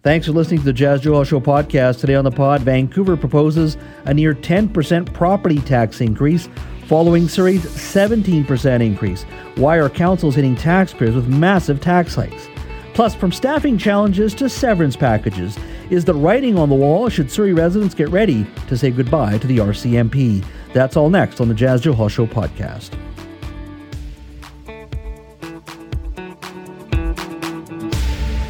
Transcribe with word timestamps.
Thanks 0.00 0.26
for 0.26 0.32
listening 0.32 0.58
to 0.60 0.64
the 0.64 0.72
Jas 0.72 1.00
Johal 1.00 1.24
Show 1.24 1.38
podcast. 1.38 2.00
Today 2.00 2.16
on 2.16 2.24
the 2.24 2.30
pod, 2.32 2.62
Vancouver 2.62 3.16
proposes 3.16 3.76
a 4.04 4.12
near 4.12 4.34
10% 4.34 5.12
property 5.14 5.60
tax 5.60 6.00
increase 6.00 6.48
following 6.88 7.28
Surrey's 7.28 7.64
17% 7.64 8.84
increase. 8.84 9.22
Why 9.54 9.76
are 9.76 9.88
councils 9.88 10.34
hitting 10.34 10.56
taxpayers 10.56 11.14
with 11.14 11.28
massive 11.28 11.80
tax 11.80 12.16
hikes? 12.16 12.48
Plus, 12.94 13.14
from 13.14 13.30
staffing 13.30 13.78
challenges 13.78 14.34
to 14.34 14.48
severance 14.48 14.96
packages, 14.96 15.56
is 15.88 16.04
the 16.04 16.14
writing 16.14 16.58
on 16.58 16.68
the 16.68 16.74
wall? 16.74 17.08
Should 17.08 17.30
Surrey 17.30 17.52
residents 17.52 17.94
get 17.94 18.08
ready 18.08 18.44
to 18.66 18.76
say 18.76 18.90
goodbye 18.90 19.38
to 19.38 19.46
the 19.46 19.58
RCMP? 19.58 20.44
That's 20.72 20.96
all 20.96 21.10
next 21.10 21.40
on 21.40 21.46
the 21.46 21.54
Jas 21.54 21.80
Johal 21.80 22.10
Show 22.10 22.26
podcast. 22.26 22.90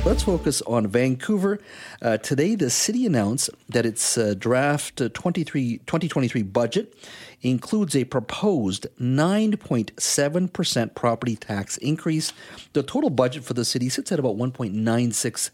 Let's 0.05 0.25
focus 0.25 0.63
on 0.63 0.89
Vancouver. 0.89 1.61
Uh, 2.03 2.17
today, 2.17 2.57
the 2.57 2.71
city 2.71 3.07
announced 3.07 3.51
that 3.69 3.87
its 3.87 4.19
uh, 4.19 4.35
draft 4.37 5.01
23, 5.15 5.79
2023 5.79 6.43
budget 6.43 6.93
includes 7.41 7.95
a 7.95 8.03
proposed 8.03 8.89
9.7% 9.01 10.95
property 10.97 11.37
tax 11.37 11.77
increase. 11.77 12.33
The 12.73 12.83
total 12.83 13.11
budget 13.11 13.45
for 13.45 13.55
the 13.55 13.65
city 13.65 13.89
sits 13.89 14.11
at 14.11 14.19
about 14.19 14.37
1.96 14.37 15.51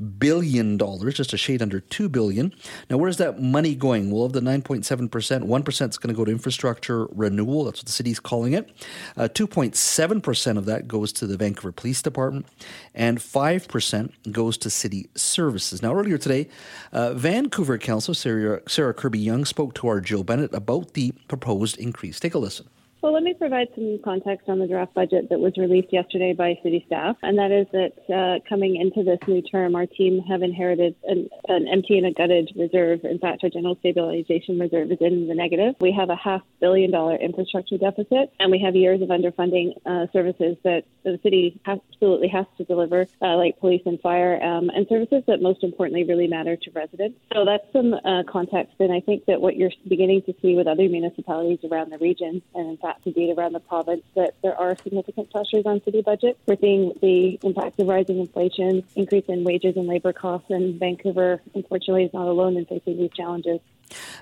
billion 0.00 0.76
dollars, 0.76 1.14
just 1.14 1.32
a 1.32 1.36
shade 1.36 1.62
under 1.62 1.80
two 1.80 2.08
billion. 2.08 2.52
Now, 2.88 2.96
where's 2.96 3.18
that 3.18 3.40
money 3.40 3.74
going? 3.74 4.10
Well, 4.10 4.24
of 4.24 4.32
the 4.32 4.40
9.7 4.40 5.10
percent, 5.10 5.46
one 5.46 5.62
percent 5.62 5.92
is 5.92 5.98
going 5.98 6.14
to 6.14 6.16
go 6.16 6.24
to 6.24 6.30
infrastructure 6.30 7.06
renewal. 7.06 7.64
That's 7.64 7.80
what 7.80 7.86
the 7.86 7.92
city's 7.92 8.20
calling 8.20 8.52
it. 8.52 8.70
Uh, 9.16 9.28
2.7 9.28 10.22
percent 10.22 10.58
of 10.58 10.66
that 10.66 10.88
goes 10.88 11.12
to 11.14 11.26
the 11.26 11.36
Vancouver 11.36 11.72
Police 11.72 12.02
Department, 12.02 12.46
and 12.94 13.20
five 13.20 13.68
percent 13.68 14.14
goes 14.32 14.56
to 14.58 14.70
city 14.70 15.08
services. 15.14 15.82
Now, 15.82 15.94
earlier 15.94 16.18
today, 16.18 16.48
uh, 16.92 17.14
Vancouver 17.14 17.78
Council 17.78 18.14
Sarah, 18.14 18.60
Sarah 18.66 18.94
Kirby-Yung 18.94 19.44
spoke 19.44 19.74
to 19.74 19.88
our 19.88 20.00
Jill 20.00 20.24
Bennett 20.24 20.54
about 20.54 20.94
the 20.94 21.12
proposed 21.28 21.78
increase. 21.78 22.20
Take 22.20 22.34
a 22.34 22.38
listen. 22.38 22.66
Well, 23.02 23.14
let 23.14 23.22
me 23.22 23.32
provide 23.32 23.68
some 23.74 23.98
context 24.04 24.50
on 24.50 24.58
the 24.58 24.66
draft 24.66 24.92
budget 24.92 25.30
that 25.30 25.40
was 25.40 25.56
released 25.56 25.90
yesterday 25.90 26.34
by 26.34 26.58
city 26.62 26.84
staff, 26.86 27.16
and 27.22 27.38
that 27.38 27.50
is 27.50 27.66
that 27.72 27.92
uh, 28.14 28.46
coming 28.46 28.76
into 28.76 29.02
this 29.02 29.18
new 29.26 29.40
term, 29.40 29.74
our 29.74 29.86
team 29.86 30.20
have 30.28 30.42
inherited 30.42 30.94
an, 31.04 31.30
an, 31.48 31.66
empty 31.66 31.96
and 31.96 32.06
a 32.06 32.12
gutted 32.12 32.52
reserve. 32.56 33.00
In 33.04 33.18
fact, 33.18 33.42
our 33.42 33.48
general 33.48 33.76
stabilization 33.76 34.58
reserve 34.58 34.92
is 34.92 34.98
in 35.00 35.28
the 35.28 35.34
negative. 35.34 35.76
We 35.80 35.92
have 35.92 36.10
a 36.10 36.16
half 36.16 36.42
billion 36.60 36.90
dollar 36.90 37.16
infrastructure 37.16 37.78
deficit, 37.78 38.34
and 38.38 38.50
we 38.50 38.58
have 38.58 38.76
years 38.76 39.00
of 39.00 39.08
underfunding 39.08 39.76
uh, 39.86 40.06
services 40.12 40.58
that 40.64 40.84
the 41.02 41.18
city 41.22 41.58
absolutely 41.64 42.28
has 42.28 42.44
to 42.58 42.64
deliver, 42.64 43.06
uh, 43.22 43.36
like 43.36 43.58
police 43.60 43.82
and 43.86 43.98
fire, 44.02 44.42
um, 44.42 44.68
and 44.68 44.86
services 44.88 45.22
that 45.26 45.40
most 45.40 45.64
importantly 45.64 46.04
really 46.04 46.26
matter 46.26 46.54
to 46.54 46.70
residents. 46.72 47.18
So 47.32 47.46
that's 47.46 47.64
some 47.72 47.94
uh, 47.94 48.24
context, 48.30 48.74
and 48.78 48.92
I 48.92 49.00
think 49.00 49.24
that 49.24 49.40
what 49.40 49.56
you're 49.56 49.72
beginning 49.88 50.20
to 50.22 50.34
see 50.42 50.54
with 50.54 50.66
other 50.66 50.86
municipalities 50.86 51.60
around 51.64 51.92
the 51.92 51.98
region, 51.98 52.42
and 52.54 52.68
in 52.68 52.76
fact 52.76 52.89
to 53.04 53.12
date 53.12 53.36
around 53.36 53.52
the 53.52 53.60
province 53.60 54.02
that 54.14 54.34
there 54.42 54.56
are 54.56 54.76
significant 54.76 55.30
pressures 55.30 55.64
on 55.66 55.82
city 55.84 56.02
budgets. 56.02 56.38
We're 56.46 56.56
seeing 56.56 56.92
the 57.00 57.38
impact 57.42 57.78
of 57.80 57.86
rising 57.86 58.18
inflation, 58.18 58.84
increase 58.96 59.24
in 59.28 59.44
wages 59.44 59.76
and 59.76 59.86
labor 59.86 60.12
costs, 60.12 60.50
and 60.50 60.78
Vancouver, 60.78 61.40
unfortunately, 61.54 62.04
is 62.04 62.12
not 62.12 62.26
alone 62.26 62.56
in 62.56 62.66
facing 62.66 62.98
these 62.98 63.12
challenges. 63.12 63.60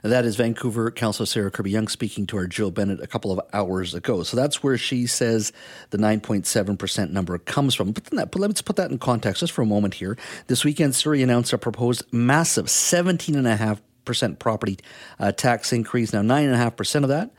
That 0.03 0.25
is 0.25 0.37
Vancouver 0.37 0.91
Councillor 0.91 1.27
Sarah 1.27 1.51
Kirby-Yung 1.51 1.89
speaking 1.89 2.27
to 2.29 2.37
our 2.37 2.47
Jill 2.47 2.71
Bennett 2.71 3.01
a 3.01 3.07
couple 3.07 3.33
of 3.33 3.41
hours 3.53 3.95
ago. 3.95 4.23
So 4.23 4.37
that's 4.37 4.63
where 4.63 4.79
she 4.79 5.07
says 5.07 5.53
the 5.91 5.99
9.7% 5.99 7.11
number 7.11 7.39
comes 7.39 7.75
from. 7.75 7.93
But, 7.93 8.05
that, 8.05 8.31
but 8.31 8.41
let's 8.41 8.63
put 8.63 8.77
that 8.77 8.91
in 8.91 8.99
context 8.99 9.41
just 9.41 9.53
for 9.53 9.63
a 9.63 9.67
moment 9.67 9.95
here. 9.95 10.17
This 10.47 10.65
weekend, 10.65 10.95
Surrey 10.95 11.23
announced 11.23 11.53
a 11.53 11.59
proposed 11.59 12.05
massive 12.13 12.67
17.5% 12.67 14.39
property 14.39 14.79
uh, 15.19 15.33
tax 15.33 15.73
increase. 15.73 16.13
Now, 16.13 16.23
9.5% 16.23 17.03
of 17.03 17.09
that 17.09 17.31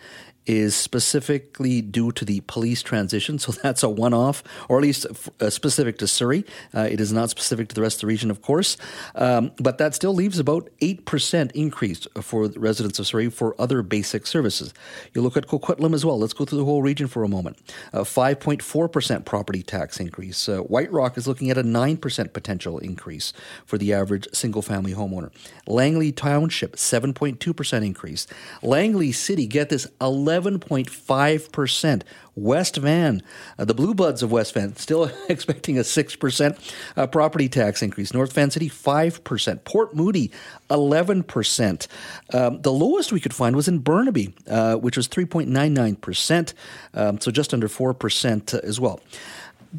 is 0.49 0.75
specifically 0.75 1.79
due 1.79 2.11
to 2.11 2.25
the 2.25 2.39
police 2.47 2.81
transition. 2.81 3.37
So 3.37 3.51
that's 3.63 3.83
a 3.83 3.89
one 3.89 4.15
off, 4.15 4.43
or 4.67 4.77
at 4.77 4.81
least 4.81 5.05
uh, 5.39 5.51
specific 5.51 5.99
to 5.99 6.07
Surrey. 6.07 6.43
Uh, 6.73 6.87
it 6.89 6.99
is 6.99 7.13
not 7.13 7.29
specific 7.29 7.69
to 7.69 7.75
the 7.75 7.83
rest 7.83 7.97
of 7.97 8.01
the 8.01 8.07
region, 8.07 8.31
of 8.31 8.41
course. 8.41 8.75
Um, 9.13 9.51
but 9.57 9.77
that 9.77 9.93
still 9.93 10.13
leaves 10.13 10.39
about 10.39 10.67
8% 10.81 11.51
increase 11.51 12.07
for 12.19 12.47
residents 12.55 12.97
of 12.97 13.05
Surrey 13.05 13.29
for 13.29 13.55
other 13.61 13.83
basic 13.83 14.25
services. 14.25 14.73
You 15.13 15.21
look 15.21 15.37
at 15.37 15.45
Coquitlam 15.45 15.93
as 15.93 16.03
well. 16.03 16.17
Let's 16.17 16.33
go 16.33 16.45
through 16.45 16.57
the 16.57 16.65
whole 16.65 16.81
region 16.81 17.07
for 17.07 17.23
a 17.23 17.27
moment. 17.27 17.59
5.4% 17.93 19.15
uh, 19.15 19.19
property 19.19 19.61
tax 19.61 19.99
increase. 19.99 20.49
Uh, 20.49 20.61
White 20.61 20.91
Rock 20.91 21.15
is 21.15 21.27
looking 21.27 21.51
at 21.51 21.59
a 21.59 21.63
9% 21.63 22.33
potential 22.33 22.79
increase 22.79 23.33
for 23.67 23.77
the 23.77 23.93
average 23.93 24.27
single 24.33 24.63
family 24.63 24.95
homeowner. 24.95 25.31
Langley 25.67 26.11
Township, 26.11 26.75
7.2% 26.75 27.85
increase. 27.85 28.25
Langley 28.63 29.11
City, 29.11 29.45
get 29.45 29.69
this, 29.69 29.85
11 30.01 30.38
11.5%. 30.39 32.03
West 32.35 32.77
Van, 32.77 33.21
uh, 33.57 33.65
the 33.65 33.73
Blue 33.73 33.93
Bloods 33.93 34.23
of 34.23 34.31
West 34.31 34.53
Van, 34.53 34.75
still 34.75 35.11
expecting 35.29 35.77
a 35.77 35.81
6% 35.81 36.73
uh, 36.95 37.07
property 37.07 37.49
tax 37.49 37.81
increase. 37.81 38.13
North 38.13 38.33
Van 38.33 38.49
City, 38.49 38.69
5%. 38.69 39.63
Port 39.65 39.95
Moody, 39.95 40.31
11%. 40.69 41.87
Um, 42.33 42.61
the 42.61 42.71
lowest 42.71 43.11
we 43.11 43.19
could 43.19 43.33
find 43.33 43.55
was 43.55 43.67
in 43.67 43.79
Burnaby, 43.79 44.33
uh, 44.49 44.75
which 44.75 44.97
was 44.97 45.07
3.99%, 45.07 46.53
um, 46.93 47.19
so 47.19 47.31
just 47.31 47.53
under 47.53 47.67
4% 47.67 48.53
uh, 48.53 48.59
as 48.63 48.79
well. 48.79 48.99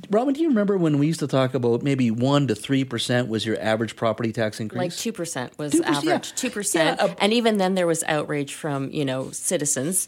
Robin, 0.08 0.34
do 0.34 0.40
you 0.40 0.48
remember 0.48 0.76
when 0.76 0.98
we 0.98 1.08
used 1.08 1.18
to 1.20 1.26
talk 1.26 1.54
about 1.54 1.82
maybe 1.82 2.12
one 2.12 2.46
to 2.46 2.54
three 2.54 2.84
percent 2.84 3.28
was 3.28 3.44
your 3.44 3.60
average 3.60 3.96
property 3.96 4.32
tax 4.32 4.60
increase? 4.60 4.78
Like 4.78 4.94
two 4.94 5.12
percent 5.12 5.58
was 5.58 5.72
2%, 5.72 5.84
average, 5.84 6.34
two 6.34 6.46
yeah. 6.46 6.54
percent, 6.54 7.00
yeah, 7.00 7.06
uh, 7.06 7.14
and 7.18 7.32
even 7.32 7.58
then 7.58 7.74
there 7.74 7.88
was 7.88 8.04
outrage 8.04 8.54
from 8.54 8.90
you 8.92 9.04
know 9.04 9.32
citizens 9.32 10.06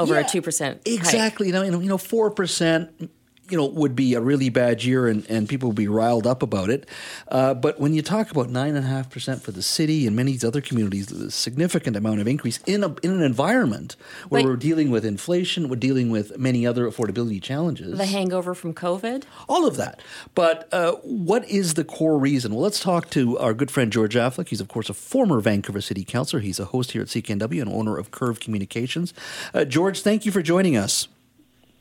over 0.00 0.14
yeah, 0.14 0.20
a 0.20 0.28
two 0.28 0.42
percent. 0.42 0.82
Exactly. 0.86 1.48
You 1.48 1.52
know, 1.52 1.62
you 1.62 1.88
know, 1.88 1.98
four 1.98 2.30
percent 2.30 3.10
you 3.50 3.58
know, 3.58 3.66
would 3.66 3.96
be 3.96 4.14
a 4.14 4.20
really 4.20 4.48
bad 4.48 4.82
year 4.82 5.08
and, 5.08 5.26
and 5.28 5.48
people 5.48 5.68
would 5.68 5.76
be 5.76 5.88
riled 5.88 6.26
up 6.26 6.42
about 6.42 6.70
it. 6.70 6.88
Uh, 7.28 7.54
but 7.54 7.80
when 7.80 7.94
you 7.94 8.02
talk 8.02 8.30
about 8.30 8.48
9.5% 8.48 9.40
for 9.40 9.52
the 9.52 9.62
city 9.62 10.06
and 10.06 10.14
many 10.14 10.38
other 10.44 10.60
communities, 10.60 11.10
a 11.10 11.30
significant 11.30 11.96
amount 11.96 12.20
of 12.20 12.28
increase 12.28 12.58
in, 12.66 12.84
a, 12.84 12.94
in 13.02 13.10
an 13.10 13.22
environment 13.22 13.96
where 14.28 14.44
we're 14.44 14.56
dealing 14.56 14.90
with 14.90 15.04
inflation, 15.04 15.68
we're 15.68 15.76
dealing 15.76 16.10
with 16.10 16.38
many 16.38 16.66
other 16.66 16.88
affordability 16.88 17.42
challenges. 17.42 17.98
The 17.98 18.06
hangover 18.06 18.54
from 18.54 18.74
COVID? 18.74 19.24
All 19.48 19.66
of 19.66 19.76
that. 19.76 20.00
But 20.34 20.68
uh, 20.72 20.92
what 21.02 21.48
is 21.48 21.74
the 21.74 21.84
core 21.84 22.18
reason? 22.18 22.54
Well, 22.54 22.62
let's 22.62 22.80
talk 22.80 23.10
to 23.10 23.38
our 23.38 23.54
good 23.54 23.70
friend 23.70 23.92
George 23.92 24.14
Affleck. 24.14 24.48
He's, 24.48 24.60
of 24.60 24.68
course, 24.68 24.88
a 24.88 24.94
former 24.94 25.40
Vancouver 25.40 25.80
City 25.80 26.04
Councillor. 26.04 26.40
He's 26.40 26.60
a 26.60 26.66
host 26.66 26.92
here 26.92 27.02
at 27.02 27.08
CKNW 27.08 27.62
and 27.62 27.72
owner 27.72 27.98
of 27.98 28.10
Curve 28.10 28.40
Communications. 28.40 29.12
Uh, 29.52 29.64
George, 29.64 30.02
thank 30.02 30.24
you 30.24 30.32
for 30.32 30.42
joining 30.42 30.76
us. 30.76 31.08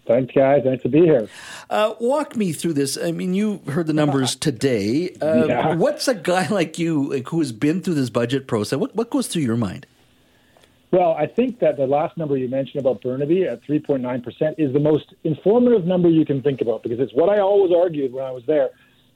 Thanks, 0.10 0.34
guys. 0.34 0.64
Nice 0.66 0.82
to 0.82 0.90
be 0.90 1.02
here. 1.02 1.30
Uh, 1.70 1.94
walk 2.00 2.36
me 2.36 2.52
through 2.52 2.74
this. 2.74 2.98
I 2.98 3.12
mean, 3.12 3.36
you 3.36 3.62
heard 3.68 3.86
the 3.86 3.94
numbers 3.94 4.36
today. 4.48 5.16
Uh, 5.22 5.46
yeah. 5.46 5.76
What's 5.76 6.08
a 6.08 6.16
guy 6.16 6.48
like 6.48 6.80
you 6.80 7.12
like, 7.12 7.28
who 7.28 7.38
has 7.38 7.52
been 7.52 7.84
through 7.84 7.94
this 7.94 8.10
budget 8.10 8.48
process? 8.48 8.80
What, 8.80 8.96
what 8.96 9.12
goes 9.12 9.28
through 9.28 9.44
your 9.44 9.56
mind? 9.56 9.86
Well, 10.90 11.14
I 11.14 11.28
think 11.28 11.60
that 11.60 11.78
the 11.78 11.86
last 11.86 12.18
number 12.18 12.38
you 12.38 12.50
mentioned 12.50 12.80
about 12.80 13.04
Burnaby 13.04 13.44
at 13.44 13.62
3.9% 13.66 14.56
is 14.58 14.74
the 14.74 14.80
most 14.80 15.14
informative 15.24 15.86
number 15.86 16.10
you 16.10 16.26
can 16.26 16.42
think 16.42 16.62
about 16.62 16.82
because 16.82 17.00
it's 17.00 17.14
what 17.14 17.30
I 17.30 17.40
always 17.40 17.72
argued 17.72 18.12
when 18.12 18.26
I 18.26 18.32
was 18.32 18.44
there 18.48 18.72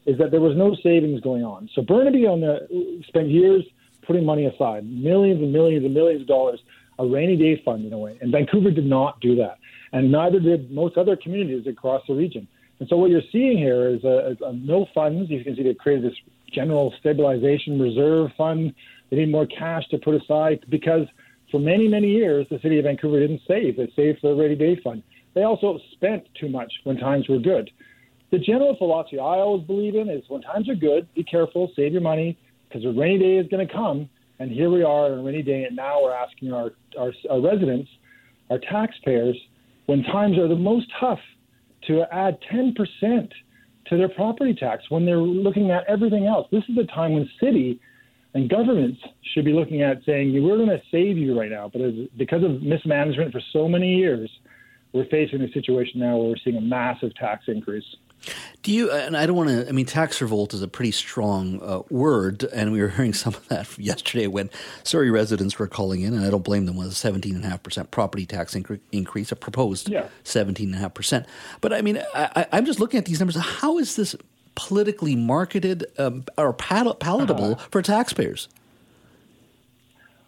is 0.05 0.19
that 0.19 0.29
there 0.29 0.41
was 0.41 0.55
no 0.55 0.75
savings 0.83 1.21
going 1.21 1.43
on. 1.43 1.71
So 1.73 1.81
Burnaby 1.81 2.27
on 2.27 2.41
the, 2.41 3.01
spent 3.07 3.29
years 3.29 3.63
putting 4.05 4.25
money 4.25 4.45
aside, 4.45 4.87
millions 4.87 5.41
and 5.41 5.51
millions 5.51 5.83
and 5.83 5.95
millions 5.95 6.21
of 6.21 6.27
dollars, 6.27 6.59
a 6.99 7.07
rainy 7.07 7.35
day 7.35 7.59
fund 7.65 7.83
in 7.83 7.93
a 7.93 7.97
way. 7.97 8.19
And 8.21 8.31
Vancouver 8.31 8.69
did 8.69 8.85
not 8.85 9.19
do 9.19 9.37
that 9.37 9.57
and 9.93 10.11
neither 10.11 10.39
did 10.39 10.71
most 10.71 10.97
other 10.97 11.15
communities 11.15 11.65
across 11.67 12.01
the 12.07 12.13
region. 12.13 12.47
And 12.79 12.89
so 12.89 12.97
what 12.97 13.11
you're 13.11 13.21
seeing 13.31 13.57
here 13.57 13.87
is, 13.87 14.03
a, 14.03 14.31
is 14.31 14.37
a 14.41 14.51
no 14.51 14.87
funds. 14.93 15.29
You 15.29 15.43
can 15.43 15.55
see 15.55 15.63
they 15.63 15.73
created 15.73 16.03
this 16.11 16.17
general 16.51 16.93
stabilization 16.99 17.79
reserve 17.79 18.31
fund. 18.37 18.73
They 19.09 19.17
need 19.17 19.31
more 19.31 19.45
cash 19.45 19.87
to 19.91 19.97
put 19.99 20.15
aside 20.21 20.65
because 20.69 21.07
for 21.51 21.59
many, 21.59 21.87
many 21.87 22.09
years, 22.09 22.47
the 22.49 22.59
city 22.59 22.79
of 22.79 22.85
Vancouver 22.85 23.19
didn't 23.19 23.41
save. 23.47 23.77
They 23.77 23.91
saved 23.95 24.19
for 24.19 24.31
a 24.31 24.35
rainy 24.35 24.55
day 24.55 24.75
fund. 24.83 25.03
They 25.35 25.43
also 25.43 25.79
spent 25.93 26.27
too 26.39 26.49
much 26.49 26.71
when 26.83 26.97
times 26.97 27.29
were 27.29 27.39
good. 27.39 27.69
the 28.33 28.39
general 28.39 28.75
philosophy 28.77 29.19
I 29.19 29.37
always 29.45 29.63
believe 29.67 29.93
in 29.93 30.09
is 30.09 30.23
when 30.27 30.41
times 30.41 30.67
are 30.67 30.73
good, 30.73 31.07
be 31.13 31.23
careful, 31.23 31.71
save 31.75 31.91
your 31.91 32.01
money, 32.01 32.35
because 32.67 32.83
a 32.83 32.89
rainy 32.91 33.19
day 33.19 33.37
is 33.37 33.47
going 33.47 33.65
to 33.65 33.71
come. 33.71 34.09
And 34.39 34.49
here 34.51 34.71
we 34.71 34.81
are 34.81 35.05
on 35.05 35.19
a 35.19 35.21
rainy 35.21 35.43
day, 35.43 35.65
and 35.65 35.75
now 35.75 36.01
we're 36.01 36.15
asking 36.15 36.51
our, 36.51 36.71
our, 36.97 37.13
our 37.29 37.39
residents, 37.39 37.91
our 38.49 38.57
taxpayers, 38.57 39.37
when 39.85 40.03
times 40.03 40.37
are 40.37 40.47
the 40.47 40.55
most 40.55 40.87
tough, 40.99 41.19
to 41.87 42.03
add 42.11 42.37
10% 42.51 42.75
to 43.87 43.97
their 43.97 44.09
property 44.09 44.53
tax 44.53 44.83
when 44.89 45.05
they're 45.05 45.17
looking 45.17 45.71
at 45.71 45.83
everything 45.87 46.25
else. 46.25 46.47
This 46.51 46.63
is 46.69 46.77
a 46.77 46.85
time 46.85 47.13
when 47.13 47.29
city 47.41 47.79
and 48.33 48.49
governments 48.49 48.99
should 49.33 49.45
be 49.45 49.53
looking 49.53 49.81
at 49.81 49.97
saying, 50.05 50.33
we're 50.43 50.57
going 50.57 50.69
to 50.69 50.81
save 50.91 51.17
you 51.17 51.37
right 51.37 51.51
now. 51.51 51.69
But 51.71 51.81
as, 51.81 51.93
because 52.17 52.43
of 52.43 52.61
mismanagement 52.63 53.31
for 53.31 53.41
so 53.51 53.67
many 53.67 53.95
years, 53.95 54.29
we're 54.93 55.05
facing 55.05 55.41
a 55.41 55.51
situation 55.51 55.99
now 55.99 56.17
where 56.17 56.29
we're 56.29 56.37
seeing 56.43 56.57
a 56.57 56.61
massive 56.61 57.13
tax 57.15 57.45
increase. 57.47 57.83
Do 58.63 58.71
you, 58.71 58.89
and 58.91 59.17
I 59.17 59.25
don't 59.25 59.35
want 59.35 59.49
to, 59.49 59.67
I 59.67 59.73
mean, 59.73 59.85
tax 59.85 60.21
revolt 60.21 60.53
is 60.53 60.61
a 60.61 60.69
pretty 60.69 60.91
strong 60.91 61.61
uh, 61.61 61.81
word, 61.89 62.45
and 62.45 62.71
we 62.71 62.81
were 62.81 62.87
hearing 62.97 63.11
some 63.11 63.33
of 63.35 63.45
that 63.49 63.77
yesterday 63.77 64.27
when 64.27 64.49
Surrey 64.83 65.11
residents 65.11 65.59
were 65.59 65.67
calling 65.67 66.01
in, 66.01 66.13
and 66.13 66.25
I 66.25 66.29
don't 66.29 66.45
blame 66.45 66.65
them, 66.65 66.77
with 66.77 66.87
a 66.87 66.91
17.5% 66.91 67.91
property 67.91 68.25
tax 68.25 68.55
incre- 68.55 68.79
increase, 68.93 69.33
a 69.33 69.35
proposed 69.35 69.89
yeah. 69.89 70.07
17.5%. 70.23 71.25
But 71.59 71.73
I 71.73 71.81
mean, 71.81 72.01
I, 72.15 72.47
am 72.53 72.65
just 72.65 72.79
looking 72.79 72.97
at 72.97 73.05
these 73.05 73.19
numbers. 73.19 73.35
How 73.35 73.77
is 73.79 73.97
this 73.97 74.15
politically 74.55 75.17
marketed 75.17 75.85
um, 75.97 76.23
or 76.37 76.53
pal- 76.53 76.95
palatable 76.95 77.53
uh-huh. 77.53 77.67
for 77.69 77.81
taxpayers? 77.81 78.47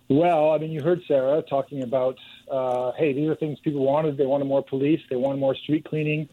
Well, 0.09 0.51
I 0.51 0.57
mean, 0.57 0.71
you 0.71 0.83
heard 0.83 1.01
Sarah 1.07 1.41
talking 1.41 1.83
about, 1.83 2.17
uh, 2.51 2.91
hey, 2.97 3.13
these 3.13 3.29
are 3.29 3.35
things 3.35 3.59
people 3.59 3.85
wanted. 3.85 4.17
They 4.17 4.25
wanted 4.25 4.45
more 4.45 4.61
police, 4.63 4.99
they 5.09 5.15
wanted 5.15 5.39
more 5.39 5.55
street 5.55 5.85
cleaning. 5.85 6.27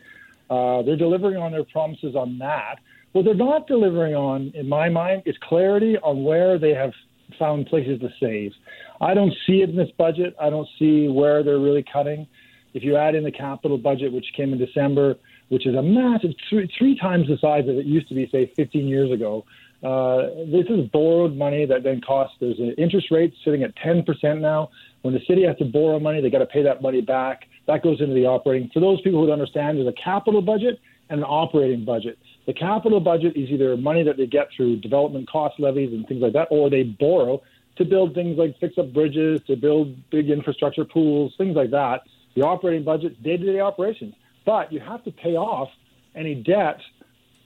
Uh, 0.52 0.82
they're 0.82 0.96
delivering 0.96 1.38
on 1.38 1.50
their 1.50 1.64
promises 1.64 2.14
on 2.14 2.36
that. 2.38 2.76
What 3.12 3.24
they're 3.24 3.34
not 3.34 3.66
delivering 3.66 4.14
on, 4.14 4.52
in 4.54 4.68
my 4.68 4.90
mind, 4.90 5.22
is 5.24 5.34
clarity 5.48 5.96
on 6.02 6.24
where 6.24 6.58
they 6.58 6.74
have 6.74 6.92
found 7.38 7.66
places 7.68 7.98
to 8.00 8.10
save. 8.20 8.52
I 9.00 9.14
don't 9.14 9.32
see 9.46 9.62
it 9.62 9.70
in 9.70 9.76
this 9.76 9.88
budget. 9.96 10.34
I 10.38 10.50
don't 10.50 10.68
see 10.78 11.08
where 11.08 11.42
they're 11.42 11.58
really 11.58 11.84
cutting. 11.90 12.26
If 12.74 12.82
you 12.82 12.96
add 12.96 13.14
in 13.14 13.24
the 13.24 13.32
capital 13.32 13.78
budget, 13.78 14.12
which 14.12 14.26
came 14.36 14.52
in 14.52 14.58
December, 14.58 15.14
which 15.48 15.66
is 15.66 15.74
a 15.74 15.82
massive 15.82 16.32
three, 16.50 16.70
three 16.78 16.98
times 16.98 17.28
the 17.28 17.38
size 17.40 17.64
that 17.64 17.78
it 17.78 17.86
used 17.86 18.08
to 18.08 18.14
be, 18.14 18.28
say, 18.30 18.52
15 18.54 18.86
years 18.86 19.10
ago, 19.10 19.46
uh, 19.82 20.28
this 20.50 20.66
is 20.68 20.86
borrowed 20.92 21.34
money 21.34 21.64
that 21.64 21.82
then 21.82 22.02
costs. 22.02 22.36
There's 22.40 22.58
an 22.58 22.74
interest 22.76 23.06
rate 23.10 23.32
sitting 23.42 23.62
at 23.62 23.74
10% 23.76 24.04
now. 24.40 24.68
When 25.00 25.14
the 25.14 25.20
city 25.26 25.44
has 25.46 25.56
to 25.58 25.64
borrow 25.64 25.98
money, 25.98 26.20
they 26.20 26.28
got 26.28 26.38
to 26.40 26.46
pay 26.46 26.62
that 26.62 26.82
money 26.82 27.00
back. 27.00 27.48
That 27.66 27.82
goes 27.82 28.00
into 28.00 28.14
the 28.14 28.26
operating. 28.26 28.70
For 28.72 28.80
those 28.80 29.00
people 29.02 29.20
who 29.20 29.26
don't 29.26 29.34
understand, 29.34 29.78
there's 29.78 29.88
a 29.88 30.02
capital 30.02 30.42
budget 30.42 30.80
and 31.10 31.20
an 31.20 31.24
operating 31.24 31.84
budget. 31.84 32.18
The 32.46 32.54
capital 32.54 33.00
budget 33.00 33.36
is 33.36 33.50
either 33.50 33.76
money 33.76 34.02
that 34.02 34.16
they 34.16 34.26
get 34.26 34.48
through 34.56 34.80
development 34.80 35.30
cost 35.30 35.60
levies 35.60 35.92
and 35.92 36.06
things 36.08 36.20
like 36.20 36.32
that, 36.32 36.48
or 36.50 36.70
they 36.70 36.82
borrow 36.82 37.40
to 37.76 37.84
build 37.84 38.14
things 38.14 38.36
like 38.36 38.58
fix 38.58 38.76
up 38.78 38.92
bridges, 38.92 39.40
to 39.46 39.56
build 39.56 39.96
big 40.10 40.28
infrastructure 40.28 40.84
pools, 40.84 41.32
things 41.38 41.56
like 41.56 41.70
that. 41.70 42.00
The 42.34 42.42
operating 42.42 42.84
budget, 42.84 43.22
day 43.22 43.36
to 43.36 43.52
day 43.52 43.60
operations. 43.60 44.14
But 44.44 44.72
you 44.72 44.80
have 44.80 45.04
to 45.04 45.12
pay 45.12 45.36
off 45.36 45.68
any 46.14 46.34
debt 46.34 46.78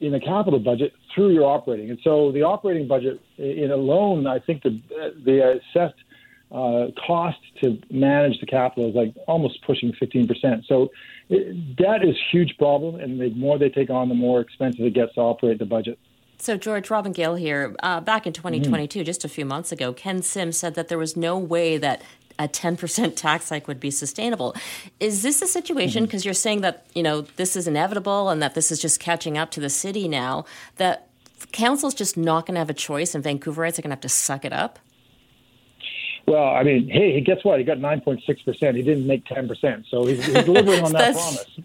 in 0.00 0.12
the 0.12 0.20
capital 0.20 0.58
budget 0.58 0.92
through 1.14 1.32
your 1.32 1.44
operating. 1.44 1.90
And 1.90 1.98
so 2.02 2.32
the 2.32 2.42
operating 2.42 2.86
budget 2.86 3.20
in 3.38 3.70
alone, 3.70 4.26
I 4.26 4.38
think 4.38 4.62
the, 4.62 4.80
the 5.24 5.60
assessed 5.74 5.94
uh, 6.52 6.86
cost 7.06 7.38
to 7.62 7.78
manage 7.90 8.40
the 8.40 8.46
capital 8.46 8.88
is 8.88 8.94
like 8.94 9.14
almost 9.26 9.62
pushing 9.64 9.92
15%. 9.92 10.66
So 10.66 10.90
it, 11.28 11.76
debt 11.76 12.04
is 12.04 12.14
a 12.14 12.30
huge 12.30 12.56
problem, 12.56 12.96
and 12.96 13.20
the 13.20 13.30
more 13.30 13.58
they 13.58 13.68
take 13.68 13.90
on, 13.90 14.08
the 14.08 14.14
more 14.14 14.40
expensive 14.40 14.84
it 14.84 14.94
gets 14.94 15.14
to 15.14 15.20
operate 15.20 15.58
the 15.58 15.66
budget. 15.66 15.98
So, 16.38 16.56
George 16.56 16.90
Robin 16.90 17.12
Gill 17.12 17.34
here. 17.34 17.74
Uh, 17.82 18.00
back 18.00 18.26
in 18.26 18.32
2022, 18.32 19.00
mm. 19.00 19.04
just 19.04 19.24
a 19.24 19.28
few 19.28 19.46
months 19.46 19.72
ago, 19.72 19.92
Ken 19.92 20.22
Sims 20.22 20.56
said 20.56 20.74
that 20.74 20.88
there 20.88 20.98
was 20.98 21.16
no 21.16 21.38
way 21.38 21.78
that 21.78 22.02
a 22.38 22.46
10% 22.46 23.16
tax 23.16 23.48
hike 23.48 23.66
would 23.66 23.80
be 23.80 23.90
sustainable. 23.90 24.54
Is 25.00 25.22
this 25.22 25.40
a 25.40 25.46
situation, 25.46 26.04
because 26.04 26.22
mm-hmm. 26.22 26.28
you're 26.28 26.34
saying 26.34 26.60
that, 26.60 26.86
you 26.94 27.02
know, 27.02 27.22
this 27.22 27.56
is 27.56 27.66
inevitable 27.66 28.28
and 28.28 28.42
that 28.42 28.54
this 28.54 28.70
is 28.70 28.80
just 28.80 29.00
catching 29.00 29.38
up 29.38 29.50
to 29.52 29.60
the 29.60 29.70
city 29.70 30.08
now, 30.08 30.44
that 30.76 31.08
council's 31.52 31.94
just 31.94 32.16
not 32.16 32.46
going 32.46 32.54
to 32.54 32.60
have 32.60 32.70
a 32.70 32.74
choice 32.74 33.14
and 33.14 33.24
Vancouverites 33.24 33.78
are 33.78 33.82
going 33.82 33.90
to 33.90 33.96
have 33.96 34.00
to 34.00 34.08
suck 34.08 34.44
it 34.44 34.52
up? 34.52 34.78
Well, 36.26 36.54
I 36.54 36.64
mean, 36.64 36.88
hey, 36.88 37.20
guess 37.20 37.44
what? 37.44 37.58
He 37.58 37.64
got 37.64 37.78
9.6%. 37.78 38.74
He 38.74 38.82
didn't 38.82 39.06
make 39.06 39.24
10%. 39.26 39.88
So 39.88 40.06
he's, 40.06 40.24
he's 40.24 40.44
delivering 40.44 40.84
on 40.84 40.92
that 40.92 41.14
promise. 41.14 41.60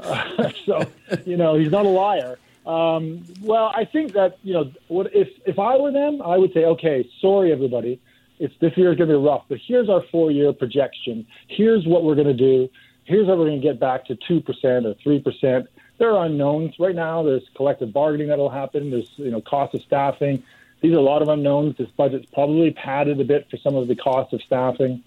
Uh, 0.00 0.50
so, 0.66 0.90
you 1.24 1.36
know, 1.36 1.56
he's 1.56 1.70
not 1.70 1.86
a 1.86 1.88
liar. 1.88 2.38
Um, 2.66 3.24
well, 3.40 3.72
I 3.74 3.84
think 3.84 4.12
that, 4.12 4.38
you 4.42 4.52
know, 4.52 4.72
what 4.88 5.14
if, 5.14 5.28
if 5.46 5.58
I 5.58 5.76
were 5.76 5.92
them, 5.92 6.20
I 6.22 6.36
would 6.36 6.52
say, 6.52 6.64
okay, 6.64 7.08
sorry, 7.20 7.52
everybody. 7.52 8.00
It's, 8.38 8.54
this 8.60 8.76
year 8.76 8.90
is 8.90 8.98
going 8.98 9.10
to 9.10 9.18
be 9.18 9.22
rough, 9.22 9.44
but 9.48 9.58
here's 9.58 9.88
our 9.88 10.02
four 10.10 10.30
year 10.30 10.52
projection. 10.52 11.26
Here's 11.46 11.86
what 11.86 12.04
we're 12.04 12.14
going 12.14 12.26
to 12.26 12.34
do. 12.34 12.68
Here's 13.04 13.26
how 13.26 13.36
we're 13.36 13.46
going 13.46 13.60
to 13.60 13.66
get 13.66 13.78
back 13.78 14.06
to 14.06 14.16
2% 14.16 14.44
or 14.46 14.94
3%. 14.94 15.66
There 15.98 16.16
are 16.16 16.24
unknowns. 16.24 16.78
Right 16.78 16.94
now, 16.94 17.22
there's 17.22 17.42
collective 17.54 17.92
bargaining 17.92 18.28
that 18.28 18.38
will 18.38 18.48
happen. 18.48 18.90
There's, 18.90 19.10
you 19.16 19.30
know, 19.30 19.42
cost 19.42 19.74
of 19.74 19.82
staffing 19.82 20.42
these 20.80 20.92
are 20.92 20.98
a 20.98 21.02
lot 21.02 21.22
of 21.22 21.28
unknowns. 21.28 21.76
This 21.76 21.90
budget's 21.90 22.26
probably 22.32 22.70
padded 22.72 23.20
a 23.20 23.24
bit 23.24 23.48
for 23.50 23.56
some 23.58 23.76
of 23.76 23.88
the 23.88 23.96
costs 23.96 24.32
of 24.32 24.42
staffing, 24.42 25.02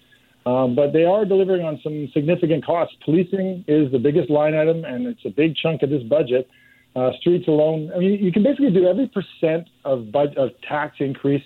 um, 0.46 0.74
but 0.74 0.92
they 0.92 1.04
are 1.04 1.24
delivering 1.24 1.64
on 1.64 1.80
some 1.82 2.08
significant 2.12 2.64
costs. 2.64 2.96
Policing 3.04 3.64
is 3.66 3.90
the 3.92 3.98
biggest 3.98 4.30
line 4.30 4.54
item, 4.54 4.84
and 4.84 5.06
it's 5.06 5.24
a 5.24 5.30
big 5.30 5.56
chunk 5.56 5.82
of 5.82 5.90
this 5.90 6.02
budget. 6.02 6.48
Uh, 6.96 7.10
streets 7.18 7.48
alone, 7.48 7.90
I 7.92 7.98
mean, 7.98 8.22
you 8.22 8.30
can 8.30 8.44
basically 8.44 8.70
do 8.70 8.86
every 8.86 9.08
percent 9.08 9.68
of 9.84 10.12
budget 10.12 10.38
of 10.38 10.50
tax 10.62 10.96
increase 11.00 11.42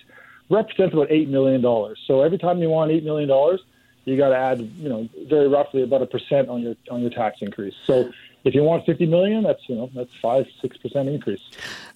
represents 0.49 0.93
about 0.93 1.11
eight 1.11 1.27
million 1.27 1.61
dollars. 1.61 1.99
So 2.05 2.21
every 2.21 2.37
time 2.37 2.61
you 2.61 2.69
want 2.69 2.91
eight 2.91 3.03
million 3.03 3.27
dollars, 3.27 3.59
you 4.05 4.17
got 4.17 4.29
to 4.29 4.37
add, 4.37 4.59
you 4.59 4.89
know, 4.89 5.09
very 5.27 5.47
roughly 5.47 5.83
about 5.83 6.01
a 6.01 6.05
percent 6.05 6.49
on 6.49 6.61
your 6.61 6.75
on 6.91 7.01
your 7.01 7.09
tax 7.09 7.37
increase. 7.41 7.73
So 7.85 8.11
if 8.45 8.55
you 8.55 8.63
want 8.63 8.85
50 8.85 9.05
million, 9.05 9.43
that's 9.43 9.67
you 9.67 9.75
know 9.75 9.89
that's 9.93 10.11
five 10.21 10.45
six 10.61 10.77
percent 10.77 11.09
increase. 11.09 11.41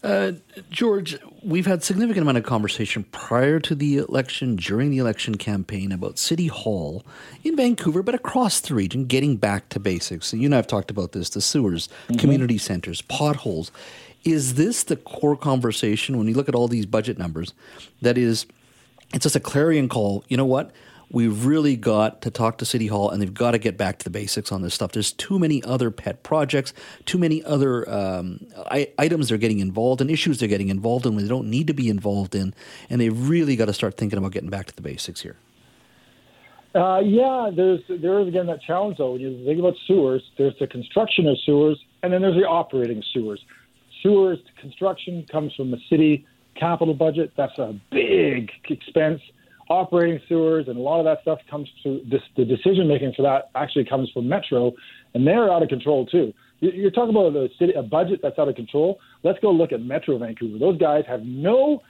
Uh, 0.04 0.34
George, 0.69 1.18
we've 1.42 1.66
had 1.66 1.84
significant 1.84 2.24
amount 2.24 2.38
of 2.38 2.44
conversation 2.44 3.06
prior 3.12 3.60
to 3.62 3.74
the 3.74 3.98
election, 3.98 4.56
during 4.57 4.92
the 4.92 4.98
election 4.98 5.36
campaign 5.36 5.92
about 5.92 6.18
City 6.18 6.48
Hall 6.48 7.06
in 7.44 7.56
Vancouver, 7.56 8.04
but 8.04 8.13
across 8.13 8.60
the 8.60 8.75
region, 8.75 9.06
getting 9.06 9.38
back 9.38 9.69
to 9.69 9.80
basics. 9.80 10.28
So 10.28 10.38
you 10.38 10.45
and 10.45 10.54
I 10.54 10.57
have 10.57 10.68
talked 10.68 10.92
about 10.92 11.13
this: 11.13 11.30
the 11.30 11.42
sewers, 11.42 11.88
mm-hmm. 12.07 12.18
community 12.18 12.57
centers, 12.57 13.01
potholes. 13.01 13.72
Is 14.25 14.56
this 14.56 14.84
the 14.84 14.96
core 14.96 15.36
conversation 15.36 16.18
when 16.18 16.28
you 16.28 16.34
look 16.34 16.48
at 16.48 16.56
all 16.56 16.68
these 16.68 16.86
budget 16.86 17.18
numbers? 17.18 17.54
That 18.01 18.18
is, 18.18 18.46
it's 19.13 19.24
just 19.24 19.36
a 19.36 19.39
clarion 19.42 19.89
call. 19.89 20.24
You 20.29 20.38
know 20.38 20.46
what? 20.46 20.72
We've 21.12 21.45
really 21.45 21.75
got 21.75 22.22
to 22.22 22.31
talk 22.31 22.57
to 22.57 22.65
City 22.65 22.88
Hall 22.88 23.10
and 23.10 23.22
they've 23.22 23.33
got 23.33 23.51
to 23.51 23.57
get 23.57 23.77
back 23.77 24.00
to 24.00 24.03
the 24.03 24.10
basics 24.10 24.51
on 24.51 24.62
this 24.62 24.74
stuff. 24.74 24.91
There's 24.91 25.12
too 25.12 25.39
many 25.39 25.63
other 25.63 25.91
pet 25.91 26.24
projects, 26.24 26.74
too 27.05 27.17
many 27.17 27.43
other 27.43 27.89
um, 27.89 28.45
I- 28.72 28.91
items 28.98 29.29
they're 29.29 29.38
getting 29.38 29.60
involved 29.60 30.01
in, 30.01 30.10
issues 30.10 30.39
they're 30.39 30.50
getting 30.50 30.69
involved 30.69 31.05
in 31.05 31.15
when 31.15 31.24
they 31.24 31.29
don't 31.29 31.50
need 31.50 31.67
to 31.67 31.74
be 31.74 31.89
involved 31.89 32.36
in, 32.36 32.53
and 32.89 33.00
they've 33.00 33.29
really 33.29 33.55
got 33.55 33.65
to 33.65 33.74
start 33.74 33.98
thinking 33.98 34.17
about 34.17 34.31
getting 34.31 34.50
back 34.50 34.67
to 34.67 34.75
the 34.75 34.81
basics 34.81 35.22
here. 35.22 35.38
Uh, 36.75 37.00
yeah, 37.05 37.51
there's 37.55 37.81
there 37.88 38.19
is 38.19 38.27
again 38.27 38.48
that 38.48 38.60
challenge 38.63 38.98
though. 38.98 39.12
When 39.12 39.22
you 39.22 39.45
think 39.45 39.60
about 39.60 39.75
sewers, 39.86 40.24
there's 40.39 40.55
the 40.60 40.65
construction 40.65 41.27
of 41.27 41.38
sewers, 41.45 41.79
and 42.01 42.12
then 42.12 42.22
there's 42.22 42.36
the 42.36 42.48
operating 42.48 43.03
sewers. 43.13 43.39
Sewers 44.01 44.39
construction 44.60 45.25
comes 45.31 45.53
from 45.53 45.69
the 45.69 45.77
city 45.88 46.25
capital 46.55 46.95
budget. 46.95 47.31
That's 47.38 47.57
a 47.60 47.79
big 47.91 48.51
expense 48.69 49.22
operating 49.70 50.20
sewers 50.27 50.67
and 50.67 50.77
a 50.77 50.82
lot 50.82 51.00
of 51.00 51.05
that 51.05 51.22
stuff 51.22 51.39
comes 51.50 51.70
to 51.84 52.01
this, 52.10 52.22
the 52.36 52.46
decision 52.46 52.88
making 52.88 53.13
for 53.15 53.22
that 53.24 53.50
actually 53.55 53.86
comes 53.86 54.10
from 54.12 54.27
Metro, 54.27 54.74
and 55.13 55.25
they're 55.25 55.51
out 55.51 55.63
of 55.63 55.70
control 55.70 56.05
too. 56.05 56.34
You're 56.60 56.91
talking 56.91 57.15
about 57.15 57.36
a 57.36 57.50
city, 57.60 57.74
a 57.74 57.84
budget 57.84 58.22
that's 58.24 58.39
out 58.39 58.48
of 58.48 58.55
control. 58.55 59.00
Let's 59.24 59.39
go 59.39 59.51
look 59.51 59.74
at 59.74 59.82
Metro 59.82 60.17
Vancouver. 60.17 60.58
Those 60.58 60.77
guys 60.77 61.03
have 61.08 61.24
no 61.24 61.82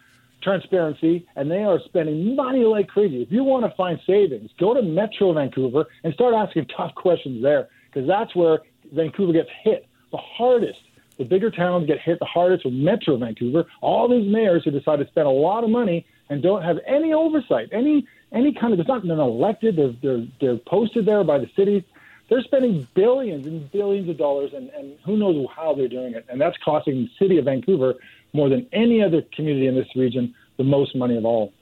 transparency 0.42 1.26
and 1.36 1.50
they 1.50 1.64
are 1.64 1.80
spending 1.86 2.36
money 2.36 2.64
like 2.66 2.88
crazy. 2.88 3.22
If 3.22 3.32
you 3.32 3.44
want 3.44 3.66
to 3.66 3.76
find 3.76 4.00
savings, 4.06 4.50
go 4.60 4.74
to 4.74 4.82
Metro 4.82 5.34
Vancouver 5.34 5.86
and 6.04 6.14
start 6.14 6.34
asking 6.34 6.68
tough 6.76 6.94
questions 6.96 7.42
there 7.42 7.70
because 7.92 8.08
that's 8.08 8.36
where 8.36 8.60
Vancouver 8.92 9.34
gets 9.34 9.50
hit 9.64 9.88
the 10.12 10.18
hardest. 10.18 10.80
The 11.18 11.24
bigger 11.24 11.52
towns 11.52 11.88
get 11.88 12.00
hit 12.00 12.20
the 12.20 12.26
hardest 12.26 12.66
with 12.66 12.74
Metro 12.74 13.18
Vancouver. 13.18 13.66
All 13.82 14.10
these 14.10 14.32
mayors 14.32 14.64
who 14.64 14.72
decide 14.72 14.98
to 14.98 15.08
spend 15.08 15.28
a 15.28 15.32
lot 15.32 15.64
of 15.64 15.70
money 15.70 16.06
and 16.34 16.42
don't 16.42 16.64
have 16.64 16.80
any 16.88 17.14
oversight, 17.14 17.70
any 17.72 18.08
any 18.32 18.54
kind 18.54 18.74
of. 18.74 18.80
It's 18.80 18.90
not 18.90 19.06
not 19.06 19.20
elected. 19.20 19.76
They're 19.76 19.94
they're 20.02 20.26
they're 20.42 20.58
posted 20.58 21.06
there 21.06 21.24
by 21.24 21.38
the 21.38 21.50
cities. 21.56 21.84
They're 22.30 22.42
spending 22.42 22.88
billions 22.96 23.46
and 23.46 23.72
billions 23.72 24.10
of 24.10 24.18
dollars, 24.18 24.52
and, 24.54 24.70
and 24.72 24.98
who 25.06 25.16
knows 25.18 25.46
how 25.56 25.76
they're 25.76 25.88
doing 25.88 26.14
it. 26.14 26.26
And 26.30 26.42
that's 26.42 26.58
costing 26.58 26.96
the 26.96 27.10
city 27.20 27.38
of 27.38 27.46
Vancouver 27.46 27.96
more 28.34 28.50
than 28.50 28.68
any 28.74 29.04
other 29.04 29.22
community 29.22 29.68
in 29.68 29.76
this 29.76 29.96
region 29.96 30.34
the 30.58 30.64
most 30.64 30.96
money 30.96 31.16
of 31.16 31.26
all. 31.26 31.54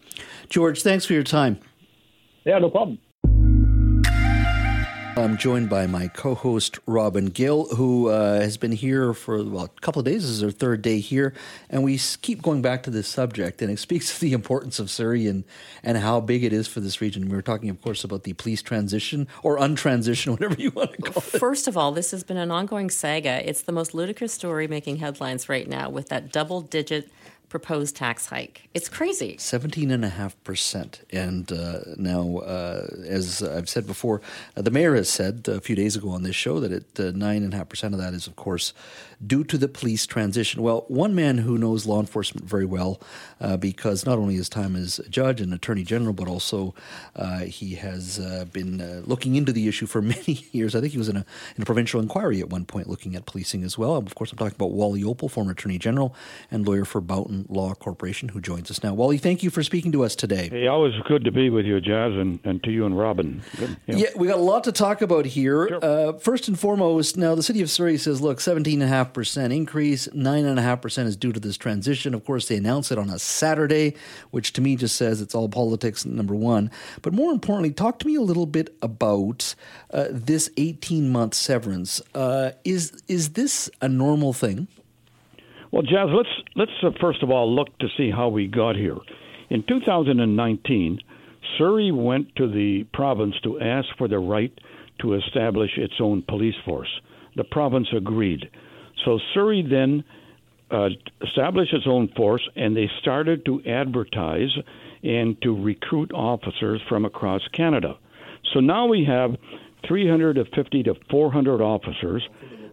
George, 0.47 0.81
thanks 0.81 1.05
for 1.05 1.13
your 1.13 1.23
time. 1.23 1.59
Yeah, 2.45 2.59
no 2.59 2.69
problem. 2.69 2.99
I'm 5.17 5.35
joined 5.35 5.69
by 5.69 5.87
my 5.87 6.07
co-host 6.07 6.79
Robin 6.85 7.25
Gill, 7.25 7.65
who 7.75 8.07
uh, 8.07 8.39
has 8.39 8.55
been 8.55 8.71
here 8.71 9.13
for 9.13 9.43
well, 9.43 9.65
a 9.65 9.81
couple 9.81 9.99
of 9.99 10.05
days. 10.05 10.21
This 10.21 10.31
is 10.31 10.41
her 10.41 10.51
third 10.51 10.81
day 10.81 10.99
here, 10.99 11.33
and 11.69 11.83
we 11.83 11.99
keep 12.21 12.41
going 12.41 12.61
back 12.61 12.83
to 12.83 12.89
this 12.89 13.09
subject, 13.09 13.61
and 13.61 13.69
it 13.69 13.77
speaks 13.77 14.15
to 14.15 14.21
the 14.21 14.31
importance 14.41 14.79
of 14.79 14.89
Surrey 14.89 15.27
and 15.27 15.43
and 15.83 15.97
how 15.97 16.21
big 16.21 16.45
it 16.45 16.53
is 16.53 16.65
for 16.67 16.79
this 16.79 17.01
region. 17.01 17.27
We 17.27 17.35
were 17.35 17.41
talking, 17.41 17.69
of 17.69 17.81
course, 17.81 18.05
about 18.05 18.23
the 18.23 18.33
police 18.33 18.61
transition 18.61 19.27
or 19.43 19.57
untransition, 19.57 20.31
whatever 20.39 20.55
you 20.55 20.71
want 20.71 20.93
to 20.93 21.01
call 21.01 21.17
it. 21.17 21.39
First 21.39 21.67
of 21.67 21.77
all, 21.77 21.91
this 21.91 22.11
has 22.11 22.23
been 22.23 22.37
an 22.37 22.49
ongoing 22.49 22.89
saga. 22.89 23.47
It's 23.47 23.63
the 23.63 23.73
most 23.73 23.93
ludicrous 23.93 24.33
story 24.33 24.67
making 24.67 24.97
headlines 24.97 25.49
right 25.49 25.67
now 25.67 25.89
with 25.89 26.07
that 26.07 26.31
double-digit 26.31 27.09
proposed 27.51 27.97
tax 27.97 28.27
hike. 28.27 28.69
It's 28.73 28.87
crazy. 28.87 29.35
17.5%. 29.35 31.01
And 31.11 31.51
uh, 31.51 31.79
now, 31.97 32.37
uh, 32.37 32.87
as 33.05 33.43
I've 33.43 33.67
said 33.67 33.85
before, 33.85 34.21
uh, 34.55 34.61
the 34.61 34.71
mayor 34.71 34.95
has 34.95 35.09
said 35.09 35.47
a 35.49 35.59
few 35.59 35.75
days 35.75 35.97
ago 35.97 36.09
on 36.09 36.23
this 36.23 36.35
show 36.35 36.61
that 36.61 36.71
it, 36.71 36.93
9.5% 36.93 37.83
uh, 37.83 37.87
of 37.87 37.97
that 37.97 38.13
is, 38.13 38.25
of 38.25 38.37
course, 38.37 38.73
due 39.27 39.43
to 39.43 39.57
the 39.57 39.67
police 39.67 40.07
transition. 40.07 40.63
Well, 40.63 40.85
one 40.87 41.13
man 41.13 41.39
who 41.39 41.57
knows 41.57 41.85
law 41.85 41.99
enforcement 41.99 42.47
very 42.47 42.65
well, 42.65 43.01
uh, 43.41 43.57
because 43.57 44.05
not 44.05 44.17
only 44.17 44.35
his 44.35 44.47
time 44.47 44.77
as 44.77 44.99
a 44.99 45.09
judge 45.09 45.41
and 45.41 45.53
attorney 45.53 45.83
general, 45.83 46.13
but 46.13 46.29
also 46.29 46.73
uh, 47.17 47.39
he 47.39 47.75
has 47.75 48.17
been 48.53 49.03
looking 49.05 49.35
into 49.35 49.51
the 49.51 49.67
issue 49.67 49.87
for 49.87 50.01
many 50.15 50.45
years. 50.53 50.73
I 50.73 50.79
think 50.79 50.93
he 50.93 50.97
was 50.97 51.09
in 51.09 51.17
a, 51.17 51.25
in 51.57 51.63
a 51.63 51.65
provincial 51.65 51.99
inquiry 51.99 52.39
at 52.39 52.49
one 52.49 52.63
point 52.63 52.87
looking 52.87 53.15
at 53.15 53.25
policing 53.25 53.63
as 53.65 53.77
well. 53.77 53.97
Of 53.97 54.15
course, 54.15 54.31
I'm 54.31 54.37
talking 54.37 54.55
about 54.55 54.71
Wally 54.71 55.03
Oppal, 55.03 55.29
former 55.29 55.51
attorney 55.51 55.77
general 55.77 56.15
and 56.49 56.65
lawyer 56.65 56.85
for 56.85 57.01
Boughton 57.01 57.40
Law 57.49 57.73
Corporation, 57.73 58.29
who 58.29 58.41
joins 58.41 58.69
us 58.71 58.83
now. 58.83 58.93
Wally, 58.93 59.17
thank 59.17 59.43
you 59.43 59.49
for 59.49 59.63
speaking 59.63 59.91
to 59.91 60.03
us 60.03 60.15
today. 60.15 60.49
Hey, 60.49 60.67
always 60.67 60.93
good 61.07 61.23
to 61.25 61.31
be 61.31 61.49
with 61.49 61.65
you, 61.65 61.79
Jas, 61.81 62.11
and, 62.13 62.39
and 62.43 62.63
to 62.63 62.71
you 62.71 62.85
and 62.85 62.97
Robin. 62.97 63.41
Good, 63.57 63.77
yeah. 63.87 63.95
yeah. 63.95 64.07
we 64.15 64.27
got 64.27 64.37
a 64.37 64.41
lot 64.41 64.63
to 64.65 64.71
talk 64.71 65.01
about 65.01 65.25
here. 65.25 65.67
Sure. 65.67 65.79
Uh, 65.83 66.13
first 66.13 66.47
and 66.47 66.59
foremost, 66.59 67.17
now 67.17 67.35
the 67.35 67.43
city 67.43 67.61
of 67.61 67.69
Surrey 67.69 67.97
says, 67.97 68.21
look, 68.21 68.39
17.5% 68.39 69.55
increase, 69.55 70.07
9.5% 70.09 71.05
is 71.05 71.15
due 71.15 71.31
to 71.31 71.39
this 71.39 71.57
transition. 71.57 72.13
Of 72.13 72.25
course, 72.25 72.47
they 72.47 72.57
announce 72.57 72.91
it 72.91 72.97
on 72.97 73.09
a 73.09 73.19
Saturday, 73.19 73.95
which 74.31 74.53
to 74.53 74.61
me 74.61 74.75
just 74.75 74.95
says 74.95 75.21
it's 75.21 75.35
all 75.35 75.49
politics, 75.49 76.05
number 76.05 76.35
one. 76.35 76.71
But 77.01 77.13
more 77.13 77.31
importantly, 77.31 77.71
talk 77.71 77.99
to 77.99 78.07
me 78.07 78.15
a 78.15 78.21
little 78.21 78.45
bit 78.45 78.75
about 78.81 79.55
uh, 79.93 80.07
this 80.09 80.49
18 80.57 81.09
month 81.09 81.33
severance. 81.33 82.01
Uh, 82.13 82.51
is, 82.63 83.01
is 83.07 83.29
this 83.29 83.69
a 83.81 83.87
normal 83.87 84.33
thing? 84.33 84.67
Well, 85.71 85.83
Jas, 85.83 86.09
let's 86.13 86.29
let's 86.55 86.71
uh, 86.83 86.89
first 86.99 87.23
of 87.23 87.31
all 87.31 87.53
look 87.53 87.77
to 87.79 87.87
see 87.95 88.11
how 88.11 88.27
we 88.27 88.47
got 88.47 88.75
here. 88.75 88.97
In 89.49 89.63
2019, 89.67 90.99
Surrey 91.57 91.91
went 91.91 92.35
to 92.35 92.47
the 92.47 92.85
province 92.93 93.35
to 93.43 93.59
ask 93.59 93.87
for 93.97 94.07
the 94.09 94.19
right 94.19 94.51
to 94.99 95.13
establish 95.13 95.71
its 95.77 95.93
own 95.99 96.23
police 96.27 96.55
force. 96.65 96.89
The 97.35 97.45
province 97.45 97.87
agreed. 97.95 98.49
So 99.05 99.19
Surrey 99.33 99.65
then 99.67 100.03
uh, 100.69 100.89
established 101.21 101.73
its 101.73 101.87
own 101.87 102.09
force, 102.17 102.47
and 102.55 102.75
they 102.75 102.89
started 102.99 103.45
to 103.45 103.61
advertise 103.65 104.49
and 105.03 105.41
to 105.41 105.55
recruit 105.55 106.11
officers 106.13 106.81
from 106.87 107.05
across 107.05 107.41
Canada. 107.53 107.97
So 108.53 108.59
now 108.59 108.87
we 108.87 109.05
have 109.05 109.35
350 109.87 110.83
to 110.83 110.95
400 111.09 111.61
officers 111.61 112.27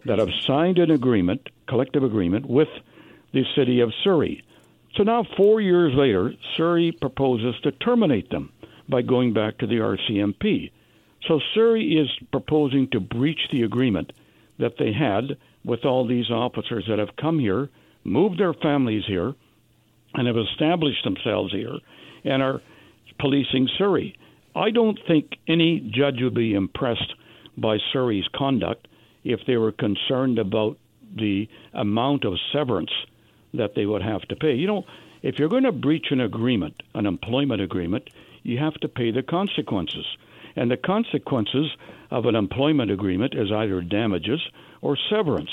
that 0.05 0.19
have 0.19 0.28
signed 0.47 0.78
an 0.78 0.90
agreement, 0.90 1.49
collective 1.67 2.02
agreement, 2.02 2.47
with 2.47 2.69
the 3.32 3.44
city 3.56 3.80
of 3.80 3.92
Surrey. 4.04 4.42
So 4.97 5.02
now, 5.02 5.25
four 5.37 5.61
years 5.61 5.92
later, 5.94 6.32
Surrey 6.56 6.92
proposes 6.92 7.54
to 7.62 7.73
terminate 7.73 8.30
them 8.30 8.52
by 8.88 9.02
going 9.02 9.32
back 9.32 9.58
to 9.58 9.66
the 9.66 9.76
RCMP. 9.76 10.70
So 11.26 11.40
Surrey 11.54 11.97
is 11.99 12.08
proposing 12.32 12.88
to 12.92 13.00
breach 13.00 13.40
the 13.52 13.62
agreement 13.62 14.12
that 14.58 14.78
they 14.78 14.92
had 14.92 15.37
with 15.64 15.85
all 15.85 16.06
these 16.06 16.30
officers 16.30 16.85
that 16.88 16.99
have 16.99 17.16
come 17.20 17.38
here, 17.38 17.68
moved 18.04 18.40
their 18.40 18.54
families 18.54 19.04
here, 19.06 19.35
and 20.14 20.26
have 20.26 20.37
established 20.37 21.04
themselves 21.04 21.52
here 21.52 21.78
and 22.25 22.42
are 22.42 22.62
policing 23.20 23.68
Surrey. 23.76 24.16
I 24.54 24.70
don't 24.70 24.99
think 25.06 25.37
any 25.47 25.80
judge 25.94 26.23
would 26.23 26.35
be 26.35 26.54
impressed 26.54 27.14
by 27.56 27.78
Surrey's 27.92 28.26
conduct 28.35 28.88
if 29.25 29.40
they 29.47 29.56
were 29.56 29.73
concerned 29.73 30.38
about 30.38 30.78
the 31.14 31.49
amount 31.75 32.25
of 32.25 32.35
severance 32.52 32.90
that 33.55 33.75
they 33.75 33.87
would 33.87 34.02
have 34.02 34.23
to 34.23 34.37
pay. 34.37 34.55
You 34.55 34.67
know, 34.67 34.85
if 35.23 35.38
you're 35.38 35.49
going 35.49 35.64
to 35.64 35.73
breach 35.73 36.07
an 36.11 36.21
agreement, 36.21 36.83
an 36.95 37.07
employment 37.07 37.61
agreement, 37.61 38.09
you 38.43 38.59
have 38.59 38.75
to 38.75 38.88
pay 38.88 39.11
the 39.11 39.23
consequences. 39.23 40.07
And 40.57 40.71
the 40.71 40.76
consequences 40.76 41.71
of 42.11 42.26
an 42.26 42.35
employment 42.35 42.90
agreement 42.90 43.35
is 43.35 43.52
either 43.52 43.81
damages 43.81 44.40
or 44.81 44.97
severance. 45.11 45.50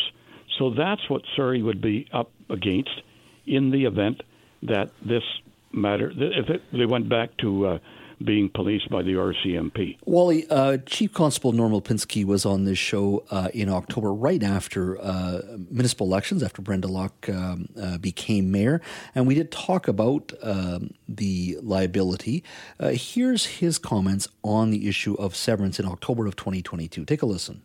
So 0.57 0.71
that's 0.71 1.09
what 1.09 1.21
Surrey 1.35 1.61
would 1.61 1.81
be 1.81 2.07
up 2.13 2.31
against 2.49 3.01
in 3.45 3.71
the 3.71 3.85
event 3.85 4.21
that 4.63 4.91
this 5.05 5.23
matter, 5.71 6.11
if 6.15 6.49
it, 6.49 6.61
they 6.71 6.85
went 6.85 7.09
back 7.09 7.35
to 7.37 7.67
uh, 7.67 7.79
being 8.23 8.49
policed 8.49 8.89
by 8.89 9.01
the 9.01 9.13
RCMP. 9.13 9.97
Wally, 10.05 10.45
uh, 10.49 10.77
Chief 10.85 11.13
Constable 11.13 11.51
Norm 11.51 11.73
Pinsky 11.81 12.23
was 12.23 12.45
on 12.45 12.63
this 12.63 12.77
show 12.77 13.25
uh, 13.31 13.49
in 13.53 13.69
October, 13.69 14.13
right 14.13 14.41
after 14.41 14.99
uh, 15.01 15.41
municipal 15.69 16.07
elections, 16.07 16.41
after 16.43 16.61
Brenda 16.61 16.87
Locke 16.87 17.29
um, 17.29 17.67
uh, 17.79 17.97
became 17.97 18.51
mayor, 18.51 18.81
and 19.13 19.27
we 19.27 19.35
did 19.35 19.51
talk 19.51 19.87
about 19.87 20.31
um, 20.41 20.93
the 21.07 21.57
liability. 21.61 22.43
Uh, 22.79 22.89
here's 22.89 23.45
his 23.45 23.77
comments 23.77 24.27
on 24.43 24.71
the 24.71 24.87
issue 24.87 25.15
of 25.15 25.35
severance 25.35 25.79
in 25.79 25.85
October 25.85 26.27
of 26.27 26.35
2022. 26.35 27.05
Take 27.05 27.21
a 27.21 27.25
listen. 27.25 27.61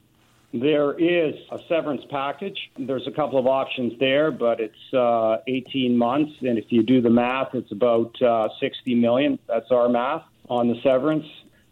There 0.52 0.98
is 0.98 1.36
a 1.52 1.60
severance 1.68 2.02
package. 2.10 2.72
There's 2.76 3.06
a 3.06 3.12
couple 3.12 3.38
of 3.38 3.46
options 3.46 3.92
there, 4.00 4.32
but 4.32 4.58
it's 4.58 4.92
uh, 4.92 5.36
18 5.46 5.96
months, 5.96 6.32
and 6.40 6.58
if 6.58 6.64
you 6.70 6.82
do 6.82 7.00
the 7.00 7.10
math, 7.10 7.54
it's 7.54 7.70
about 7.70 8.20
uh, 8.20 8.48
60 8.58 8.96
million. 8.96 9.38
That's 9.46 9.70
our 9.70 9.88
math 9.88 10.24
on 10.50 10.68
the 10.68 10.78
severance. 10.82 11.26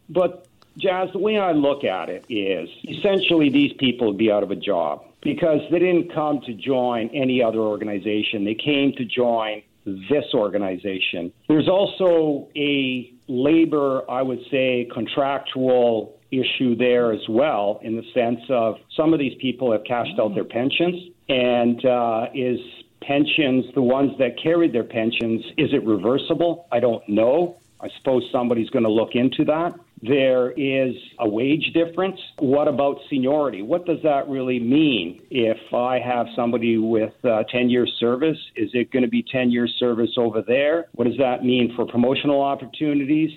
But, 0.09 0.47
Jas, 0.79 1.11
the 1.13 1.19
way 1.19 1.39
I 1.39 1.53
look 1.53 1.85
at 1.85 2.09
it 2.09 2.25
is 2.31 2.71
essentially 2.89 3.51
these 3.51 3.73
people 3.75 4.07
would 4.07 4.19
be 4.19 4.31
out 4.31 4.43
of 4.43 4.51
a 4.51 4.57
job 4.57 5.05
because 5.21 5.61
they 5.71 5.81
didn't 5.81 6.15
come 6.15 6.41
to 6.47 6.55
join 6.55 7.11
any 7.13 7.43
other 7.43 7.59
organization. 7.59 8.45
They 8.45 8.55
came 8.55 8.93
to 8.95 9.05
join 9.05 9.63
this 9.85 10.25
organization. 10.35 11.33
There's 11.49 11.69
also 11.69 12.49
a 12.57 13.13
labor, 13.27 14.09
I 14.11 14.23
would 14.23 14.41
say, 14.51 14.89
contractual 14.93 16.19
issue 16.31 16.77
there 16.77 17.13
as 17.13 17.27
well, 17.29 17.81
in 17.83 17.97
the 17.97 18.05
sense 18.13 18.41
of 18.51 18.77
some 18.95 19.13
of 19.13 19.19
these 19.19 19.37
people 19.41 19.73
have 19.73 19.85
cashed 19.85 20.19
out 20.21 20.35
their 20.35 20.45
pensions, 20.45 21.11
and 21.29 21.85
uh, 21.85 22.27
is 22.35 22.61
pensions 23.01 23.65
the 23.75 23.83
ones 23.83 24.13
that 24.19 24.41
carried 24.43 24.73
their 24.73 24.85
pensions? 24.85 25.43
Is 25.57 25.73
it 25.73 25.85
reversible? 25.85 26.67
I 26.71 26.81
don't 26.81 27.07
know. 27.09 27.57
I 27.81 27.89
suppose 27.99 28.25
somebody's 28.33 28.71
going 28.71 28.85
to 28.85 28.91
look 28.91 29.11
into 29.15 29.45
that. 29.45 29.75
There 30.03 30.53
is 30.53 30.95
a 31.19 31.29
wage 31.29 31.73
difference. 31.75 32.21
What 32.39 32.69
about 32.69 32.99
seniority? 33.11 33.63
What 33.63 33.85
does 33.85 33.99
that 34.05 34.29
really 34.29 34.61
mean? 34.61 35.23
If 35.31 35.75
I 35.75 35.99
have 35.99 36.27
somebody 36.37 36.79
with 36.79 37.13
uh, 37.25 37.45
10 37.51 37.69
years 37.69 37.93
service, 37.99 38.39
is 38.57 38.71
it 38.75 38.93
going 38.93 39.03
to 39.03 39.09
be 39.09 39.25
10 39.31 39.51
years 39.51 39.75
service 39.79 40.11
over 40.17 40.43
there? 40.43 40.89
What 40.93 41.09
does 41.09 41.19
that 41.19 41.45
mean 41.45 41.73
for 41.75 41.85
promotional 41.87 42.43
opportunities? 42.43 43.31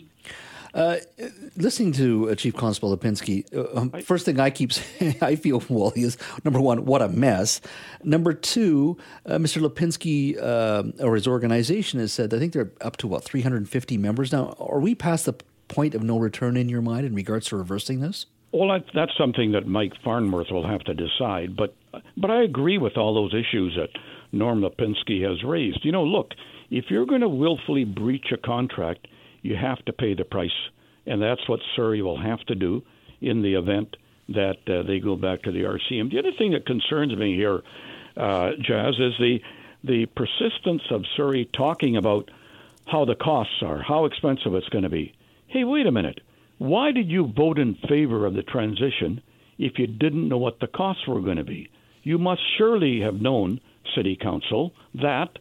Uh, 0.74 0.98
listening 1.58 1.92
to 1.92 2.30
uh, 2.30 2.36
Chief 2.36 2.56
Constable 2.56 2.96
Lipinski, 2.96 3.46
uh, 3.56 3.78
um, 3.78 3.90
first 4.01 4.25
thing 4.25 4.40
I 4.40 4.50
keep 4.50 4.72
saying, 4.74 5.16
I 5.22 5.36
feel, 5.36 5.62
Wally, 5.70 6.04
is 6.04 6.18
number 6.44 6.62
one, 6.62 6.86
what 6.86 7.01
a 7.01 7.10
mess. 7.10 7.62
Number 8.04 8.34
two, 8.34 8.98
uh, 9.25 9.36
Mr. 9.36 9.62
Lipinski 9.62 10.42
uh, 10.42 11.04
or 11.06 11.16
his 11.16 11.28
organization 11.28 12.00
has 12.00 12.13
said, 12.13 12.34
I 12.34 12.40
think 12.40 12.54
they're 12.54 12.72
up 12.82 12.98
to 12.98 13.08
what, 13.08 13.24
350 13.24 13.98
members 13.98 14.32
now. 14.32 14.56
Are 14.60 14.80
we 14.80 14.96
past 14.96 15.25
the 15.25 15.34
point 15.68 15.96
of 15.96 16.04
no 16.04 16.18
return 16.18 16.58
in 16.58 16.70
your 16.70 16.82
mind 16.82 17.06
in 17.06 17.16
regards 17.16 17.48
to 17.48 17.58
reversing 17.58 18.00
this? 18.00 18.25
Well, 18.54 18.82
that's 18.94 19.13
something 19.18 19.54
that 19.54 19.66
Mike 19.66 19.94
Farnworth 20.04 20.51
will 20.51 20.68
have 20.68 20.82
to 20.82 20.94
decide. 20.94 21.56
But 21.56 21.74
but 22.18 22.30
I 22.30 22.44
agree 22.44 22.78
with 22.78 22.98
all 22.98 23.13
those 23.13 23.34
issues 23.34 23.78
that 23.78 23.90
Norm 24.34 24.62
Lipinski 24.62 25.25
has 25.28 25.42
raised. 25.44 25.80
You 25.84 25.94
know, 25.94 26.04
look, 26.04 26.32
if 26.70 26.86
you're 26.90 27.06
going 27.06 27.22
to 27.22 27.30
willfully 27.30 27.86
breach 27.86 28.28
a 28.34 28.38
contract, 28.38 29.08
you 29.41 29.55
have 29.55 29.83
to 29.86 29.93
pay 29.93 30.13
the 30.13 30.25
price. 30.25 30.50
And 31.05 31.21
that's 31.21 31.48
what 31.48 31.60
Surrey 31.75 32.01
will 32.01 32.21
have 32.21 32.39
to 32.41 32.55
do 32.55 32.83
in 33.21 33.41
the 33.41 33.55
event 33.55 33.98
that 34.29 34.57
uh, 34.67 34.83
they 34.83 35.00
go 35.00 35.15
back 35.15 35.41
to 35.43 35.51
the 35.51 35.63
RCM. 35.63 36.12
The 36.12 36.19
other 36.19 36.31
thing 36.38 36.51
that 36.51 36.65
concerns 36.65 37.15
me 37.15 37.36
here, 37.36 37.62
uh, 38.17 38.51
Jas, 38.62 38.95
is 39.00 39.13
the 39.19 39.39
the 39.83 40.05
persistence 40.05 40.83
of 40.91 41.03
Surrey 41.17 41.50
talking 41.57 41.98
about 41.98 42.29
how 42.86 43.03
the 43.03 43.15
costs 43.15 43.63
are, 43.63 43.81
how 43.81 44.05
expensive 44.05 44.53
it's 44.53 44.69
going 44.69 44.83
to 44.83 44.89
be. 44.89 45.13
Hey, 45.48 45.63
wait 45.63 45.88
a 45.88 45.91
minute. 45.91 46.21
Why 46.60 46.91
did 46.91 47.10
you 47.10 47.33
vote 47.36 47.57
in 47.57 47.75
favor 47.89 48.27
of 48.27 48.36
the 48.36 48.43
transition 48.43 49.21
if 49.57 49.79
you 49.79 49.88
didn't 49.88 50.29
know 50.29 50.38
what 50.38 50.60
the 50.60 50.67
costs 50.67 51.07
were 51.07 51.21
going 51.21 51.38
to 51.38 51.43
be? 51.43 51.71
You 52.03 52.19
must 52.19 52.41
surely 52.57 53.01
have 53.01 53.15
known, 53.15 53.60
City 53.95 54.15
Council, 54.15 54.71
that 54.93 55.39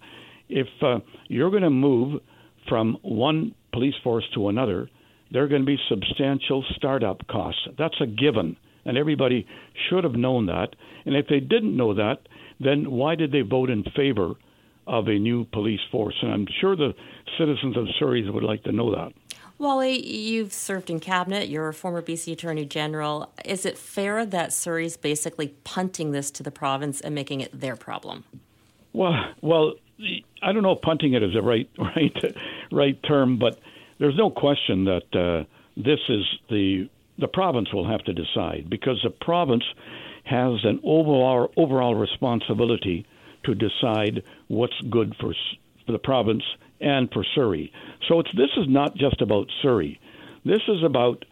if 0.49 0.69
uh, 0.81 1.01
you're 1.29 1.51
going 1.51 1.63
to 1.63 1.71
move 1.71 2.23
from 2.69 2.97
one 3.03 3.55
police 3.73 3.95
force 4.03 4.25
to 4.35 4.49
another, 4.49 4.89
there 5.31 5.45
are 5.45 5.49
going 5.49 5.63
to 5.63 5.67
be 5.67 5.79
substantial 5.89 6.65
startup 6.77 7.27
costs. 7.29 7.61
That's 7.79 8.01
a 8.01 8.07
given, 8.07 8.57
and 8.85 8.99
everybody 8.99 9.47
should 9.89 10.05
have 10.05 10.15
known 10.15 10.47
that. 10.47 10.75
And 11.07 11.15
if 11.15 11.27
they 11.29 11.41
didn't 11.41 11.77
know 11.77 11.95
that, 11.95 12.19
then 12.59 12.91
why 12.91 13.15
did 13.15 13.33
they 13.33 13.43
vote 13.43 13.71
in 13.71 13.85
favor 13.97 14.35
of 14.87 15.07
a 15.07 15.19
new 15.19 15.45
police 15.47 15.81
force? 15.91 16.17
And 16.23 16.33
I'm 16.33 16.47
sure 16.61 16.77
the 16.77 16.95
citizens 17.39 17.77
of 17.77 17.87
Surrey 17.99 18.29
would 18.29 18.43
like 18.43 18.65
to 18.65 18.73
know 18.73 18.95
that. 18.95 19.13
Wally, 19.59 20.05
you've 20.07 20.55
served 20.55 20.89
in 20.89 21.01
cabinet. 21.01 21.49
You're 21.51 21.69
a 21.69 21.75
former 21.75 22.01
BC 22.01 22.33
Attorney 22.33 22.65
General. 22.65 23.31
Is 23.45 23.67
it 23.67 23.77
fair 23.77 24.25
that 24.25 24.55
Surrey's 24.55 24.97
basically 24.97 25.49
punting 25.65 26.13
this 26.13 26.31
to 26.33 26.43
the 26.43 26.51
province 26.51 27.01
and 27.01 27.15
making 27.15 27.43
it 27.43 27.61
their 27.61 27.77
problem? 27.77 28.25
Well, 28.93 29.15
well, 29.41 29.75
I 30.43 30.53
don't 30.53 30.63
know 30.63 30.73
if 30.73 30.83
punting 30.83 31.15
it 31.15 31.23
is 31.23 31.35
the 31.35 31.43
right, 31.43 31.69
right, 31.79 32.17
right 32.73 33.03
term, 33.03 33.39
but 33.39 33.59
there's 33.99 34.17
no 34.17 34.31
question 34.31 34.85
that 34.85 35.15
uh, 35.15 35.45
this 35.77 36.01
is 36.09 36.25
the 36.49 36.89
the 37.19 37.29
province 37.29 37.71
will 37.71 37.87
have 37.87 38.03
to 38.05 38.15
decide 38.15 38.71
because 38.71 38.99
the 39.05 39.11
province 39.11 39.65
has 40.25 40.65
an 40.65 40.81
overall 40.83 41.53
overall 41.57 41.95
responsibility 41.95 43.07
to 43.45 43.55
decide 43.55 44.23
what's 44.49 44.81
good 44.91 45.15
for, 45.21 45.35
for 45.85 45.93
the 45.93 45.99
province 45.99 46.43
and 46.81 47.11
for 47.13 47.25
Surrey. 47.35 47.73
So 48.09 48.23
this 48.23 48.51
is 48.57 48.67
not 48.69 48.97
just 48.97 49.21
about 49.21 49.49
Surrey. 49.61 50.01
This 50.45 50.63
is 50.69 50.83
about 50.83 51.25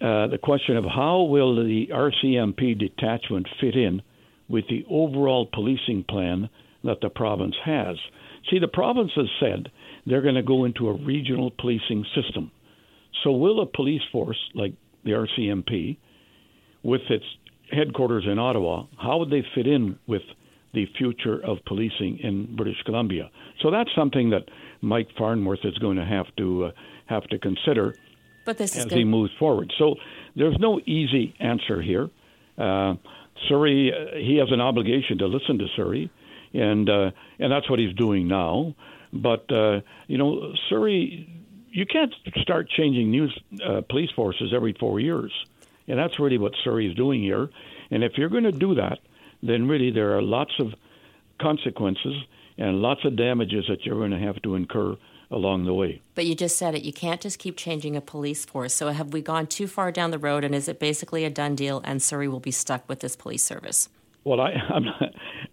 uh, 0.00 0.28
the 0.28 0.38
question 0.42 0.76
of 0.76 0.84
how 0.84 1.22
will 1.22 1.56
the 1.56 1.88
RCMP 1.92 2.78
detachment 2.78 3.46
fit 3.60 3.74
in 3.74 4.00
with 4.48 4.66
the 4.68 4.84
overall 4.88 5.46
policing 5.52 6.04
plan 6.08 6.48
that 6.84 7.00
the 7.00 7.10
province 7.10 7.54
has. 7.64 7.96
See, 8.50 8.58
the 8.58 8.68
province 8.68 9.12
has 9.16 9.28
said 9.38 9.70
they're 10.06 10.22
going 10.22 10.34
to 10.34 10.42
go 10.42 10.64
into 10.64 10.88
a 10.88 10.94
regional 10.94 11.50
policing 11.50 12.04
system. 12.14 12.50
So 13.22 13.32
will 13.32 13.60
a 13.60 13.66
police 13.66 14.02
force 14.12 14.38
like 14.54 14.72
the 15.04 15.10
RCMP, 15.10 15.98
with 16.82 17.02
its 17.10 17.24
headquarters 17.70 18.24
in 18.30 18.38
Ottawa, 18.38 18.86
how 18.98 19.18
would 19.18 19.30
they 19.30 19.44
fit 19.54 19.66
in 19.66 19.98
with 20.06 20.22
the 20.72 20.86
future 20.96 21.44
of 21.44 21.58
policing 21.66 22.18
in 22.22 22.56
British 22.56 22.82
Columbia? 22.84 23.30
So 23.62 23.70
that's 23.70 23.90
something 23.94 24.30
that 24.30 24.44
Mike 24.80 25.08
Farnworth 25.18 25.60
is 25.64 25.76
going 25.78 25.96
to 25.96 26.04
have 26.04 26.26
to 26.38 26.66
uh, 26.66 26.70
have 27.06 27.24
to 27.24 27.38
consider 27.38 27.94
but 28.44 28.56
this 28.58 28.76
as 28.76 28.90
he 28.92 29.04
moves 29.04 29.32
forward. 29.38 29.72
So 29.78 29.96
there's 30.36 30.56
no 30.58 30.80
easy 30.86 31.34
answer 31.40 31.82
here. 31.82 32.08
Uh, 32.56 32.94
Surrey, 33.48 33.92
uh, 33.92 34.16
he 34.16 34.36
has 34.36 34.48
an 34.50 34.60
obligation 34.60 35.18
to 35.18 35.26
listen 35.26 35.58
to 35.58 35.66
Surrey, 35.76 36.10
and 36.52 36.88
uh, 36.88 37.10
and 37.38 37.52
that's 37.52 37.68
what 37.68 37.78
he's 37.78 37.94
doing 37.94 38.28
now. 38.28 38.74
But 39.12 39.50
uh, 39.52 39.80
you 40.06 40.18
know, 40.18 40.52
Surrey, 40.68 41.28
you 41.70 41.86
can't 41.86 42.14
start 42.42 42.68
changing 42.68 43.10
news 43.10 43.36
uh, 43.64 43.82
police 43.88 44.10
forces 44.14 44.52
every 44.54 44.74
four 44.78 45.00
years, 45.00 45.32
and 45.88 45.98
that's 45.98 46.18
really 46.18 46.38
what 46.38 46.52
Surrey 46.64 46.88
is 46.88 46.94
doing 46.96 47.22
here. 47.22 47.48
And 47.90 48.04
if 48.04 48.12
you're 48.16 48.28
going 48.28 48.44
to 48.44 48.52
do 48.52 48.74
that, 48.76 48.98
then 49.42 49.68
really 49.68 49.90
there 49.90 50.16
are 50.16 50.22
lots 50.22 50.52
of 50.60 50.74
consequences 51.40 52.14
and 52.58 52.82
lots 52.82 53.04
of 53.04 53.16
damages 53.16 53.64
that 53.68 53.84
you're 53.84 53.96
going 53.96 54.10
to 54.10 54.18
have 54.18 54.40
to 54.42 54.54
incur 54.54 54.96
along 55.30 55.64
the 55.64 55.72
way. 55.72 56.02
But 56.14 56.26
you 56.26 56.34
just 56.34 56.56
said 56.56 56.74
it. 56.74 56.82
You 56.82 56.92
can't 56.92 57.20
just 57.20 57.38
keep 57.38 57.56
changing 57.56 57.96
a 57.96 58.00
police 58.00 58.44
force. 58.44 58.74
So 58.74 58.88
have 58.88 59.12
we 59.12 59.22
gone 59.22 59.46
too 59.46 59.66
far 59.66 59.92
down 59.92 60.10
the 60.10 60.18
road, 60.18 60.44
and 60.44 60.54
is 60.54 60.68
it 60.68 60.78
basically 60.80 61.24
a 61.24 61.30
done 61.30 61.54
deal, 61.54 61.80
and 61.84 62.02
Surrey 62.02 62.28
will 62.28 62.40
be 62.40 62.50
stuck 62.50 62.88
with 62.88 63.00
this 63.00 63.16
police 63.16 63.44
service? 63.44 63.88
Well, 64.24 64.40
I, 64.40 64.50
am 64.74 64.84
not, 64.84 65.02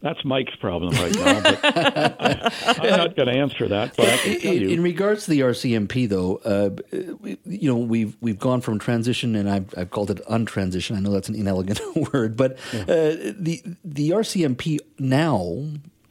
that's 0.02 0.24
Mike's 0.24 0.56
problem 0.58 0.94
right 0.96 1.16
now. 1.16 1.42
But 1.42 1.60
I, 1.64 2.88
am 2.88 2.98
not 2.98 3.16
going 3.16 3.28
to 3.30 3.34
answer 3.34 3.68
that. 3.68 3.96
But 3.96 4.08
I 4.08 4.18
can 4.18 4.40
tell 4.40 4.54
you. 4.54 4.70
In 4.70 4.84
regards 4.84 5.26
to 5.26 5.32
the 5.32 5.40
RCMP, 5.40 6.08
though, 6.08 6.36
uh, 6.38 6.70
you 7.46 7.70
know 7.70 7.78
we've 7.78 8.16
we've 8.22 8.38
gone 8.38 8.62
from 8.62 8.78
transition, 8.78 9.36
and 9.36 9.50
I've, 9.50 9.74
I've 9.76 9.90
called 9.90 10.12
it 10.12 10.22
untransition. 10.30 10.96
I 10.96 11.00
know 11.00 11.12
that's 11.12 11.30
an 11.30 11.36
inelegant 11.36 11.82
word, 12.14 12.38
but 12.38 12.58
yeah. 12.72 12.82
uh, 12.82 13.34
the 13.38 13.64
the 13.84 14.12
RCMP 14.12 14.80
now, 15.00 15.64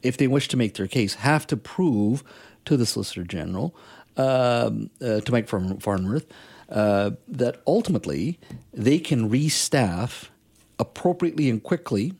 if 0.03 0.17
they 0.17 0.27
wish 0.27 0.49
to 0.49 0.57
make 0.57 0.73
their 0.73 0.87
case, 0.87 1.15
have 1.15 1.47
to 1.47 1.55
prove 1.55 2.23
to 2.65 2.75
the 2.75 2.85
Solicitor 2.85 3.23
General, 3.23 3.73
um, 4.17 4.89
uh, 5.01 5.21
to 5.21 5.31
Mike 5.31 5.47
Farnworth, 5.47 6.25
uh, 6.69 7.11
that 7.29 7.61
ultimately 7.65 8.37
they 8.73 8.99
can 8.99 9.29
restaff 9.29 10.27
appropriately 10.77 11.49
and 11.49 11.63
quickly 11.63 12.13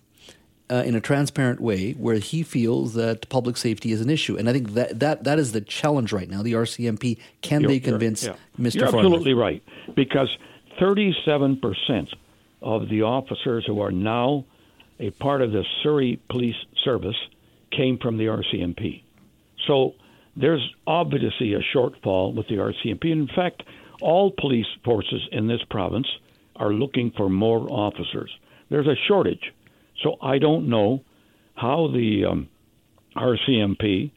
uh, 0.70 0.84
in 0.86 0.96
a 0.96 1.02
transparent 1.02 1.60
way 1.62 1.94
where 1.94 2.16
he 2.16 2.44
feels 2.44 2.94
that 2.94 3.30
public 3.30 3.58
safety 3.58 3.92
is 3.92 4.02
an 4.02 4.10
issue. 4.10 4.38
And 4.38 4.50
I 4.50 4.54
think 4.54 4.74
that 4.74 5.00
that, 5.00 5.24
that 5.24 5.40
is 5.40 5.52
the 5.52 5.62
challenge 5.62 6.12
right 6.12 6.30
now. 6.30 6.44
The 6.44 6.54
RCMP 6.54 7.18
can 7.42 7.62
you're, 7.62 7.70
they 7.70 7.80
convince 7.80 8.26
yeah. 8.26 8.36
Mr. 8.60 8.76
You're 8.76 8.86
Farnworth? 8.86 9.06
absolutely 9.06 9.34
right 9.34 9.64
because 9.96 10.30
37% 10.80 12.08
of 12.62 12.90
the 12.90 13.04
officers 13.04 13.66
who 13.66 13.82
are 13.82 13.92
now 13.92 14.46
a 15.00 15.12
part 15.12 15.42
of 15.42 15.52
the 15.52 15.64
Surrey 15.84 16.20
Police 16.30 16.56
Service 16.84 17.16
came 17.72 17.98
from 17.98 18.18
the 18.18 18.26
RCMP. 18.26 19.04
So 19.68 19.94
there's 20.36 20.68
obviously 20.86 21.54
a 21.54 21.60
shortfall 21.76 22.34
with 22.34 22.48
the 22.48 22.56
RCMP. 22.56 23.12
In 23.12 23.28
fact, 23.28 23.64
all 24.02 24.32
police 24.32 24.68
forces 24.84 25.28
in 25.32 25.48
this 25.48 25.62
province 25.70 26.08
are 26.56 26.72
looking 26.72 27.12
for 27.16 27.30
more 27.30 27.68
officers. 27.70 28.32
There's 28.70 28.88
a 28.88 28.96
shortage. 29.08 29.54
So 30.04 30.18
I 30.22 30.38
don't 30.38 30.70
know 30.70 31.04
how 31.56 31.88
the 31.92 32.26
um, 32.30 32.50
RCMP 33.16 34.12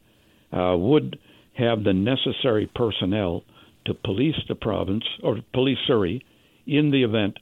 uh, 0.53 0.77
would 0.77 1.17
have 1.53 1.83
the 1.83 1.93
necessary 1.93 2.69
personnel 2.75 3.43
to 3.85 3.93
police 3.93 4.35
the 4.47 4.55
province 4.55 5.03
or 5.23 5.37
police 5.53 5.79
Surrey 5.87 6.23
in 6.67 6.91
the 6.91 7.03
event 7.03 7.37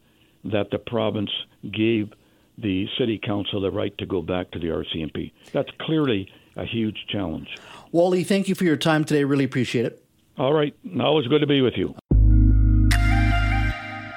that 0.45 0.71
the 0.71 0.79
province 0.79 1.31
gave 1.63 2.11
the 2.57 2.87
city 2.97 3.19
council 3.21 3.61
the 3.61 3.71
right 3.71 3.97
to 3.97 4.05
go 4.05 4.21
back 4.21 4.51
to 4.51 4.59
the 4.59 4.67
RCMP. 4.67 5.31
That's 5.51 5.69
clearly 5.81 6.31
a 6.55 6.65
huge 6.65 6.97
challenge. 7.09 7.47
Wally, 7.91 8.23
thank 8.23 8.47
you 8.47 8.55
for 8.55 8.63
your 8.63 8.77
time 8.77 9.03
today. 9.03 9.23
Really 9.23 9.45
appreciate 9.45 9.85
it. 9.85 10.03
All 10.37 10.53
right. 10.53 10.73
Always 10.99 11.27
good 11.27 11.39
to 11.39 11.47
be 11.47 11.61
with 11.61 11.73
you. 11.75 11.95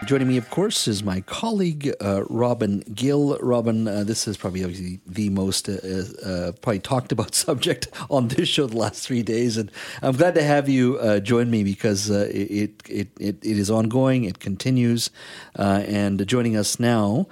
Joining 0.05 0.27
me, 0.27 0.37
of 0.37 0.51
course, 0.51 0.89
is 0.89 1.05
my 1.05 1.21
colleague 1.21 1.95
uh, 2.01 2.25
Robin 2.29 2.81
Gill. 2.93 3.39
Robin, 3.39 3.87
uh, 3.87 4.03
this 4.03 4.27
is 4.27 4.37
probably 4.37 4.65
obviously 4.65 5.01
the 5.07 5.31
most 5.31 5.69
uh, 5.69 5.75
uh 5.75 6.53
probably 6.61 6.81
talked 6.81 7.13
about 7.13 7.35
subject 7.47 7.87
on 8.11 8.27
this 8.27 8.49
show 8.49 8.67
the 8.67 8.77
last 8.77 9.07
three 9.07 9.23
days, 9.23 9.57
and 9.57 9.71
I'm 10.03 10.17
glad 10.17 10.35
to 10.35 10.43
have 10.43 10.69
you 10.69 10.99
uh, 10.99 11.21
join 11.21 11.53
me 11.53 11.63
because 11.63 12.11
uh, 12.11 12.29
it, 12.33 12.83
it, 12.89 13.11
it 13.21 13.39
it 13.43 13.59
is 13.59 13.71
ongoing, 13.71 14.25
it 14.25 14.41
continues, 14.41 15.11
and 15.55 16.27
joining 16.27 16.57
us 16.57 16.81
now 16.81 17.29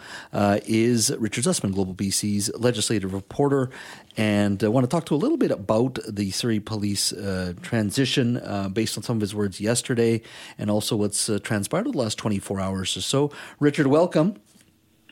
is 0.65 1.11
Richard 1.19 1.45
Zussman, 1.45 1.75
Global 1.75 1.95
BC's 1.95 2.53
legislative 2.55 3.13
reporter, 3.13 3.71
and 4.17 4.63
I 4.65 4.69
want 4.69 4.85
to 4.85 4.89
talk 4.89 5.07
to 5.07 5.15
a 5.15 5.17
little 5.17 5.37
bit 5.37 5.51
about 5.51 5.99
the 6.07 6.31
Surrey 6.31 6.61
Police 6.61 7.13
uh, 7.13 7.55
transition 7.63 8.39
uh, 8.39 8.69
based 8.69 8.97
on 8.97 9.03
some 9.05 9.17
of 9.17 9.21
his 9.21 9.35
words 9.35 9.61
yesterday 9.61 10.21
and 10.59 10.71
also 10.71 10.97
what's 10.97 11.29
uh, 11.29 11.39
transpired 11.43 11.87
over 11.87 11.93
the 11.93 11.99
last 11.99 12.19
24 12.19 12.60
hours 12.61 12.97
or 12.97 13.01
so. 13.01 13.31
Richard, 13.59 13.87
welcome. 13.87 14.37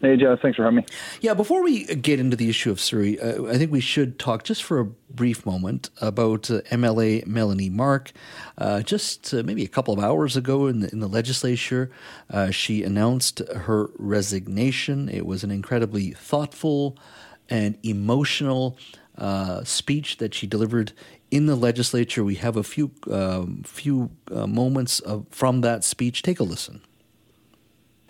Hey, 0.01 0.17
Jeff. 0.17 0.41
Thanks 0.41 0.55
for 0.55 0.63
having 0.63 0.77
me. 0.77 0.85
Yeah, 1.21 1.35
before 1.35 1.61
we 1.65 1.85
get 1.85 2.21
into 2.21 2.37
the 2.37 2.49
issue 2.49 2.71
of 2.71 2.81
Surrey, 2.81 3.19
uh, 3.19 3.47
I 3.47 3.59
think 3.59 3.73
we 3.73 3.81
should 3.81 4.17
talk 4.21 4.45
just 4.45 4.63
for 4.63 4.79
a 4.79 4.85
brief 4.85 5.45
moment 5.45 5.91
about 6.01 6.49
uh, 6.53 6.61
MLA 6.71 7.27
Melanie 7.27 7.69
Mark. 7.69 8.13
Uh, 8.57 8.83
just 8.83 9.35
maybe 9.35 9.65
a 9.65 9.69
couple 9.69 9.93
of 9.93 9.99
hours 9.99 10.37
ago 10.37 10.69
in 10.69 10.81
the, 10.81 10.93
in 10.93 11.01
the 11.01 11.09
legislature, 11.09 11.91
she 12.51 12.85
announced 12.85 13.41
her 13.57 13.91
resignation. 13.99 15.09
It 15.09 15.27
was 15.27 15.43
an 15.43 15.51
incredibly 15.51 16.13
thoughtful, 16.13 16.97
and 17.49 17.79
emotional 17.83 18.79
uh, 19.17 19.65
speech 19.65 20.19
that 20.19 20.35
she 20.35 20.47
delivered 20.47 20.93
in 21.31 21.47
the 21.47 21.57
legislature. 21.57 22.25
We 22.25 22.37
have 22.37 22.57
a 22.57 22.63
few 22.63 22.91
um, 23.11 23.63
few 23.65 24.11
uh, 24.31 24.47
moments 24.47 25.01
of, 25.01 25.27
from 25.31 25.63
that 25.63 25.85
speech. 25.85 26.23
Take 26.23 26.41
a 26.41 26.45
listen. 26.45 26.83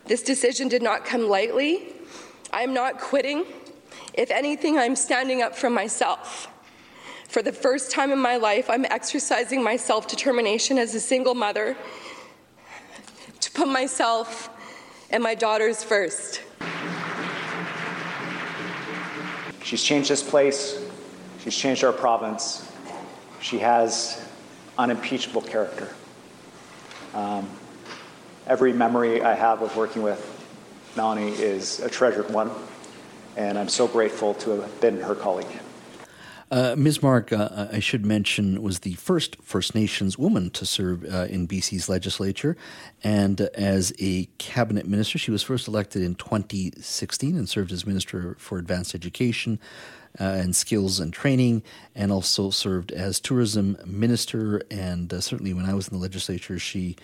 This 0.09 0.23
decision 0.23 0.68
did 0.68 0.83
not 0.83 1.05
come 1.05 1.29
lightly. 1.29 1.92
I 2.51 2.62
am 2.62 2.73
not 2.73 2.99
quitting. 2.99 3.44
If 4.14 4.31
anything, 4.31 4.79
I'm 4.79 4.97
standing 4.97 5.42
up 5.42 5.55
for 5.55 5.68
myself. 5.68 6.49
For 7.29 7.42
the 7.42 7.53
first 7.53 7.90
time 7.90 8.11
in 8.11 8.18
my 8.18 8.38
life, 8.38 8.71
I'm 8.71 8.87
exercising 8.87 9.62
my 9.62 9.77
self 9.77 10.09
determination 10.09 10.79
as 10.79 10.94
a 10.94 11.01
single 11.01 11.35
mother 11.35 11.77
to 13.40 13.51
put 13.51 13.68
myself 13.68 14.49
and 15.11 15.23
my 15.23 15.35
daughters 15.35 15.85
first. 15.85 16.40
She's 19.62 19.83
changed 19.83 20.09
this 20.09 20.23
place, 20.23 20.83
she's 21.40 21.55
changed 21.55 21.85
our 21.85 21.92
province. 21.92 22.66
She 23.40 23.59
has 23.59 24.27
unimpeachable 24.79 25.42
character. 25.42 25.94
Um, 27.12 27.49
every 28.49 28.73
memory 28.73 29.23
I 29.23 29.35
have 29.35 29.63
of 29.63 29.77
working 29.77 30.03
with 30.03 30.35
Melanie 30.97 31.33
is 31.33 31.81
a 31.81 31.89
treasured 31.89 32.31
one, 32.31 32.51
and 33.37 33.59
I'm 33.59 33.69
so 33.69 33.87
grateful 33.87 34.35
to 34.35 34.63
have 34.63 34.81
been 34.81 35.01
her 35.01 35.15
colleague. 35.15 35.47
Uh, 36.51 36.75
Ms. 36.79 37.03
Mark, 37.03 37.31
uh, 37.31 37.69
I 37.71 37.79
should 37.79 38.07
mention, 38.07 38.63
was 38.63 38.79
the 38.79 38.95
first 38.95 39.37
First 39.43 39.75
Nations 39.75 40.17
woman 40.17 40.49
to 40.51 40.65
serve 40.65 41.05
uh, 41.05 41.27
in 41.29 41.47
BC's 41.47 41.91
legislature. 41.91 42.57
And 43.05 43.43
as 43.55 43.93
a 43.99 44.25
cabinet 44.39 44.89
minister, 44.89 45.19
she 45.19 45.31
was 45.31 45.43
first 45.43 45.69
elected 45.69 46.03
in 46.03 46.15
2016 46.15 47.37
and 47.37 47.47
served 47.47 47.71
as 47.71 47.87
Minister 47.87 48.35
for 48.39 48.57
Advanced 48.57 48.95
Education 48.95 49.61
uh, 50.20 50.24
and 50.24 50.54
skills 50.54 51.00
and 51.00 51.12
training, 51.12 51.62
and 51.94 52.11
also 52.11 52.50
served 52.50 52.92
as 52.92 53.20
tourism 53.20 53.76
minister. 53.85 54.62
And 54.70 55.12
uh, 55.12 55.20
certainly, 55.20 55.54
when 55.54 55.64
I 55.64 55.74
was 55.74 55.88
in 55.88 55.94
the 55.94 56.02
legislature, 56.02 56.59
she 56.59 56.96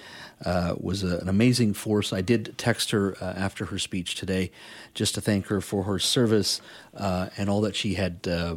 uh, 0.44 0.74
was 0.78 1.02
a, 1.02 1.18
an 1.18 1.28
amazing 1.28 1.74
force. 1.74 2.12
I 2.12 2.20
did 2.20 2.56
text 2.58 2.90
her 2.90 3.16
uh, 3.20 3.34
after 3.36 3.66
her 3.66 3.78
speech 3.78 4.14
today, 4.14 4.50
just 4.94 5.14
to 5.14 5.20
thank 5.20 5.46
her 5.46 5.60
for 5.60 5.84
her 5.84 5.98
service 5.98 6.60
uh, 6.96 7.28
and 7.36 7.48
all 7.48 7.60
that 7.62 7.76
she 7.76 7.94
had, 7.94 8.26
uh, 8.28 8.56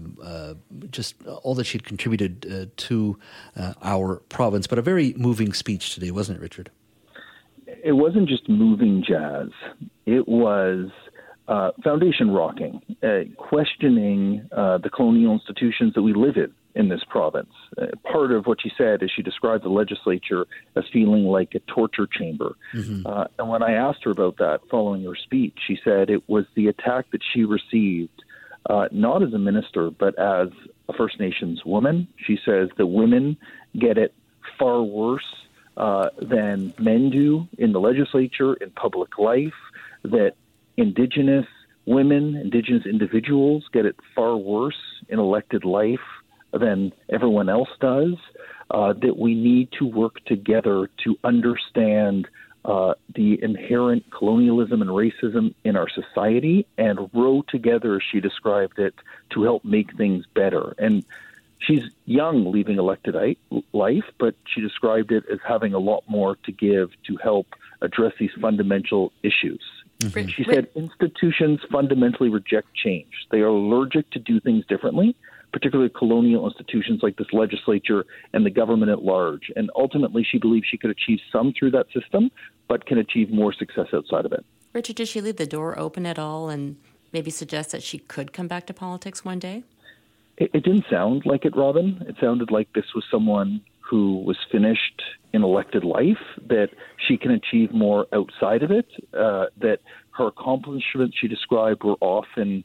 just 0.90 1.16
all 1.44 1.56
that 1.56 1.66
she 1.66 1.78
had 1.78 1.86
contributed 1.86 2.72
to 2.78 3.18
our 3.82 4.18
province. 4.30 4.68
But 4.68 4.80
a 4.80 4.82
very 4.82 5.14
moving 5.18 5.54
speech 5.54 5.94
today, 5.94 6.12
wasn't 6.12 6.40
it, 6.40 6.42
Richard? 6.42 6.72
It 7.84 7.94
wasn't 7.94 8.28
just 8.28 8.48
moving 8.50 9.04
Jas. 9.08 9.50
It 10.06 10.28
was 10.28 10.90
uh, 11.48 11.72
foundation 11.84 12.32
rocking, 12.32 12.82
uh, 13.04 13.20
questioning 13.38 14.48
uh, 14.52 14.78
the 14.80 14.90
colonial 14.90 15.34
institutions 15.34 15.94
that 15.94 16.02
we 16.02 16.14
live 16.14 16.36
in 16.36 16.54
in 16.76 16.90
this 16.90 17.02
province. 17.10 17.52
Uh, 17.82 17.88
part 18.04 18.32
of 18.32 18.46
what 18.46 18.62
she 18.62 18.72
said 18.78 19.02
is 19.02 19.10
she 19.16 19.24
described 19.24 19.64
the 19.64 19.70
legislature 19.70 20.46
as 20.76 20.84
feeling 20.94 21.24
like 21.24 21.56
a 21.56 21.60
torture 21.62 22.06
chamber. 22.06 22.56
Mm-hmm. 22.74 23.08
Uh, 23.08 23.26
and 23.40 23.50
when 23.50 23.64
I 23.64 23.72
asked 23.72 24.04
her 24.04 24.12
about 24.12 24.38
that 24.38 24.60
following 24.70 25.04
her 25.06 25.16
speech, 25.16 25.58
she 25.66 25.80
said 25.84 26.10
it 26.10 26.28
was 26.30 26.46
the 26.56 26.68
attack 26.68 27.06
that 27.12 27.22
she 27.34 27.46
received, 27.46 28.24
uh, 28.70 28.90
not 28.92 29.24
as 29.24 29.34
a 29.34 29.40
minister, 29.40 29.90
but 29.90 30.20
as 30.20 30.50
a 30.90 30.94
First 30.94 31.20
Nations 31.20 31.64
woman. 31.66 32.08
She 32.18 32.38
says 32.46 32.70
that 32.78 32.86
women 32.86 33.38
get 33.80 33.98
it 33.98 34.14
far 34.60 34.84
worse 34.84 35.26
than 36.22 36.74
men 36.78 37.10
do 37.10 37.48
in 37.58 37.72
the 37.72 37.80
legislature, 37.80 38.54
in 38.56 38.70
public 38.72 39.18
life, 39.18 39.54
that 40.04 40.34
Indigenous 40.78 41.46
women, 41.86 42.36
Indigenous 42.36 42.86
individuals 42.86 43.66
get 43.74 43.86
it 43.86 43.96
far 44.16 44.38
worse 44.38 44.80
in 45.10 45.20
elected 45.20 45.66
life 45.66 46.00
than 46.54 46.94
everyone 47.10 47.50
else 47.50 47.70
does. 47.82 48.16
Uh, 48.70 48.92
that 48.92 49.18
we 49.18 49.34
need 49.34 49.70
to 49.80 49.86
work 49.86 50.16
together 50.26 50.90
to 51.02 51.16
understand 51.24 52.28
uh, 52.66 52.94
the 53.16 53.42
inherent 53.42 54.04
colonialism 54.12 54.82
and 54.82 54.92
racism 54.92 55.56
in 55.64 55.78
our 55.78 55.88
society 55.88 56.68
and 56.78 57.10
row 57.14 57.42
together, 57.48 57.96
as 57.96 58.02
she 58.12 58.20
described 58.20 58.78
it, 58.78 58.94
to 59.30 59.44
help 59.44 59.64
make 59.64 59.96
things 59.96 60.26
better. 60.36 60.76
And 60.78 61.06
she's 61.60 61.84
young 62.06 62.52
leaving 62.52 62.78
elected 62.78 63.16
life, 63.72 64.04
but 64.20 64.36
she 64.54 64.60
described 64.60 65.14
it 65.14 65.24
as 65.32 65.40
having 65.48 65.74
a 65.74 65.80
lot 65.80 66.04
more 66.10 66.36
to 66.44 66.52
give 66.52 66.90
to 67.08 67.16
help 67.24 67.48
address 67.82 68.12
these 68.20 68.32
fundamental 68.42 69.14
issues. 69.24 69.62
Mm-hmm. 70.00 70.28
She 70.28 70.44
said 70.44 70.68
institutions 70.76 71.60
fundamentally 71.72 72.30
reject 72.30 72.68
change. 72.76 73.12
They 73.32 73.40
are 73.40 73.48
allergic 73.48 74.10
to 74.12 74.20
do 74.20 74.40
things 74.40 74.66
differently, 74.68 75.16
particularly 75.52 75.90
colonial 75.90 76.48
institutions 76.48 77.02
like 77.02 77.18
this 77.18 77.28
legislature 77.34 78.06
and 78.34 78.46
the 78.46 78.52
government 78.52 78.92
at 78.92 79.04
large. 79.04 79.52
And 79.56 79.72
ultimately, 79.76 80.24
she 80.24 80.38
believes 80.38 80.68
she 80.68 80.78
could 80.78 80.92
achieve 80.92 81.20
some 81.32 81.54
through 81.58 81.72
that 81.72 81.88
system, 81.94 82.30
but 82.68 82.86
can 82.86 83.00
achieve 83.00 83.32
more 83.32 83.54
success 83.54 83.88
outside 83.94 84.26
of 84.26 84.34
it. 84.34 84.46
Richard, 84.74 84.98
did 84.98 85.08
she 85.08 85.22
leave 85.22 85.38
the 85.38 85.48
door 85.48 85.80
open 85.80 86.06
at 86.06 86.20
all 86.20 86.50
and 86.50 86.76
maybe 87.12 87.32
suggest 87.32 87.72
that 87.72 87.82
she 87.82 87.98
could 87.98 88.34
come 88.34 88.48
back 88.48 88.68
to 88.68 88.74
politics 88.74 89.26
one 89.26 89.40
day? 89.40 89.64
It, 90.38 90.52
it 90.54 90.64
didn't 90.64 90.86
sound 90.90 91.26
like 91.26 91.46
it, 91.46 91.56
Robin. 91.56 92.06
It 92.08 92.16
sounded 92.22 92.52
like 92.52 92.72
this 92.74 92.94
was 92.94 93.04
someone 93.10 93.62
who 93.90 94.20
was 94.20 94.38
finished 94.52 95.02
in 95.34 95.44
elected 95.44 95.84
life, 95.84 96.24
that 96.48 96.70
she 97.08 97.18
can 97.18 97.32
achieve 97.32 97.72
more 97.72 98.06
outside 98.14 98.64
of 98.64 98.72
it, 98.72 98.88
uh, 99.14 99.46
that 99.62 99.80
her 100.12 100.28
accomplishments 100.28 101.16
she 101.20 101.28
described 101.28 101.84
were 101.84 101.98
often 102.02 102.64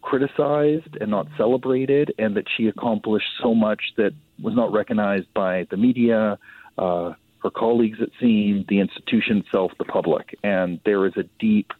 criticized 0.00 0.96
and 1.00 1.10
not 1.10 1.26
celebrated, 1.36 2.12
and 2.18 2.36
that 2.36 2.44
she 2.56 2.68
accomplished 2.68 3.26
so 3.42 3.54
much 3.54 3.82
that 3.96 4.12
was 4.40 4.54
not 4.54 4.72
recognized 4.72 5.32
by 5.34 5.66
the 5.70 5.76
media, 5.76 6.38
uh, 6.78 7.12
her 7.42 7.50
colleagues, 7.50 7.98
it 8.00 8.12
seemed, 8.20 8.66
the 8.68 8.78
institution 8.80 9.38
itself, 9.38 9.72
the 9.78 9.84
public. 9.84 10.38
And 10.44 10.80
there 10.84 11.06
is 11.06 11.14
a 11.16 11.24
deep 11.38 11.72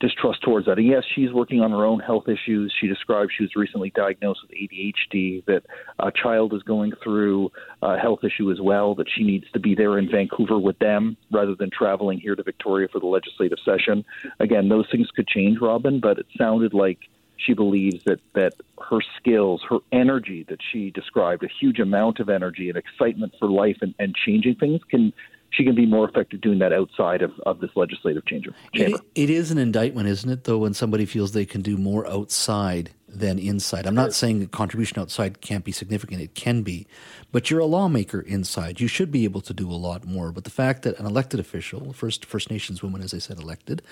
distrust 0.00 0.42
towards 0.42 0.66
that. 0.66 0.78
And 0.78 0.86
yes, 0.86 1.04
she's 1.14 1.30
working 1.32 1.60
on 1.60 1.70
her 1.70 1.84
own 1.84 2.00
health 2.00 2.28
issues. 2.28 2.74
She 2.80 2.88
described 2.88 3.32
she 3.36 3.44
was 3.44 3.54
recently 3.54 3.90
diagnosed 3.90 4.40
with 4.42 4.50
ADHD, 4.50 5.44
that 5.44 5.62
a 5.98 6.10
child 6.10 6.54
is 6.54 6.62
going 6.62 6.92
through 7.04 7.52
a 7.82 7.98
health 7.98 8.24
issue 8.24 8.50
as 8.50 8.60
well, 8.60 8.94
that 8.96 9.06
she 9.14 9.22
needs 9.22 9.44
to 9.52 9.60
be 9.60 9.74
there 9.74 9.98
in 9.98 10.10
Vancouver 10.10 10.58
with 10.58 10.78
them 10.78 11.16
rather 11.30 11.54
than 11.54 11.70
traveling 11.70 12.18
here 12.18 12.34
to 12.34 12.42
Victoria 12.42 12.88
for 12.88 12.98
the 12.98 13.06
legislative 13.06 13.58
session. 13.64 14.04
Again, 14.40 14.68
those 14.68 14.86
things 14.90 15.08
could 15.14 15.28
change, 15.28 15.58
Robin, 15.60 16.00
but 16.00 16.18
it 16.18 16.26
sounded 16.36 16.72
like 16.72 16.98
she 17.36 17.54
believes 17.54 18.04
that, 18.04 18.20
that 18.34 18.54
her 18.90 19.00
skills, 19.18 19.62
her 19.68 19.78
energy 19.92 20.44
that 20.48 20.58
she 20.72 20.90
described, 20.90 21.42
a 21.42 21.48
huge 21.48 21.78
amount 21.78 22.20
of 22.20 22.28
energy 22.28 22.68
and 22.68 22.76
excitement 22.76 23.34
for 23.38 23.48
life 23.48 23.78
and, 23.80 23.94
and 23.98 24.14
changing 24.14 24.56
things 24.56 24.80
can 24.88 25.12
she 25.50 25.64
can 25.64 25.74
be 25.74 25.86
more 25.86 26.08
effective 26.08 26.40
doing 26.40 26.58
that 26.60 26.72
outside 26.72 27.22
of, 27.22 27.32
of 27.40 27.60
this 27.60 27.70
legislative 27.74 28.24
chamber. 28.26 28.54
It, 28.72 29.00
it 29.14 29.30
is 29.30 29.50
an 29.50 29.58
indictment, 29.58 30.08
isn't 30.08 30.30
it, 30.30 30.44
though, 30.44 30.58
when 30.58 30.74
somebody 30.74 31.06
feels 31.06 31.32
they 31.32 31.44
can 31.44 31.60
do 31.60 31.76
more 31.76 32.06
outside 32.06 32.90
than 33.08 33.40
inside. 33.40 33.86
I'm 33.86 33.94
not 33.94 34.14
saying 34.14 34.38
that 34.38 34.52
contribution 34.52 35.00
outside 35.00 35.40
can't 35.40 35.64
be 35.64 35.72
significant, 35.72 36.22
it 36.22 36.36
can 36.36 36.62
be, 36.62 36.86
but 37.32 37.50
you're 37.50 37.58
a 37.58 37.66
lawmaker 37.66 38.20
inside. 38.20 38.80
You 38.80 38.86
should 38.86 39.10
be 39.10 39.24
able 39.24 39.40
to 39.40 39.52
do 39.52 39.68
a 39.68 39.74
lot 39.74 40.04
more. 40.04 40.30
But 40.30 40.44
the 40.44 40.50
fact 40.50 40.82
that 40.82 40.96
an 40.98 41.06
elected 41.06 41.40
official, 41.40 41.92
first 41.92 42.24
First 42.24 42.50
Nations 42.50 42.84
woman, 42.84 43.02
as 43.02 43.12
I 43.12 43.18
said, 43.18 43.38
elected, 43.38 43.82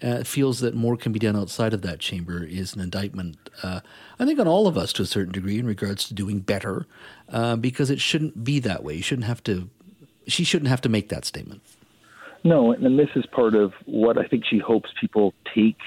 uh, 0.00 0.22
feels 0.22 0.60
that 0.60 0.74
more 0.74 0.96
can 0.96 1.10
be 1.10 1.18
done 1.18 1.34
outside 1.34 1.74
of 1.74 1.82
that 1.82 1.98
chamber 1.98 2.44
is 2.44 2.74
an 2.74 2.80
indictment, 2.80 3.50
uh, 3.64 3.80
I 4.20 4.24
think, 4.24 4.38
on 4.38 4.46
all 4.46 4.68
of 4.68 4.78
us 4.78 4.92
to 4.94 5.02
a 5.02 5.06
certain 5.06 5.32
degree 5.32 5.58
in 5.58 5.66
regards 5.66 6.06
to 6.06 6.14
doing 6.14 6.38
better, 6.38 6.86
uh, 7.28 7.56
because 7.56 7.90
it 7.90 8.00
shouldn't 8.00 8.44
be 8.44 8.60
that 8.60 8.84
way. 8.84 8.94
You 8.94 9.02
shouldn't 9.02 9.26
have 9.26 9.42
to 9.44 9.70
she 10.28 10.44
shouldn't 10.44 10.68
have 10.68 10.80
to 10.82 10.88
make 10.88 11.08
that 11.08 11.24
statement. 11.24 11.60
No, 12.44 12.72
and 12.72 12.98
this 12.98 13.10
is 13.16 13.26
part 13.26 13.54
of 13.54 13.72
what 13.86 14.16
I 14.16 14.24
think 14.24 14.44
she 14.44 14.58
hopes 14.58 14.90
people 15.00 15.34
take 15.54 15.80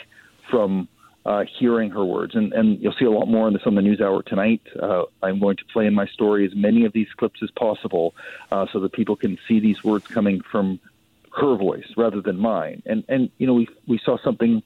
from 0.50 0.90
uh, 1.26 1.46
hearing 1.60 1.92
her 1.92 2.04
words. 2.04 2.36
And, 2.36 2.52
and 2.54 2.82
you'll 2.82 2.96
see 3.00 3.06
a 3.06 3.12
lot 3.12 3.28
more 3.28 3.48
on 3.48 3.54
this 3.54 3.62
on 3.66 3.76
the 3.76 3.82
News 3.82 4.02
Hour 4.02 4.24
tonight. 4.24 4.62
Uh, 4.78 5.04
I'm 5.22 5.40
going 5.40 5.58
to 5.58 5.66
play 5.66 5.86
in 5.86 5.94
my 5.94 6.08
story 6.08 6.46
as 6.46 6.54
many 6.56 6.84
of 6.86 6.94
these 6.94 7.08
clips 7.16 7.42
as 7.42 7.52
possible 7.52 8.16
uh, 8.52 8.66
so 8.72 8.80
that 8.82 8.92
people 8.92 9.16
can 9.16 9.38
see 9.48 9.60
these 9.60 9.84
words 9.84 10.08
coming 10.08 10.42
from 10.42 10.80
her 11.40 11.56
voice 11.56 11.88
rather 11.96 12.22
than 12.22 12.38
mine. 12.38 12.84
And, 12.86 13.06
and 13.08 13.30
you 13.38 13.48
know, 13.48 13.54
we, 13.54 13.70
we 13.88 14.00
saw 14.04 14.18
something 14.18 14.62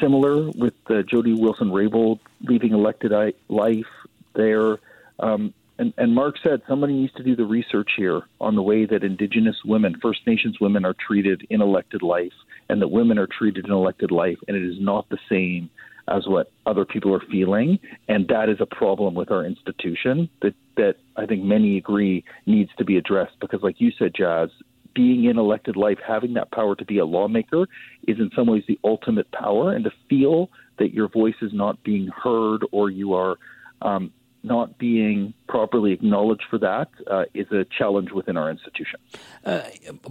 similar 0.00 0.50
with 0.50 0.74
uh, 0.88 1.02
Jody 1.02 1.34
Wilson-Raybould 1.34 2.18
leaving 2.40 2.72
elected 2.72 3.12
life 3.48 3.86
there. 4.34 4.78
Um, 5.20 5.54
and, 5.78 5.92
and 5.96 6.14
Mark 6.14 6.36
said 6.42 6.62
somebody 6.68 6.92
needs 6.92 7.12
to 7.14 7.22
do 7.22 7.34
the 7.34 7.44
research 7.44 7.90
here 7.96 8.22
on 8.40 8.54
the 8.54 8.62
way 8.62 8.86
that 8.86 9.02
Indigenous 9.02 9.56
women, 9.64 9.96
First 10.00 10.20
Nations 10.26 10.58
women, 10.60 10.84
are 10.84 10.94
treated 11.06 11.46
in 11.50 11.60
elected 11.60 12.02
life, 12.02 12.32
and 12.68 12.80
that 12.80 12.88
women 12.88 13.18
are 13.18 13.26
treated 13.26 13.66
in 13.66 13.72
elected 13.72 14.10
life, 14.10 14.38
and 14.46 14.56
it 14.56 14.62
is 14.62 14.76
not 14.80 15.08
the 15.08 15.18
same 15.28 15.70
as 16.08 16.26
what 16.26 16.52
other 16.66 16.84
people 16.84 17.14
are 17.14 17.22
feeling, 17.30 17.78
and 18.08 18.28
that 18.28 18.48
is 18.48 18.58
a 18.60 18.66
problem 18.66 19.14
with 19.14 19.30
our 19.30 19.44
institution 19.44 20.28
that 20.42 20.54
that 20.76 20.96
I 21.16 21.24
think 21.26 21.42
many 21.42 21.78
agree 21.78 22.24
needs 22.46 22.70
to 22.78 22.84
be 22.84 22.96
addressed. 22.96 23.38
Because, 23.40 23.62
like 23.62 23.80
you 23.80 23.90
said, 23.98 24.12
Jas, 24.14 24.50
being 24.94 25.24
in 25.24 25.38
elected 25.38 25.76
life, 25.76 25.98
having 26.06 26.34
that 26.34 26.50
power 26.50 26.74
to 26.76 26.84
be 26.84 26.98
a 26.98 27.04
lawmaker, 27.04 27.66
is 28.06 28.18
in 28.18 28.30
some 28.36 28.48
ways 28.48 28.64
the 28.68 28.78
ultimate 28.84 29.30
power, 29.32 29.72
and 29.72 29.84
to 29.84 29.90
feel 30.10 30.50
that 30.78 30.92
your 30.92 31.08
voice 31.08 31.34
is 31.40 31.52
not 31.52 31.82
being 31.84 32.08
heard 32.08 32.66
or 32.72 32.90
you 32.90 33.14
are 33.14 33.36
um, 33.82 34.12
not 34.44 34.78
being 34.78 35.34
properly 35.48 35.92
acknowledged 35.92 36.44
for 36.48 36.58
that 36.58 36.88
uh, 37.10 37.24
is 37.32 37.50
a 37.50 37.64
challenge 37.64 38.12
within 38.12 38.36
our 38.36 38.50
institution. 38.50 39.00
Uh, 39.44 39.62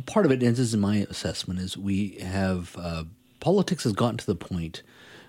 part 0.06 0.26
of 0.26 0.32
it, 0.32 0.42
and 0.42 0.56
this 0.56 0.60
is 0.60 0.76
my 0.76 0.98
assessment, 1.10 1.60
is 1.60 1.78
we 1.78 2.18
have 2.20 2.76
uh, 2.78 3.04
politics 3.40 3.84
has 3.84 3.94
gotten 3.94 4.18
to 4.18 4.26
the 4.26 4.36
point 4.36 4.82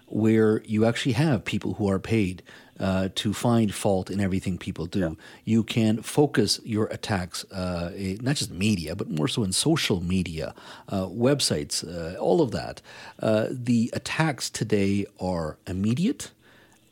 where 0.06 0.62
you 0.64 0.84
actually 0.84 1.12
have 1.12 1.44
people 1.44 1.74
who 1.74 1.88
are 1.88 1.98
paid 1.98 2.42
uh, 2.78 3.08
to 3.14 3.32
find 3.32 3.74
fault 3.74 4.10
in 4.10 4.20
everything 4.20 4.58
people 4.58 4.86
do. 4.86 5.00
Yeah. 5.00 5.10
You 5.44 5.62
can 5.62 6.02
focus 6.02 6.60
your 6.64 6.86
attacks, 6.86 7.44
uh, 7.50 7.92
not 8.20 8.36
just 8.36 8.50
media, 8.50 8.94
but 8.96 9.10
more 9.10 9.28
so 9.28 9.44
in 9.44 9.52
social 9.52 10.00
media, 10.02 10.54
uh, 10.88 11.06
websites, 11.06 11.84
uh, 11.84 12.18
all 12.18 12.40
of 12.40 12.50
that. 12.50 12.82
Uh, 13.20 13.46
the 13.50 13.90
attacks 13.92 14.50
today 14.50 15.06
are 15.20 15.58
immediate 15.66 16.32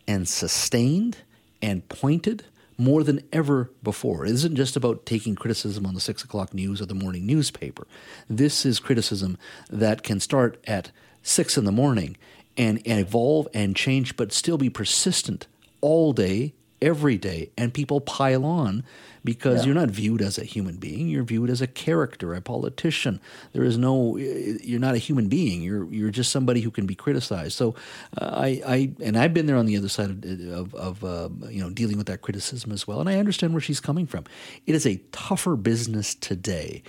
and 0.07 0.29
sustained 0.29 1.19
and 1.63 1.89
pointed 1.89 2.45
more 2.77 3.05
than 3.05 3.21
ever 3.33 3.71
before. 3.83 4.27
It 4.27 4.33
isn't 4.33 4.57
just 4.57 4.77
about 4.77 5.07
taking 5.07 5.37
criticism 5.37 5.87
on 5.87 5.95
the 5.95 6.01
six 6.01 6.25
o'clock 6.25 6.53
news 6.53 6.81
or 6.81 6.87
the 6.87 6.95
morning 6.95 7.25
newspaper. 7.25 7.87
This 8.29 8.67
is 8.67 8.81
criticism 8.81 9.39
that 9.71 10.03
can 10.03 10.21
start 10.21 10.63
at 10.67 10.91
six 11.23 11.57
in 11.57 11.65
the 11.65 11.73
morning 11.73 12.17
and, 12.57 12.83
and 12.85 13.01
evolve 13.01 13.47
and 13.55 13.77
change, 13.77 14.17
but 14.17 14.33
still 14.33 14.59
be 14.59 14.69
persistent 14.69 15.47
all 15.81 16.13
day, 16.13 16.55
every 16.83 17.17
day, 17.17 17.51
and 17.57 17.73
people 17.73 18.01
pile 18.01 18.45
on 18.45 18.85
because 19.25 19.61
yeah. 19.61 19.67
you're 19.67 19.75
not 19.75 19.89
viewed 19.89 20.21
as 20.21 20.37
a 20.37 20.45
human 20.45 20.77
being. 20.77 21.09
You're 21.09 21.23
viewed 21.23 21.49
as 21.49 21.63
a 21.63 21.67
character, 21.67 22.35
a 22.35 22.41
politician. 22.41 23.21
There 23.53 23.63
is 23.63 23.79
no, 23.79 24.17
you're 24.17 24.81
not 24.81 24.95
a 24.95 24.99
human 24.99 25.29
being. 25.29 25.63
You're 25.63 25.85
you're 25.85 26.11
just 26.11 26.31
somebody 26.33 26.61
who 26.61 26.71
can 26.71 26.87
be 26.87 26.95
criticized. 26.95 27.53
So, 27.53 27.75
uh, 28.21 28.31
I, 28.35 28.63
I 28.67 28.91
and 29.01 29.17
I've 29.17 29.33
been 29.33 29.47
there 29.47 29.57
on 29.57 29.67
the 29.67 29.77
other 29.77 29.89
side 29.89 30.11
of, 30.11 30.25
of, 30.53 30.75
of 30.75 31.05
uh, 31.05 31.29
you 31.49 31.63
know 31.63 31.71
dealing 31.71 31.97
with 31.97 32.09
that 32.09 32.21
criticism 32.21 32.73
as 32.73 32.87
well, 32.87 33.01
and 33.01 33.09
I 33.09 33.19
understand 33.19 33.55
where 33.55 33.63
she's 33.63 33.81
coming 33.81 34.07
from. 34.07 34.25
It 34.67 34.75
is 34.75 34.87
a 34.87 34.97
tougher 35.13 35.57
business 35.57 36.15
today. 36.15 36.83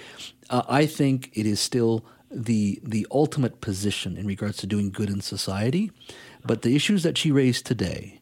Uh, 0.49 0.63
I 0.67 0.85
think 0.87 1.29
it 1.33 1.45
is 1.45 1.59
still 1.59 2.03
the 2.31 2.79
the 2.83 3.05
ultimate 3.11 3.61
position 3.61 4.17
in 4.17 4.25
regards 4.25 4.57
to 4.57 4.67
doing 4.67 4.89
good 4.89 5.09
in 5.09 5.21
society, 5.21 5.91
but 6.43 6.63
the 6.63 6.75
issues 6.75 7.03
that 7.03 7.17
she 7.17 7.31
raised 7.31 7.65
today, 7.65 8.19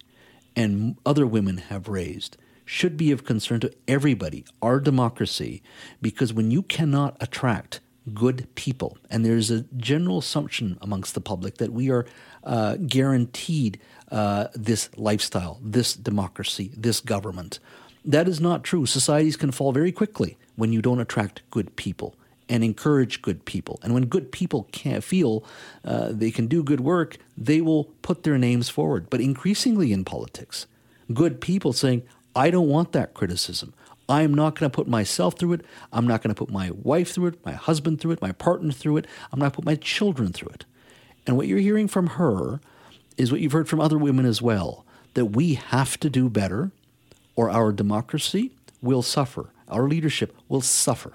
and 0.56 0.98
other 1.06 1.26
women 1.26 1.58
have 1.58 1.88
raised 1.88 2.38
should 2.66 2.96
be 2.96 3.12
of 3.12 3.26
concern 3.26 3.60
to 3.60 3.74
everybody, 3.88 4.46
our 4.62 4.80
democracy, 4.80 5.62
because 6.02 6.34
when 6.34 6.52
you 6.52 6.62
cannot 6.64 7.18
attract 7.20 7.82
good 8.14 8.48
people, 8.56 8.98
and 9.10 9.26
there's 9.26 9.52
a 9.52 9.66
general 9.76 10.20
assumption 10.20 10.78
amongst 10.82 11.14
the 11.14 11.22
public 11.22 11.58
that 11.58 11.74
we 11.74 11.92
are 11.92 12.06
uh, 12.44 12.78
guaranteed 12.78 13.80
uh, 14.12 14.48
this 14.56 14.90
lifestyle, 14.96 15.60
this 15.62 15.94
democracy, 15.94 16.72
this 16.76 17.00
government. 17.00 17.60
That 18.04 18.28
is 18.28 18.40
not 18.40 18.64
true. 18.64 18.86
Societies 18.86 19.38
can 19.38 19.52
fall 19.52 19.72
very 19.72 19.92
quickly 19.92 20.38
when 20.56 20.74
you 20.74 20.82
don't 20.82 21.00
attract 21.00 21.42
good 21.52 21.76
people 21.76 22.16
and 22.52 22.66
encourage 22.66 23.22
good 23.22 23.46
people. 23.46 23.80
And 23.82 23.94
when 23.94 24.08
good 24.08 24.30
people 24.32 24.68
can't 24.74 25.06
feel 25.06 25.44
uh, 25.86 26.10
they 26.12 26.32
can 26.32 26.48
do 26.48 26.64
good 26.64 26.82
work, 26.82 27.18
they 27.38 27.62
will 27.62 27.86
put 28.02 28.24
their 28.24 28.38
names 28.38 28.68
forward. 28.68 29.10
But 29.10 29.22
increasingly 29.22 29.94
in 29.94 30.04
politics, 30.04 30.68
good 31.14 31.40
people 31.40 31.72
saying, 31.72 32.04
I 32.36 32.50
don't 32.50 32.68
want 32.68 32.92
that 32.92 33.14
criticism. 33.14 33.74
I 34.10 34.24
am 34.24 34.34
not 34.34 34.60
going 34.60 34.70
to 34.70 34.76
put 34.76 34.90
myself 34.90 35.40
through 35.40 35.54
it. 35.54 35.66
I'm 35.94 36.06
not 36.06 36.22
going 36.22 36.36
to 36.36 36.38
put 36.38 36.52
my 36.52 36.72
wife 36.72 37.14
through 37.14 37.28
it, 37.28 37.46
my 37.46 37.54
husband 37.54 38.02
through 38.02 38.12
it, 38.12 38.22
my 38.22 38.34
partner 38.34 38.74
through 38.74 38.98
it. 38.98 39.08
I'm 39.32 39.40
not 39.40 39.46
going 39.46 39.52
to 39.52 39.56
put 39.56 39.66
my 39.66 39.76
children 39.76 40.34
through 40.34 40.50
it. 40.50 40.66
And 41.26 41.38
what 41.38 41.48
you're 41.48 41.60
hearing 41.60 41.88
from 41.88 42.08
her 42.08 42.60
is 43.16 43.32
what 43.32 43.40
you've 43.40 43.54
heard 43.54 43.70
from 43.70 43.80
other 43.80 43.98
women 43.98 44.26
as 44.26 44.42
well 44.42 44.86
that 45.14 45.28
we 45.28 45.54
have 45.54 45.98
to 46.02 46.10
do 46.10 46.30
better 46.30 46.72
or 47.38 47.50
our 47.50 47.72
democracy 47.72 48.52
will 48.82 49.02
suffer. 49.02 49.52
Our 49.70 49.88
leadership 49.88 50.36
will 50.50 50.62
suffer. 50.62 51.14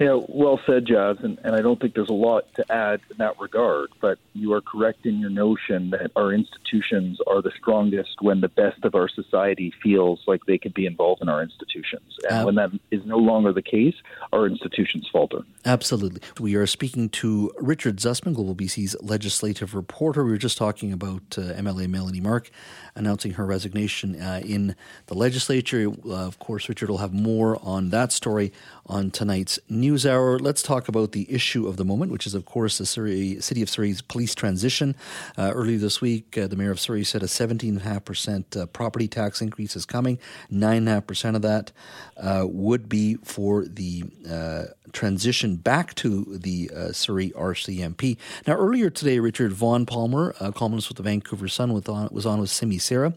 Yeah, 0.00 0.18
well 0.28 0.58
said, 0.64 0.86
Jas, 0.86 1.18
and, 1.22 1.38
and 1.44 1.54
I 1.54 1.60
don't 1.60 1.78
think 1.78 1.94
there's 1.94 2.08
a 2.08 2.14
lot 2.14 2.46
to 2.54 2.72
add 2.72 3.00
in 3.10 3.18
that 3.18 3.38
regard, 3.38 3.90
but 4.00 4.18
you 4.32 4.54
are 4.54 4.62
correct 4.62 5.04
in 5.04 5.18
your 5.18 5.28
notion 5.28 5.90
that 5.90 6.10
our 6.16 6.32
institutions 6.32 7.18
are 7.26 7.42
the 7.42 7.50
strongest 7.58 8.22
when 8.22 8.40
the 8.40 8.48
best 8.48 8.82
of 8.86 8.94
our 8.94 9.10
society 9.10 9.74
feels 9.82 10.20
like 10.26 10.46
they 10.46 10.56
could 10.56 10.72
be 10.72 10.86
involved 10.86 11.20
in 11.20 11.28
our 11.28 11.42
institutions. 11.42 12.16
And 12.30 12.46
when 12.46 12.54
that 12.54 12.70
is 12.90 13.04
no 13.04 13.18
longer 13.18 13.52
the 13.52 13.60
case, 13.60 13.94
our 14.32 14.46
institutions 14.46 15.06
falter. 15.12 15.42
Absolutely. 15.66 16.22
We 16.38 16.54
are 16.54 16.66
speaking 16.66 17.10
to 17.10 17.52
Richard 17.58 17.98
Zussman, 17.98 18.32
Global 18.32 18.54
BC's 18.54 18.96
legislative 19.02 19.74
reporter. 19.74 20.24
We 20.24 20.30
were 20.30 20.38
just 20.38 20.56
talking 20.56 20.94
about 20.94 21.36
uh, 21.36 21.52
MLA 21.52 21.90
Melanie 21.90 22.22
Mark 22.22 22.50
announcing 22.94 23.32
her 23.32 23.44
resignation 23.44 24.18
uh, 24.18 24.40
in 24.42 24.74
the 25.06 25.14
legislature. 25.14 25.92
Uh, 26.06 26.26
of 26.26 26.38
course, 26.38 26.70
Richard 26.70 26.88
will 26.88 26.98
have 26.98 27.12
more 27.12 27.58
on 27.62 27.90
that 27.90 28.12
story 28.12 28.50
on 28.86 29.10
tonight's 29.10 29.58
News 29.68 29.89
News 29.90 30.06
hour. 30.06 30.38
Let's 30.38 30.62
talk 30.62 30.86
about 30.86 31.10
the 31.10 31.26
issue 31.28 31.66
of 31.66 31.76
the 31.76 31.84
moment, 31.84 32.12
which 32.12 32.24
is, 32.24 32.32
of 32.32 32.44
course, 32.44 32.78
the 32.78 32.86
Surrey, 32.86 33.40
City 33.40 33.60
of 33.60 33.68
Surrey's 33.68 34.00
police 34.00 34.36
transition. 34.36 34.94
Uh, 35.36 35.50
earlier 35.52 35.78
this 35.78 36.00
week, 36.00 36.38
uh, 36.38 36.46
the 36.46 36.54
mayor 36.54 36.70
of 36.70 36.78
Surrey 36.78 37.02
said 37.02 37.24
a 37.24 37.26
17.5% 37.26 38.56
uh, 38.56 38.66
property 38.66 39.08
tax 39.08 39.42
increase 39.42 39.74
is 39.74 39.84
coming. 39.84 40.20
9.5% 40.52 41.34
of 41.34 41.42
that 41.42 41.72
uh, 42.18 42.46
would 42.48 42.88
be 42.88 43.16
for 43.24 43.64
the 43.64 44.04
uh, 44.30 44.66
transition 44.92 45.56
back 45.56 45.96
to 45.96 46.38
the 46.38 46.70
uh, 46.70 46.92
Surrey 46.92 47.30
RCMP. 47.30 48.16
Now, 48.46 48.54
earlier 48.54 48.90
today, 48.90 49.18
Richard 49.18 49.52
Vaughn 49.52 49.86
Palmer, 49.86 50.36
a 50.40 50.52
columnist 50.52 50.88
with 50.88 50.98
the 50.98 51.02
Vancouver 51.02 51.48
Sun, 51.48 51.72
was 51.72 51.88
on, 51.88 52.08
was 52.12 52.26
on 52.26 52.40
with 52.40 52.50
Simi 52.50 52.78
Sara, 52.78 53.12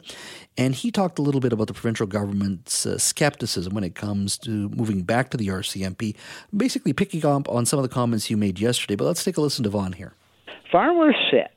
and 0.58 0.76
he 0.76 0.92
talked 0.92 1.20
a 1.20 1.22
little 1.22 1.42
bit 1.42 1.54
about 1.54 1.68
the 1.68 1.74
provincial 1.74 2.06
government's 2.06 2.86
uh, 2.86 2.98
skepticism 2.98 3.74
when 3.74 3.84
it 3.84 3.96
comes 3.96 4.38
to 4.40 4.70
moving 4.70 5.02
back 5.02 5.30
to 5.32 5.38
the 5.38 5.48
RCMP, 5.48 6.16
basically 6.56 6.94
picking 6.94 7.26
up 7.26 7.50
on 7.50 7.66
some 7.66 7.80
of 7.80 7.84
the 7.84 7.90
comments 7.90 8.30
you 8.30 8.38
made 8.38 8.60
yesterday. 8.60 8.96
But 8.96 9.06
let's 9.06 9.24
take 9.24 9.38
a 9.38 9.42
listen 9.42 9.64
to 9.64 9.70
Vaughn 9.70 9.94
here. 9.94 10.14
Farmer 10.72 11.14
said, 11.32 11.50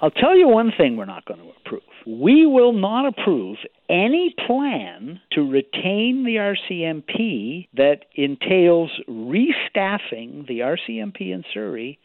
I'll 0.00 0.10
tell 0.10 0.36
you 0.36 0.48
one 0.48 0.72
thing 0.76 0.96
we're 0.96 1.06
not 1.06 1.24
going 1.24 1.40
to 1.40 1.50
approve. 1.64 1.82
We 2.06 2.46
will 2.46 2.72
not 2.72 3.06
approve 3.06 3.56
any 3.88 4.34
plan 4.46 5.20
to 5.32 5.40
retain 5.40 6.24
the 6.24 6.36
RCMP 6.36 7.68
that 7.74 8.04
entails 8.14 8.90
restaffing 9.08 10.46
the 10.46 10.60
RCMP 10.60 11.32
in 11.32 11.44
Surrey 11.52 11.98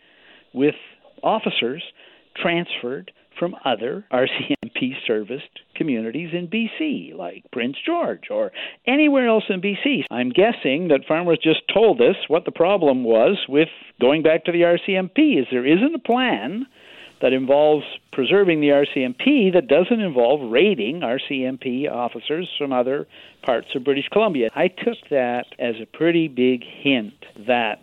with 0.54 0.76
officers 1.22 1.84
transferred 2.36 3.12
from 3.42 3.56
other 3.66 4.06
RCMP 4.14 4.92
serviced 5.08 5.62
communities 5.76 6.30
in 6.32 6.48
BC, 6.48 7.16
like 7.18 7.44
Prince 7.52 7.76
George 7.84 8.26
or 8.30 8.52
anywhere 8.86 9.28
else 9.28 9.46
in 9.50 9.60
BC. 9.60 10.04
I'm 10.12 10.30
guessing 10.30 10.90
that 10.90 11.08
farmers 11.08 11.40
just 11.42 11.62
told 11.74 12.02
us 12.02 12.18
what 12.28 12.46
the 12.46 12.52
problem 12.52 13.04
was 13.04 13.40
with 13.50 13.70
going 14.00 14.22
back 14.22 14.46
to 14.46 14.52
the 14.52 14.62
RCMP 14.62 15.40
is 15.42 15.48
there 15.50 15.66
isn't 15.66 15.96
a 15.96 16.00
plan 16.00 16.68
that 17.24 17.34
involves 17.34 17.86
preserving 18.12 18.62
the 18.62 18.68
RCMP 18.68 19.52
that 19.54 19.68
doesn't 19.68 20.00
involve 20.00 20.52
raiding 20.52 21.00
RCMP 21.00 21.92
officers 21.92 22.48
from 22.60 22.72
other 22.72 23.08
parts 23.42 23.70
of 23.74 23.84
British 23.84 24.08
Columbia. 24.10 24.50
I 24.56 24.68
took 24.68 24.98
that 25.10 25.46
as 25.58 25.76
a 25.82 25.88
pretty 25.88 26.28
big 26.28 26.64
hint 26.64 27.16
that 27.48 27.82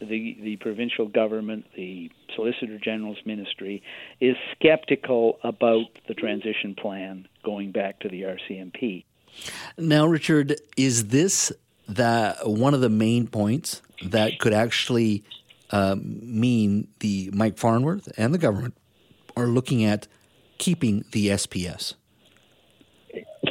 the 0.00 0.36
the 0.42 0.56
provincial 0.56 1.06
government, 1.06 1.66
the 1.76 2.10
Solicitor 2.34 2.78
General's 2.78 3.18
ministry, 3.24 3.82
is 4.20 4.36
skeptical 4.54 5.38
about 5.44 5.86
the 6.08 6.14
transition 6.14 6.74
plan 6.74 7.28
going 7.44 7.72
back 7.72 8.00
to 8.00 8.08
the 8.08 8.22
RCMP. 8.22 9.04
Now, 9.78 10.06
Richard, 10.06 10.60
is 10.76 11.08
this 11.08 11.52
that 11.88 12.48
one 12.48 12.74
of 12.74 12.80
the 12.80 12.88
main 12.88 13.26
points 13.26 13.82
that 14.04 14.38
could 14.38 14.52
actually 14.52 15.24
uh, 15.70 15.96
mean 16.00 16.88
the 17.00 17.30
Mike 17.32 17.58
Farnworth 17.58 18.08
and 18.16 18.32
the 18.32 18.38
government 18.38 18.76
are 19.36 19.46
looking 19.46 19.84
at 19.84 20.08
keeping 20.58 21.04
the 21.12 21.28
SPS? 21.28 21.94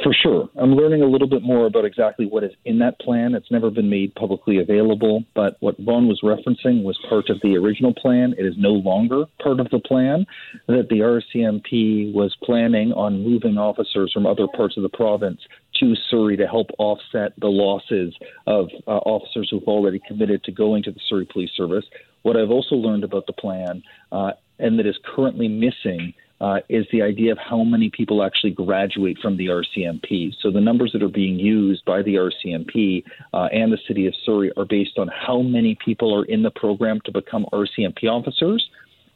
For 0.04 0.14
sure. 0.14 0.48
I'm 0.56 0.74
learning 0.74 1.02
a 1.02 1.06
little 1.06 1.26
bit 1.26 1.42
more 1.42 1.66
about 1.66 1.84
exactly 1.84 2.24
what 2.24 2.44
is 2.44 2.52
in 2.64 2.78
that 2.78 3.00
plan. 3.00 3.34
It's 3.34 3.50
never 3.50 3.70
been 3.70 3.90
made 3.90 4.14
publicly 4.14 4.58
available, 4.58 5.24
but 5.34 5.56
what 5.58 5.76
Vaughn 5.78 6.06
was 6.06 6.20
referencing 6.22 6.84
was 6.84 6.96
part 7.08 7.28
of 7.28 7.40
the 7.42 7.56
original 7.56 7.92
plan. 7.92 8.34
It 8.38 8.46
is 8.46 8.54
no 8.56 8.70
longer 8.70 9.24
part 9.42 9.58
of 9.58 9.68
the 9.70 9.80
plan. 9.80 10.26
That 10.68 10.88
the 10.90 11.00
RCMP 11.00 12.14
was 12.14 12.36
planning 12.40 12.92
on 12.92 13.24
moving 13.24 13.58
officers 13.58 14.12
from 14.12 14.26
other 14.26 14.46
parts 14.54 14.76
of 14.76 14.84
the 14.84 14.88
province 14.88 15.40
to 15.80 15.94
Surrey 16.08 16.36
to 16.36 16.46
help 16.46 16.68
offset 16.78 17.32
the 17.40 17.48
losses 17.48 18.14
of 18.46 18.68
uh, 18.86 18.90
officers 18.90 19.48
who've 19.50 19.64
already 19.64 20.00
committed 20.06 20.44
to 20.44 20.52
going 20.52 20.84
to 20.84 20.92
the 20.92 21.00
Surrey 21.08 21.26
Police 21.26 21.50
Service. 21.56 21.84
What 22.22 22.36
I've 22.36 22.50
also 22.50 22.76
learned 22.76 23.02
about 23.02 23.26
the 23.26 23.32
plan, 23.32 23.82
uh, 24.12 24.32
and 24.60 24.78
that 24.78 24.86
is 24.86 24.98
currently 25.16 25.48
missing, 25.48 26.14
uh, 26.40 26.60
is 26.68 26.86
the 26.90 27.02
idea 27.02 27.32
of 27.32 27.38
how 27.38 27.62
many 27.62 27.90
people 27.90 28.22
actually 28.22 28.50
graduate 28.50 29.18
from 29.20 29.36
the 29.36 29.46
RCMP. 29.46 30.32
So 30.40 30.50
the 30.50 30.60
numbers 30.60 30.92
that 30.92 31.02
are 31.02 31.08
being 31.08 31.38
used 31.38 31.84
by 31.84 32.02
the 32.02 32.14
RCMP 32.14 33.04
uh, 33.34 33.48
and 33.52 33.72
the 33.72 33.78
city 33.86 34.06
of 34.06 34.14
Surrey 34.24 34.50
are 34.56 34.64
based 34.64 34.98
on 34.98 35.08
how 35.08 35.42
many 35.42 35.76
people 35.84 36.14
are 36.14 36.24
in 36.24 36.42
the 36.42 36.50
program 36.50 37.00
to 37.04 37.12
become 37.12 37.46
RCMP 37.52 38.04
officers. 38.04 38.68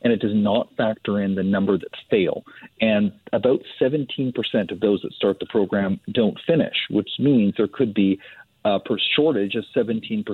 And 0.03 0.13
it 0.13 0.21
does 0.21 0.35
not 0.35 0.69
factor 0.77 1.23
in 1.23 1.35
the 1.35 1.43
number 1.43 1.79
that 1.79 1.89
fail. 2.11 2.45
And 2.83 3.11
about 3.33 3.61
17% 3.81 4.35
of 4.71 4.81
those 4.81 5.01
that 5.01 5.15
start 5.15 5.39
the 5.39 5.47
program 5.47 5.99
don't 6.13 6.39
finish, 6.47 6.77
which 6.91 7.09
means 7.19 7.55
there 7.57 7.69
could 7.69 7.95
be 7.95 8.21
a 8.67 8.79
shortage 9.17 9.55
of 9.55 9.65
17% 9.75 10.25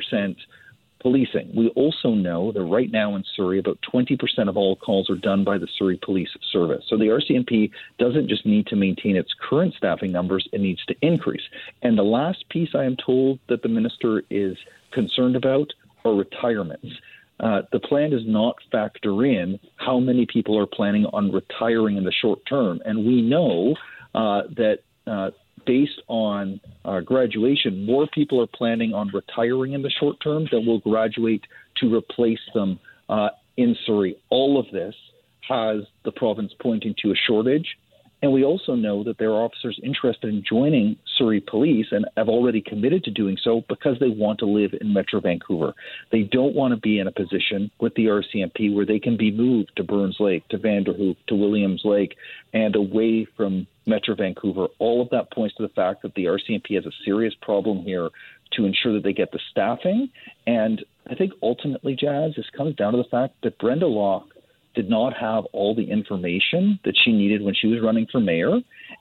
policing. 1.01 1.51
We 1.55 1.69
also 1.71 2.15
know 2.15 2.53
that 2.53 2.63
right 2.63 2.91
now 2.91 3.17
in 3.17 3.25
Surrey, 3.35 3.59
about 3.59 3.79
20% 3.93 4.49
of 4.49 4.57
all 4.57 4.77
calls 4.77 5.11
are 5.11 5.17
done 5.17 5.45
by 5.45 5.59
the 5.59 5.69
Surrey 5.79 5.99
Police 6.03 6.31
Service. 6.53 6.85
So 6.89 6.97
the 6.97 7.07
RCMP 7.07 7.71
doesn't 7.99 8.29
just 8.29 8.47
need 8.47 8.67
to 8.69 8.77
maintain 8.77 9.17
its 9.17 9.35
current 9.49 9.75
staffing 9.75 10.13
numbers, 10.13 10.49
it 10.53 10.61
needs 10.61 10.85
to 10.87 10.95
increase. 11.03 11.43
And 11.83 11.99
the 11.99 12.03
last 12.03 12.49
piece 12.49 12.71
I 12.75 12.85
am 12.85 12.97
told 12.97 13.41
that 13.49 13.63
the 13.63 13.69
minister 13.69 14.23
is 14.31 14.57
concerned 14.93 15.37
about 15.37 15.73
are 16.05 16.15
retirements. 16.15 16.89
Uh, 17.41 17.63
the 17.73 17.81
plan 17.81 18.11
does 18.11 18.27
not 18.27 18.57
factor 18.71 19.25
in 19.25 19.59
how 19.77 19.99
many 19.99 20.27
people 20.27 20.59
are 20.59 20.67
planning 20.67 21.07
on 21.07 21.33
retiring 21.33 21.97
in 21.97 22.05
the 22.05 22.13
short 22.13 22.45
term. 22.47 22.81
And 22.85 23.07
we 23.07 23.23
know 23.23 23.77
uh, 24.15 24.43
that 24.57 24.81
uh, 25.07 25.31
based 25.67 26.01
on 26.09 26.61
uh, 26.85 27.01
graduation, 27.01 27.85
more 27.85 28.07
people 28.13 28.41
are 28.41 28.47
planning 28.47 28.93
on 28.93 29.11
retiring 29.13 29.73
in 29.73 29.83
the 29.83 29.91
short 29.91 30.17
term 30.23 30.47
than 30.51 30.67
will 30.67 30.81
graduate 30.81 31.45
to 31.79 31.95
replace 31.95 32.41
them 32.55 32.79
uh, 33.09 33.31
in 33.57 33.77
Surrey. 33.87 34.17
All 34.31 34.59
of 34.59 34.67
this 34.73 34.95
has 35.49 35.83
the 36.05 36.13
province 36.13 36.53
pointing 36.61 36.95
to 37.03 37.11
a 37.11 37.15
shortage 37.27 37.77
And 38.23 38.33
we 38.33 38.45
also 38.45 38.75
know 38.75 39.03
that 39.05 39.19
there 39.19 39.31
are 39.31 39.45
officers 39.45 39.81
interested 39.83 40.29
in 40.29 40.45
joining 40.47 40.97
Surrey 41.17 41.41
Police 41.41 41.87
and 41.91 42.05
have 42.17 42.29
already 42.29 42.61
committed 42.61 43.05
to 43.05 43.11
doing 43.11 43.39
so 43.43 43.63
because 43.69 43.97
they 43.99 44.09
want 44.09 44.39
to 44.41 44.47
live 44.47 44.73
in 44.79 44.93
Metro 44.93 45.21
Vancouver. 45.21 45.73
They 46.13 46.23
don't 46.23 46.55
want 46.55 46.75
to 46.75 46.81
be 46.81 46.99
in 46.99 47.07
a 47.07 47.13
position 47.13 47.71
with 47.81 47.95
the 47.95 48.07
RCMP 48.07 48.75
where 48.75 48.85
they 48.85 48.99
can 48.99 49.17
be 49.17 49.31
moved 49.31 49.73
to 49.77 49.85
Burns 49.85 50.17
Lake, 50.21 50.47
to 50.49 50.59
Vanderhoof, 50.59 51.17
to 51.29 51.35
Williams 51.35 51.83
Lake, 51.85 52.15
and 52.53 52.77
away 52.77 53.27
from 53.37 53.67
Metro 53.87 54.15
Vancouver. 54.15 54.67
All 54.79 55.01
of 55.01 55.09
that 55.11 55.33
points 55.33 55.57
to 55.57 55.63
the 55.63 55.73
fact 55.75 56.03
that 56.03 56.15
the 56.15 56.27
RCMP 56.27 56.75
has 56.75 56.85
a 56.85 56.93
serious 57.05 57.35
problem 57.41 57.83
here 57.85 58.11
to 58.53 58.65
ensure 58.67 58.93
that 58.95 59.03
they 59.03 59.13
get 59.13 59.33
the 59.33 59.41
staffing. 59.51 60.11
And 60.47 60.85
I 61.09 61.15
think 61.15 61.33
ultimately, 61.43 61.97
Jas, 61.97 62.33
this 62.37 62.47
comes 62.57 62.77
down 62.77 62.93
to 62.93 62.99
the 62.99 63.09
fact 63.11 63.35
that 63.43 63.59
Brenda 63.59 63.87
Locke 63.87 64.29
did 64.75 64.89
not 64.89 65.15
have 65.17 65.45
all 65.53 65.75
the 65.75 65.91
information 65.91 66.79
that 66.85 66.95
she 67.05 67.13
needed 67.13 67.43
when 67.43 67.55
she 67.55 67.67
was 67.67 67.81
running 67.83 68.07
for 68.11 68.21
mayor, 68.21 68.59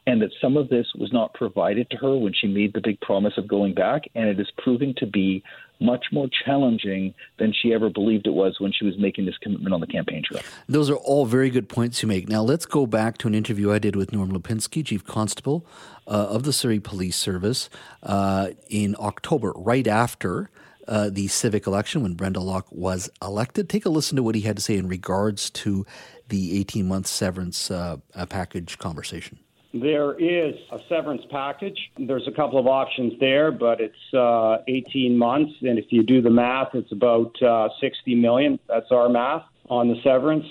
and 0.08 0.22
that 0.22 0.32
some 0.42 0.58
of 0.58 0.70
this 0.70 0.88
was 0.96 1.12
not 1.14 1.34
provided 1.34 1.90
to 1.90 1.98
her 1.98 2.18
when 2.18 2.34
she 2.34 2.48
made 2.48 2.74
the 2.74 2.82
big 2.82 3.00
promise 3.02 3.34
of 3.38 3.48
going 3.48 3.74
back, 3.74 4.04
and 4.16 4.28
it 4.30 4.40
is 4.40 4.48
proving 4.58 4.94
to 4.98 5.06
be 5.06 5.44
much 5.82 6.06
more 6.12 6.28
challenging 6.46 7.14
than 7.38 7.54
she 7.54 7.74
ever 7.74 7.90
believed 7.90 8.28
it 8.28 8.34
was 8.34 8.60
when 8.60 8.72
she 8.72 8.86
was 8.86 8.98
making 8.98 9.26
this 9.26 9.38
commitment 9.38 9.74
on 9.74 9.80
the 9.80 9.88
campaign 9.88 10.22
trail. 10.24 10.42
Those 10.68 10.90
are 10.90 10.98
all 10.98 11.26
very 11.26 11.50
good 11.50 11.70
points 11.70 12.02
you 12.02 12.08
make. 12.08 12.28
Now, 12.28 12.42
let's 12.42 12.66
go 12.66 12.86
back 12.86 13.18
to 13.20 13.28
an 13.28 13.36
interview 13.36 13.72
I 13.72 13.80
did 13.80 13.96
with 13.96 14.12
Norm 14.12 14.32
Lipinski, 14.32 14.86
Chief 14.86 15.06
Constable 15.06 15.66
uh, 16.06 16.12
of 16.12 16.44
the 16.44 16.52
Surrey 16.52 16.80
Police 16.80 17.16
Service, 17.16 17.70
uh, 18.04 18.50
in 18.68 18.96
October, 19.00 19.54
right 19.56 19.88
after 19.88 20.50
uh, 20.90 21.10
the 21.10 21.28
civic 21.28 21.68
election 21.68 22.02
when 22.02 22.16
Brenda 22.16 22.40
Locke 22.40 22.68
was 22.72 23.10
elected. 23.22 23.70
Take 23.70 23.86
a 23.86 23.90
listen 23.90 24.16
to 24.16 24.24
what 24.24 24.36
he 24.36 24.42
had 24.42 24.58
to 24.58 24.62
say 24.62 24.76
in 24.76 24.88
regards 24.88 25.50
to 25.52 25.86
the 26.28 26.60
18 26.60 26.88
month 26.88 27.08
severance 27.08 27.72
uh, 27.72 27.98
package 28.30 28.78
conversation. 28.80 29.40
There 29.72 30.14
is 30.20 30.56
a 30.72 30.80
severance 30.90 31.22
package. 31.30 31.92
There's 31.98 32.28
a 32.28 32.32
couple 32.32 32.58
of 32.58 32.66
options 32.66 33.14
there, 33.20 33.52
but 33.52 33.80
it's 33.80 34.14
uh, 34.16 34.64
18 34.68 35.16
months, 35.16 35.54
and 35.62 35.78
if 35.78 35.92
you 35.92 36.02
do 36.02 36.22
the 36.24 36.32
math, 36.32 36.74
it's 36.74 36.92
about 36.92 37.40
uh, 37.42 37.70
60 37.80 38.16
million. 38.16 38.60
That's 38.68 38.92
our 38.92 39.10
math 39.10 39.44
on 39.70 39.88
the 39.90 40.02
severance. 40.02 40.48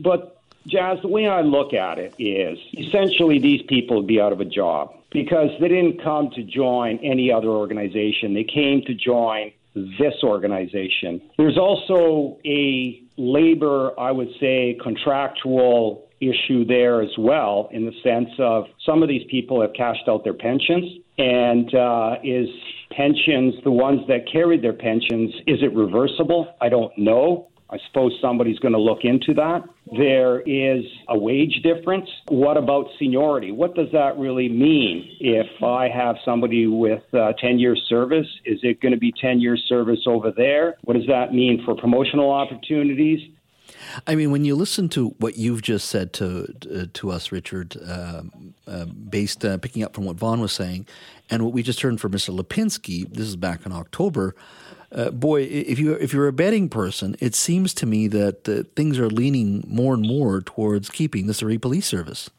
But 0.00 0.42
Jas, 0.66 1.00
the 1.00 1.08
way 1.08 1.28
I 1.28 1.42
look 1.42 1.74
at 1.74 2.00
it 2.00 2.14
is 2.18 2.58
essentially 2.76 3.38
these 3.38 3.62
people 3.62 3.98
would 3.98 4.08
be 4.08 4.20
out 4.20 4.32
of 4.32 4.40
a 4.40 4.44
job 4.44 4.94
because 5.10 5.50
they 5.60 5.68
didn't 5.68 6.02
come 6.02 6.30
to 6.30 6.42
join 6.42 6.98
any 7.04 7.30
other 7.30 7.48
organization. 7.48 8.34
They 8.34 8.42
came 8.42 8.82
to 8.82 8.94
join 8.94 9.52
this 9.76 10.14
organization. 10.24 11.20
There's 11.36 11.58
also 11.58 12.38
a 12.46 13.02
labor, 13.16 13.98
I 13.98 14.10
would 14.10 14.30
say, 14.40 14.76
contractual 14.82 16.08
issue 16.20 16.64
there 16.64 17.02
as 17.02 17.10
well, 17.18 17.68
in 17.72 17.84
the 17.84 17.92
sense 18.02 18.30
of 18.38 18.64
some 18.84 19.02
of 19.02 19.08
these 19.08 19.26
people 19.30 19.60
have 19.60 19.72
cashed 19.74 20.08
out 20.08 20.24
their 20.24 20.34
pensions. 20.34 21.00
And 21.18 21.74
uh, 21.74 22.16
is 22.24 22.48
pensions, 22.90 23.54
the 23.64 23.70
ones 23.70 24.00
that 24.08 24.30
carried 24.30 24.62
their 24.62 24.72
pensions, 24.72 25.34
is 25.46 25.58
it 25.62 25.74
reversible? 25.74 26.54
I 26.60 26.68
don't 26.68 26.96
know. 26.98 27.48
I 27.68 27.78
suppose 27.88 28.16
somebody's 28.20 28.60
going 28.60 28.74
to 28.74 28.78
look 28.78 29.00
into 29.02 29.34
that. 29.34 29.64
There 29.96 30.40
is 30.40 30.84
a 31.08 31.18
wage 31.18 31.62
difference. 31.64 32.08
What 32.28 32.56
about 32.56 32.86
seniority? 32.98 33.50
What 33.50 33.74
does 33.74 33.88
that 33.92 34.16
really 34.18 34.48
mean? 34.48 35.16
If 35.18 35.62
I 35.62 35.88
have 35.88 36.16
somebody 36.24 36.68
with 36.68 37.02
uh, 37.12 37.32
10 37.40 37.58
years 37.58 37.84
service, 37.88 38.26
is 38.44 38.60
it 38.62 38.80
going 38.80 38.92
to 38.92 38.98
be 38.98 39.12
10 39.20 39.40
years 39.40 39.64
service 39.68 40.00
over 40.06 40.30
there? 40.30 40.76
What 40.84 40.94
does 40.94 41.06
that 41.08 41.34
mean 41.34 41.64
for 41.64 41.74
promotional 41.74 42.30
opportunities? 42.30 43.32
I 44.06 44.14
mean, 44.14 44.30
when 44.30 44.44
you 44.44 44.54
listen 44.54 44.88
to 44.90 45.08
what 45.18 45.36
you've 45.36 45.62
just 45.62 45.88
said 45.88 46.12
to 46.14 46.54
uh, 46.72 46.86
to 46.94 47.10
us, 47.10 47.32
Richard, 47.32 47.76
uh, 47.84 48.22
uh, 48.66 48.84
based 48.84 49.44
picking 49.60 49.82
up 49.82 49.94
from 49.94 50.04
what 50.04 50.16
Vaughn 50.16 50.40
was 50.40 50.52
saying, 50.52 50.86
and 51.30 51.42
what 51.42 51.52
we 51.52 51.62
just 51.62 51.80
heard 51.80 52.00
from 52.00 52.12
Mr. 52.12 52.36
Lipinski, 52.36 53.12
this 53.12 53.26
is 53.26 53.36
back 53.36 53.66
in 53.66 53.72
October 53.72 54.36
uh, 54.92 55.10
boy, 55.10 55.42
if 55.42 55.78
you 55.78 55.94
if 55.94 56.12
you're 56.12 56.28
a 56.28 56.32
betting 56.32 56.68
person, 56.68 57.16
it 57.20 57.34
seems 57.34 57.74
to 57.74 57.86
me 57.86 58.08
that 58.08 58.48
uh, 58.48 58.62
things 58.74 58.98
are 58.98 59.08
leaning 59.08 59.64
more 59.66 59.94
and 59.94 60.06
more 60.06 60.40
towards 60.40 60.90
keeping 60.90 61.26
the 61.26 61.34
Surrey 61.34 61.58
Police 61.58 61.86
Service. 61.86 62.30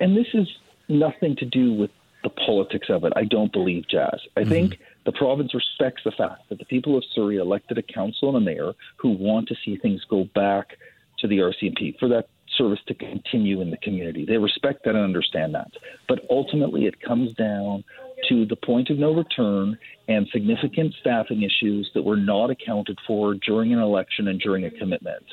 And 0.00 0.16
this 0.16 0.28
is 0.34 0.48
nothing 0.88 1.36
to 1.36 1.44
do 1.44 1.72
with 1.72 1.90
the 2.22 2.30
politics 2.30 2.88
of 2.88 3.04
it. 3.04 3.12
I 3.16 3.24
don't 3.24 3.52
believe, 3.52 3.88
Jas. 3.88 4.20
I 4.36 4.40
mm-hmm. 4.40 4.50
think 4.50 4.78
the 5.04 5.12
province 5.12 5.54
respects 5.54 6.02
the 6.04 6.12
fact 6.12 6.48
that 6.48 6.58
the 6.58 6.64
people 6.64 6.96
of 6.96 7.04
Surrey 7.14 7.36
elected 7.36 7.78
a 7.78 7.82
council 7.82 8.28
and 8.28 8.36
a 8.36 8.40
mayor 8.40 8.72
who 8.96 9.10
want 9.10 9.48
to 9.48 9.56
see 9.64 9.76
things 9.76 10.04
go 10.08 10.24
back 10.34 10.76
to 11.18 11.26
the 11.26 11.38
RCMP 11.38 11.98
for 11.98 12.08
that 12.08 12.28
service 12.56 12.80
to 12.86 12.94
continue 12.94 13.60
in 13.60 13.70
the 13.70 13.76
community. 13.78 14.24
They 14.24 14.36
respect 14.36 14.84
that 14.84 14.94
and 14.94 15.04
understand 15.04 15.54
that. 15.54 15.72
But 16.08 16.26
ultimately, 16.30 16.86
it 16.86 17.00
comes 17.00 17.32
down 17.32 17.82
to 18.28 18.46
the 18.46 18.56
point 18.56 18.90
of 18.90 18.98
no 18.98 19.12
return 19.14 19.78
and 20.08 20.26
significant 20.32 20.94
staffing 21.00 21.42
issues 21.42 21.90
that 21.94 22.02
were 22.02 22.16
not 22.16 22.50
accounted 22.50 22.98
for 23.06 23.34
during 23.34 23.72
an 23.72 23.78
election 23.78 24.28
and 24.28 24.40
during 24.40 24.64
a 24.64 24.70
commitment. 24.70 25.24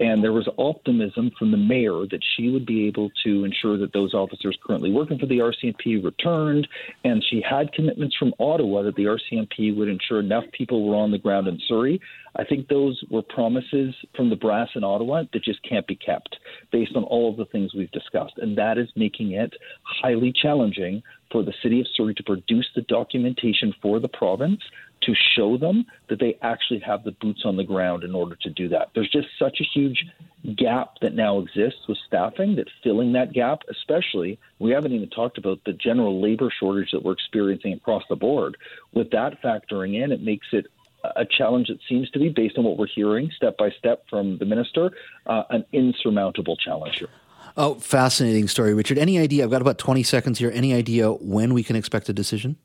And 0.00 0.22
there 0.22 0.32
was 0.32 0.48
optimism 0.58 1.32
from 1.38 1.50
the 1.50 1.56
mayor 1.56 2.06
that 2.10 2.20
she 2.36 2.50
would 2.50 2.66
be 2.66 2.86
able 2.86 3.10
to 3.24 3.44
ensure 3.44 3.76
that 3.78 3.92
those 3.92 4.14
officers 4.14 4.56
currently 4.64 4.92
working 4.92 5.18
for 5.18 5.26
the 5.26 5.38
RCMP 5.38 6.04
returned. 6.04 6.68
And 7.04 7.24
she 7.28 7.40
had 7.40 7.72
commitments 7.72 8.16
from 8.16 8.34
Ottawa 8.38 8.82
that 8.82 8.96
the 8.96 9.04
RCMP 9.04 9.76
would 9.76 9.88
ensure 9.88 10.20
enough 10.20 10.44
people 10.52 10.86
were 10.86 10.96
on 10.96 11.10
the 11.10 11.18
ground 11.18 11.48
in 11.48 11.58
Surrey. 11.66 12.00
I 12.36 12.44
think 12.44 12.68
those 12.68 13.02
were 13.10 13.22
promises 13.22 13.94
from 14.14 14.30
the 14.30 14.36
brass 14.36 14.68
in 14.76 14.84
Ottawa 14.84 15.24
that 15.32 15.42
just 15.42 15.62
can't 15.68 15.86
be 15.86 15.96
kept 15.96 16.36
based 16.70 16.94
on 16.94 17.02
all 17.04 17.30
of 17.30 17.36
the 17.36 17.46
things 17.46 17.74
we've 17.74 17.90
discussed. 17.90 18.34
And 18.38 18.56
that 18.58 18.78
is 18.78 18.88
making 18.94 19.32
it 19.32 19.54
highly 19.82 20.32
challenging 20.32 21.02
for 21.30 21.42
the 21.42 21.52
city 21.62 21.80
of 21.80 21.86
Surrey 21.94 22.14
to 22.14 22.22
produce 22.22 22.68
the 22.74 22.82
documentation 22.82 23.74
for 23.82 24.00
the 24.00 24.08
province 24.18 24.60
to 25.02 25.14
show 25.36 25.56
them 25.56 25.86
that 26.08 26.18
they 26.18 26.36
actually 26.42 26.80
have 26.80 27.04
the 27.04 27.12
boots 27.12 27.42
on 27.44 27.56
the 27.56 27.64
ground 27.64 28.02
in 28.02 28.14
order 28.14 28.36
to 28.42 28.50
do 28.50 28.68
that. 28.68 28.88
There's 28.94 29.10
just 29.10 29.28
such 29.38 29.60
a 29.60 29.64
huge 29.64 30.04
gap 30.56 30.94
that 31.02 31.14
now 31.14 31.38
exists 31.38 31.80
with 31.88 31.98
staffing 32.06 32.56
that 32.56 32.66
filling 32.82 33.12
that 33.12 33.32
gap, 33.32 33.60
especially, 33.70 34.38
we 34.58 34.70
haven't 34.72 34.92
even 34.92 35.08
talked 35.10 35.38
about 35.38 35.60
the 35.64 35.72
general 35.72 36.20
labor 36.20 36.50
shortage 36.58 36.90
that 36.92 37.04
we're 37.04 37.12
experiencing 37.12 37.72
across 37.72 38.02
the 38.08 38.16
board. 38.16 38.56
With 38.92 39.10
that 39.10 39.40
factoring 39.42 40.02
in, 40.02 40.10
it 40.10 40.22
makes 40.22 40.48
it 40.52 40.66
a 41.04 41.24
challenge 41.24 41.68
that 41.68 41.78
seems 41.88 42.10
to 42.10 42.18
be, 42.18 42.28
based 42.28 42.58
on 42.58 42.64
what 42.64 42.76
we're 42.76 42.86
hearing 42.86 43.30
step 43.36 43.56
by 43.56 43.70
step 43.78 44.04
from 44.10 44.38
the 44.38 44.44
minister, 44.44 44.90
uh, 45.26 45.44
an 45.50 45.64
insurmountable 45.72 46.56
challenge 46.56 46.98
here. 46.98 47.08
Oh, 47.56 47.74
fascinating 47.74 48.48
story, 48.48 48.74
Richard. 48.74 48.98
Any 48.98 49.18
idea? 49.18 49.44
I've 49.44 49.50
got 49.50 49.62
about 49.62 49.78
20 49.78 50.02
seconds 50.02 50.38
here. 50.38 50.50
Any 50.52 50.74
idea 50.74 51.12
when 51.12 51.54
we 51.54 51.62
can 51.62 51.76
expect 51.76 52.08
a 52.08 52.12
decision? 52.12 52.56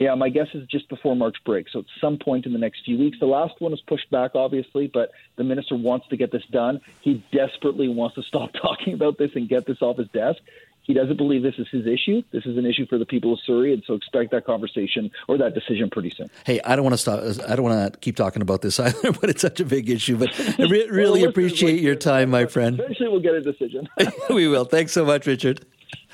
Yeah, 0.00 0.14
my 0.14 0.30
guess 0.30 0.48
is 0.54 0.66
just 0.66 0.88
before 0.88 1.14
March 1.14 1.36
break. 1.44 1.68
So 1.68 1.80
at 1.80 1.84
some 2.00 2.16
point 2.16 2.46
in 2.46 2.54
the 2.54 2.58
next 2.58 2.86
few 2.86 2.98
weeks. 2.98 3.18
The 3.20 3.26
last 3.26 3.60
one 3.60 3.70
was 3.70 3.82
pushed 3.82 4.10
back, 4.10 4.34
obviously, 4.34 4.86
but 4.86 5.10
the 5.36 5.44
minister 5.44 5.76
wants 5.76 6.08
to 6.08 6.16
get 6.16 6.32
this 6.32 6.42
done. 6.50 6.80
He 7.02 7.22
desperately 7.32 7.86
wants 7.86 8.14
to 8.16 8.22
stop 8.26 8.52
talking 8.54 8.94
about 8.94 9.18
this 9.18 9.30
and 9.34 9.48
get 9.48 9.66
this 9.66 9.82
off 9.82 9.98
his 9.98 10.08
desk. 10.08 10.40
He 10.84 10.94
doesn't 10.94 11.18
believe 11.18 11.42
this 11.42 11.54
is 11.58 11.68
his 11.70 11.86
issue. 11.86 12.22
This 12.32 12.46
is 12.46 12.56
an 12.56 12.64
issue 12.64 12.86
for 12.86 12.96
the 12.98 13.04
people 13.04 13.34
of 13.34 13.40
Surrey, 13.46 13.74
and 13.74 13.82
so 13.86 13.92
expect 13.94 14.30
that 14.32 14.46
conversation 14.46 15.10
or 15.28 15.36
that 15.38 15.54
decision 15.54 15.90
pretty 15.90 16.10
soon. 16.10 16.30
Hey, 16.44 16.60
I 16.64 16.74
don't 16.74 16.84
want 16.84 16.94
to 16.94 16.98
stop. 16.98 17.22
I 17.46 17.54
don't 17.54 17.62
want 17.62 17.92
to 17.92 17.98
keep 18.00 18.16
talking 18.16 18.40
about 18.40 18.62
this 18.62 18.80
either, 18.80 19.12
but 19.12 19.28
it's 19.28 19.42
such 19.42 19.60
a 19.60 19.64
big 19.66 19.90
issue. 19.90 20.16
But 20.16 20.30
I 20.58 20.64
re- 20.64 20.88
really 20.90 21.20
well, 21.20 21.30
appreciate 21.30 21.80
your 21.80 21.94
time, 21.94 22.30
my 22.30 22.46
friend. 22.46 22.80
Eventually, 22.80 23.08
we'll 23.10 23.20
get 23.20 23.34
a 23.34 23.42
decision. 23.42 23.88
we 24.30 24.48
will. 24.48 24.64
Thanks 24.64 24.92
so 24.92 25.04
much, 25.04 25.26
Richard. 25.26 25.64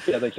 Yeah, 0.06 0.18
thanks. 0.18 0.36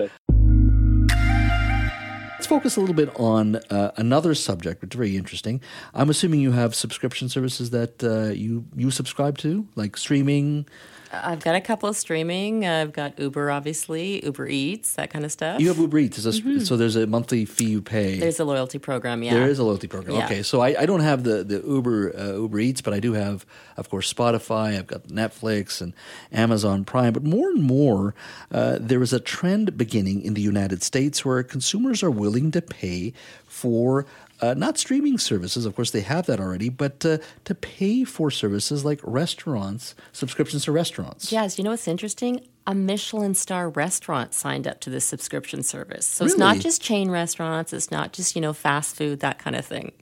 Let's 2.48 2.56
focus 2.56 2.78
a 2.78 2.80
little 2.80 2.96
bit 2.96 3.10
on 3.20 3.58
uh, 3.58 3.92
another 3.98 4.34
subject, 4.34 4.82
which 4.82 4.96
is 4.96 4.98
very 4.98 5.18
interesting. 5.18 5.60
I'm 5.94 6.10
assuming 6.10 6.40
you 6.40 6.54
have 6.54 6.76
subscription 6.76 7.28
services 7.28 7.72
that 7.72 8.02
uh, 8.02 8.32
you 8.32 8.64
you 8.74 8.90
subscribe 8.90 9.38
to, 9.40 9.68
like 9.76 9.98
streaming, 9.98 10.66
I've 11.12 11.44
got 11.44 11.56
a 11.56 11.62
couple 11.62 11.90
of 11.90 11.96
streaming. 11.96 12.66
I've 12.66 12.94
got 12.94 13.18
Uber, 13.20 13.50
obviously, 13.52 14.24
Uber 14.26 14.48
Eats, 14.48 14.94
that 14.96 15.10
kind 15.10 15.26
of 15.26 15.32
stuff. 15.32 15.60
You 15.60 15.70
have 15.70 15.78
Uber 15.78 15.98
Eats, 16.00 16.20
mm-hmm. 16.20 16.60
so 16.60 16.78
there's 16.78 16.96
a 16.96 17.08
monthly 17.08 17.46
fee 17.46 17.70
you 17.70 17.82
pay. 17.82 18.20
There's 18.20 18.40
a 18.40 18.46
loyalty 18.46 18.80
program, 18.80 19.24
yeah. 19.24 19.34
There 19.34 19.48
is 19.48 19.60
a 19.60 19.64
loyalty 19.64 19.88
program. 19.88 20.18
Yeah. 20.18 20.26
Okay, 20.26 20.44
so 20.44 20.62
I, 20.62 20.82
I, 20.82 20.86
don't 20.86 21.00
have 21.00 21.24
the 21.24 21.44
the 21.44 21.62
Uber 21.66 22.18
uh, 22.18 22.34
Uber 22.34 22.60
Eats, 22.60 22.82
but 22.82 22.94
I 22.94 23.00
do 23.00 23.14
have, 23.14 23.46
of 23.78 23.90
course, 23.90 24.12
Spotify. 24.14 24.78
I've 24.78 24.88
got 24.88 25.04
Netflix 25.04 25.82
and 25.82 25.94
Amazon 26.32 26.86
Prime. 26.86 27.14
But 27.14 27.24
more 27.24 27.50
and 27.50 27.64
more, 27.64 28.14
uh, 28.52 28.78
there 28.80 29.02
is 29.02 29.14
a 29.14 29.20
trend 29.20 29.78
beginning 29.78 30.22
in 30.22 30.34
the 30.34 30.42
United 30.42 30.84
States 30.84 31.24
where 31.24 31.42
consumers 31.44 32.04
are 32.04 32.12
willing 32.12 32.52
to 32.52 32.62
pay 32.62 33.14
for 33.46 34.06
uh, 34.42 34.54
not 34.54 34.78
streaming 34.78 35.18
services, 35.18 35.66
of 35.66 35.76
course, 35.76 35.92
they 35.92 36.02
have 36.02 36.26
that 36.28 36.40
already, 36.40 36.70
but 36.70 37.06
uh, 37.06 37.18
to 37.46 37.56
pay 37.56 38.04
for 38.04 38.30
services 38.30 38.86
like 38.86 39.00
restaurants, 39.04 39.96
subscriptions 40.12 40.66
to 40.66 40.72
restaurants. 40.72 41.32
Yes, 41.32 41.58
you 41.58 41.64
know 41.64 41.72
what's 41.72 41.88
interesting? 41.88 42.42
A 42.66 42.76
Michelin 42.76 43.34
star 43.34 43.70
restaurant 43.70 44.34
signed 44.34 44.68
up 44.68 44.80
to 44.82 44.90
this 44.90 45.06
subscription 45.06 45.64
service. 45.64 46.06
So 46.06 46.26
really? 46.26 46.34
it's 46.34 46.40
not 46.40 46.58
just 46.60 46.82
chain 46.82 47.10
restaurants, 47.10 47.74
it's 47.74 47.92
not 47.92 48.14
just, 48.14 48.36
you 48.36 48.42
know, 48.42 48.54
fast 48.54 48.96
food, 48.96 49.22
that 49.22 49.40
kind 49.40 49.56
of 49.56 49.66
thing. 49.66 49.94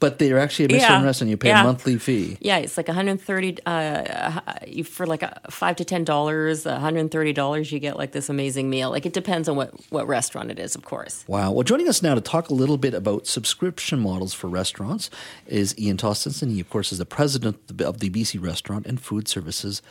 But 0.00 0.18
they're 0.18 0.38
actually 0.38 0.66
a 0.66 0.68
Michelin 0.68 1.00
Yeah. 1.00 1.04
restaurant. 1.04 1.30
You 1.30 1.36
pay 1.36 1.48
Yeah. 1.48 1.60
a 1.62 1.64
monthly 1.64 1.98
fee. 1.98 2.36
Yeah, 2.40 2.58
it's 2.58 2.76
like 2.76 2.88
130 2.88 3.58
uh, 3.66 4.40
you- 4.66 4.84
for 4.84 5.06
like 5.06 5.22
a 5.22 5.40
five 5.50 5.76
to 5.76 5.84
ten 5.84 6.04
dollars, 6.04 6.64
130 6.64 7.32
dollars. 7.32 7.70
You 7.72 7.78
get 7.78 7.96
like 7.96 8.12
this 8.12 8.28
amazing 8.28 8.68
meal. 8.70 8.90
Like 8.90 9.06
it 9.06 9.12
depends 9.12 9.48
on 9.48 9.56
what 9.56 9.70
what 9.90 10.06
restaurant 10.08 10.50
it 10.50 10.58
is, 10.58 10.74
of 10.74 10.84
course. 10.84 11.24
Wow. 11.28 11.52
Well, 11.52 11.62
joining 11.62 11.88
us 11.88 12.02
now 12.02 12.14
to 12.14 12.20
talk 12.20 12.50
a 12.50 12.54
little 12.54 12.76
bit 12.78 12.94
about 12.94 13.26
subscription 13.26 14.00
models 14.00 14.34
for 14.34 14.48
restaurants 14.48 15.10
is 15.46 15.74
Ian 15.78 15.96
Tostenson. 15.96 16.50
He, 16.52 16.60
of 16.60 16.68
course, 16.70 16.92
is 16.92 16.98
the 16.98 17.06
president 17.06 17.56
of 17.80 17.98
the 18.00 18.10
BC 18.10 18.38
Restaurant 18.42 18.86
and 18.86 19.00
Food 19.00 19.28
Services 19.28 19.82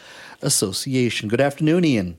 Association. 0.42 1.28
Good 1.30 1.42
afternoon, 1.42 1.84
Ian. 1.86 2.18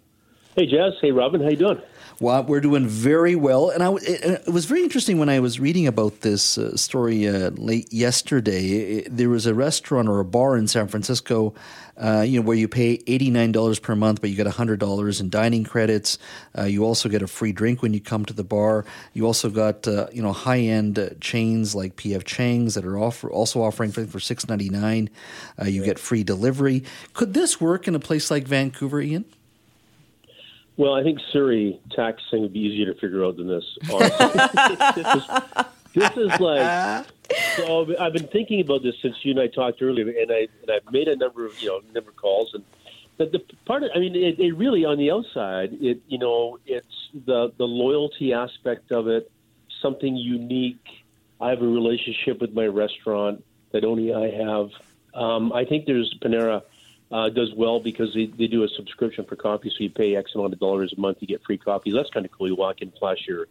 Hey, 0.57 0.67
Jas. 0.67 0.95
Hey, 1.01 1.13
Robin. 1.13 1.41
How 1.43 1.49
you 1.51 1.57
doing? 1.57 1.79
Well, 2.19 2.45
we're 2.45 2.63
doing 2.63 2.87
very 2.87 3.37
well, 3.37 3.69
and 3.69 3.83
I 3.83 3.93
it, 3.97 4.43
it 4.47 4.51
was 4.51 4.65
very 4.65 4.83
interesting 4.83 5.19
when 5.19 5.29
I 5.29 5.39
was 5.41 5.61
reading 5.61 5.87
about 5.87 6.23
this 6.23 6.57
uh, 6.57 6.75
story 6.75 7.29
uh, 7.29 7.51
late 7.51 7.93
yesterday. 7.93 8.69
It- 8.69 9.15
there 9.15 9.29
was 9.29 9.45
a 9.45 9.53
restaurant 9.53 10.09
or 10.09 10.19
a 10.21 10.25
bar 10.25 10.57
in 10.57 10.67
San 10.67 10.89
Francisco, 10.89 11.53
uh, 11.99 12.25
you 12.27 12.41
know, 12.41 12.47
where 12.47 12.57
you 12.57 12.69
pay 12.69 13.03
eighty 13.07 13.31
nine 13.31 13.53
dollars 13.53 13.79
per 13.79 13.95
month, 13.95 14.23
but 14.23 14.31
you 14.31 14.37
get 14.37 14.47
hundred 14.47 14.81
dollars 14.81 15.21
in 15.21 15.29
dining 15.29 15.63
credits. 15.65 16.19
Uh, 16.57 16.63
you 16.65 16.85
also 16.87 17.11
get 17.11 17.21
a 17.21 17.27
free 17.27 17.53
drink 17.53 17.83
when 17.83 17.93
you 17.93 18.01
come 18.01 18.25
to 18.25 18.33
the 18.33 18.45
bar. 18.45 18.87
You 19.13 19.27
also 19.27 19.51
got 19.51 19.87
uh, 19.87 20.07
you 20.11 20.23
know 20.23 20.33
high 20.33 20.61
end 20.61 20.99
uh, 20.99 21.11
chains 21.21 21.75
like 21.75 21.97
PF 21.97 22.25
Chang's 22.25 22.77
that 22.77 22.87
are 22.87 22.99
offer 22.99 23.31
also 23.31 23.61
offering 23.63 23.93
for, 23.93 24.07
for 24.07 24.21
six 24.21 24.49
ninety 24.49 24.71
nine. 24.71 25.11
You 25.63 25.85
get 25.85 25.99
free 25.99 26.25
delivery. 26.25 26.83
Could 27.13 27.35
this 27.35 27.61
work 27.61 27.87
in 27.87 27.95
a 27.95 28.01
place 28.01 28.31
like 28.31 28.45
Vancouver, 28.49 29.03
Ian? 29.03 29.27
Well, 30.77 30.95
I 30.95 31.03
think 31.03 31.21
Surrey 31.33 31.81
taxing 31.91 32.43
would 32.43 32.53
be 32.53 32.61
easier 32.61 32.93
to 32.93 33.01
figure 33.01 33.25
out 33.25 33.37
than 33.37 33.49
this. 33.49 33.65
This, 35.97 36.15
is, 36.15 36.15
this 36.15 36.35
is 36.35 36.41
like. 36.41 37.07
So 37.57 37.87
I've 37.99 38.13
been 38.13 38.29
thinking 38.29 38.61
about 38.61 38.83
this 38.83 38.95
since 39.01 39.17
you 39.23 39.31
and 39.31 39.41
I 39.41 39.47
talked 39.47 39.81
earlier, 39.81 40.09
and 40.09 40.31
I 40.31 40.49
and 40.61 40.71
I've 40.71 40.93
made 40.93 41.09
a 41.09 41.17
number 41.17 41.47
of 41.47 41.61
you 41.63 41.69
know 41.69 41.81
number 41.95 42.11
of 42.11 42.17
calls, 42.17 42.53
and 42.53 42.63
the, 43.17 43.27
the 43.27 43.43
part 43.65 43.83
of 43.83 43.91
I 43.95 43.99
mean 43.99 44.15
it, 44.15 44.39
it 44.39 44.53
really 44.53 44.85
on 44.85 44.99
the 44.99 45.11
outside 45.11 45.79
it 45.81 46.01
you 46.09 46.19
know 46.19 46.59
it's 46.67 47.09
the 47.25 47.53
the 47.57 47.65
loyalty 47.65 48.35
aspect 48.35 48.93
of 48.93 49.09
it, 49.09 49.31
something 49.81 50.15
unique. 50.17 50.87
I 51.41 51.51
have 51.51 51.63
a 51.63 51.67
relationship 51.67 52.41
with 52.41 52.53
my 52.53 52.67
restaurant 52.67 53.43
that 53.73 53.85
only 53.85 54.13
I 54.13 54.31
have. 54.31 54.71
Um, 55.15 55.53
I 55.53 55.65
think 55.65 55.87
there's 55.87 56.15
Panera 56.23 56.63
uh, 57.13 57.29
does 57.29 57.53
well 57.57 57.79
because 57.81 58.13
they, 58.15 58.27
they 58.27 58.47
do 58.47 58.65
a 58.65 58.69
subscription 58.69 59.25
for 59.25 59.37
coffee, 59.37 59.71
so 59.71 59.77
you 59.85 59.91
pay 59.91 60.17
X 60.17 60.33
amount 60.35 60.53
of 60.53 60.59
dollars 60.59 60.93
a 60.97 61.01
month, 61.01 61.19
you 61.21 61.27
get 61.29 61.43
free 61.45 61.59
coffee. 61.59 61.93
That's 61.93 62.11
kind 62.11 62.27
of 62.27 62.33
cool. 62.33 62.49
You 62.49 62.57
walk 62.57 62.83
in, 62.83 62.91
flash 62.99 63.19
your 63.29 63.47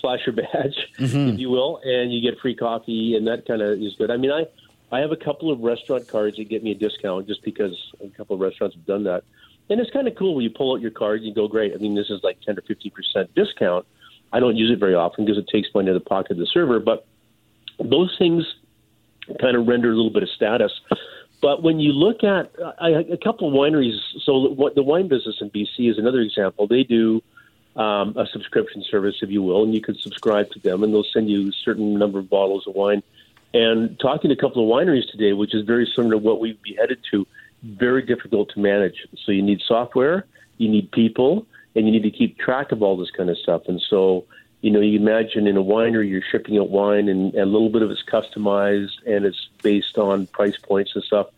flash 0.00 0.20
your 0.26 0.34
badge, 0.42 0.76
Mhm. 0.98 1.34
if 1.34 1.38
you 1.38 1.48
will, 1.50 1.80
and 1.84 2.12
you 2.12 2.20
get 2.20 2.38
free 2.40 2.54
coffee, 2.54 3.14
and 3.16 3.26
that 3.28 3.46
kind 3.46 3.62
of 3.62 3.80
is 3.80 3.94
good. 3.96 4.10
I 4.10 4.16
mean, 4.16 4.30
I 4.32 4.46
I 4.92 5.00
have 5.00 5.10
a 5.12 5.16
couple 5.16 5.50
of 5.50 5.60
restaurant 5.60 6.06
cards 6.08 6.36
that 6.36 6.48
get 6.48 6.62
me 6.62 6.70
a 6.70 6.74
discount 6.74 7.26
just 7.26 7.42
because 7.42 7.74
a 8.04 8.08
couple 8.08 8.34
of 8.34 8.40
restaurants 8.40 8.76
have 8.76 8.86
done 8.86 9.04
that, 9.04 9.24
and 9.70 9.80
it's 9.80 9.90
kind 9.90 10.06
of 10.08 10.14
cool 10.16 10.34
when 10.34 10.44
you 10.44 10.50
pull 10.50 10.74
out 10.74 10.80
your 10.80 10.90
card, 10.92 11.18
and 11.20 11.26
you 11.28 11.34
go, 11.34 11.48
great. 11.48 11.72
I 11.74 11.76
mean, 11.78 11.94
this 11.94 12.10
is 12.10 12.20
like 12.22 12.40
ten 12.42 12.58
or 12.58 12.62
fifty 12.62 12.90
percent 12.90 13.34
discount. 13.34 13.86
I 14.32 14.40
don't 14.40 14.56
use 14.56 14.70
it 14.70 14.78
very 14.80 14.94
often 14.94 15.24
because 15.24 15.38
it 15.38 15.46
takes 15.48 15.68
money 15.74 15.88
out 15.90 15.96
of 15.96 16.02
the 16.02 16.08
pocket 16.08 16.32
of 16.32 16.38
the 16.38 16.46
server, 16.46 16.80
but 16.80 17.06
those 17.78 18.14
things 18.18 18.44
kind 19.40 19.56
of 19.56 19.66
render 19.66 19.90
a 19.92 19.94
little 19.96 20.10
bit 20.12 20.22
of 20.22 20.28
status. 20.30 20.72
But 21.40 21.62
when 21.62 21.80
you 21.80 21.92
look 21.92 22.24
at 22.24 22.50
a 22.80 23.18
couple 23.22 23.48
of 23.48 23.54
wineries, 23.54 23.98
so 24.24 24.54
the 24.74 24.82
wine 24.82 25.08
business 25.08 25.36
in 25.40 25.50
BC 25.50 25.90
is 25.90 25.98
another 25.98 26.20
example. 26.20 26.66
They 26.66 26.82
do 26.82 27.22
um, 27.76 28.16
a 28.16 28.26
subscription 28.26 28.82
service, 28.90 29.16
if 29.20 29.30
you 29.30 29.42
will, 29.42 29.62
and 29.62 29.74
you 29.74 29.80
can 29.80 29.96
subscribe 29.96 30.50
to 30.52 30.58
them, 30.58 30.82
and 30.82 30.92
they'll 30.92 31.04
send 31.12 31.28
you 31.28 31.50
a 31.50 31.52
certain 31.52 31.98
number 31.98 32.18
of 32.18 32.30
bottles 32.30 32.66
of 32.66 32.74
wine. 32.74 33.02
And 33.52 33.98
talking 34.00 34.30
to 34.30 34.34
a 34.36 34.40
couple 34.40 34.62
of 34.62 34.68
wineries 34.68 35.10
today, 35.10 35.32
which 35.34 35.54
is 35.54 35.64
very 35.64 35.90
similar 35.94 36.12
to 36.12 36.18
what 36.18 36.40
we've 36.40 36.60
been 36.62 36.76
headed 36.76 36.98
to, 37.10 37.26
very 37.62 38.02
difficult 38.02 38.50
to 38.54 38.60
manage. 38.60 39.06
So 39.24 39.32
you 39.32 39.42
need 39.42 39.60
software, 39.66 40.26
you 40.58 40.68
need 40.68 40.90
people, 40.92 41.46
and 41.74 41.86
you 41.86 41.92
need 41.92 42.02
to 42.02 42.10
keep 42.10 42.38
track 42.38 42.72
of 42.72 42.82
all 42.82 42.96
this 42.96 43.10
kind 43.10 43.28
of 43.28 43.38
stuff. 43.38 43.62
And 43.68 43.80
so, 43.88 44.24
you 44.60 44.70
know, 44.70 44.80
you 44.80 44.98
imagine 44.98 45.46
in 45.46 45.56
a 45.56 45.62
winery, 45.62 46.08
you're 46.10 46.22
shipping 46.32 46.58
out 46.58 46.70
wine, 46.70 47.08
and, 47.08 47.34
and 47.34 47.42
a 47.42 47.46
little 47.46 47.68
bit 47.68 47.82
of 47.82 47.90
it's 47.90 48.02
customized 48.02 49.06
and 49.06 49.24
it's 49.24 49.48
based 49.62 49.98
on 49.98 50.26
price 50.28 50.56
points 50.56 50.92
and 50.94 51.04
stuff. 51.04 51.28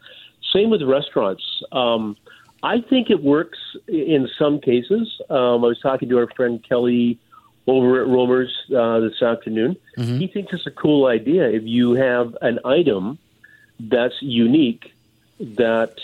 Same 0.53 0.71
with 0.71 0.83
restaurants. 0.83 1.45
Um, 1.73 2.16
I 2.62 2.81
think 2.81 3.11
it 3.11 3.23
works 3.23 3.59
in 3.87 4.29
some 4.39 4.61
cases. 4.61 5.21
Um, 5.31 5.64
I 5.64 5.69
was 5.69 5.81
talking 5.81 6.09
to 6.09 6.19
our 6.19 6.29
friend 6.29 6.62
Kelly 6.66 7.19
over 7.66 8.01
at 8.01 8.09
Romer's 8.09 8.53
uh, 8.75 9.01
this 9.01 9.23
afternoon. 9.23 9.77
He 10.19 10.27
thinks 10.27 10.53
it's 10.53 10.66
a 10.66 10.71
cool 10.71 11.07
idea 11.07 11.51
if 11.51 11.64
you 11.64 11.93
have 11.95 12.37
an 12.41 12.59
item 12.64 13.19
that's 13.79 14.14
unique 14.21 14.93
that 15.39 15.97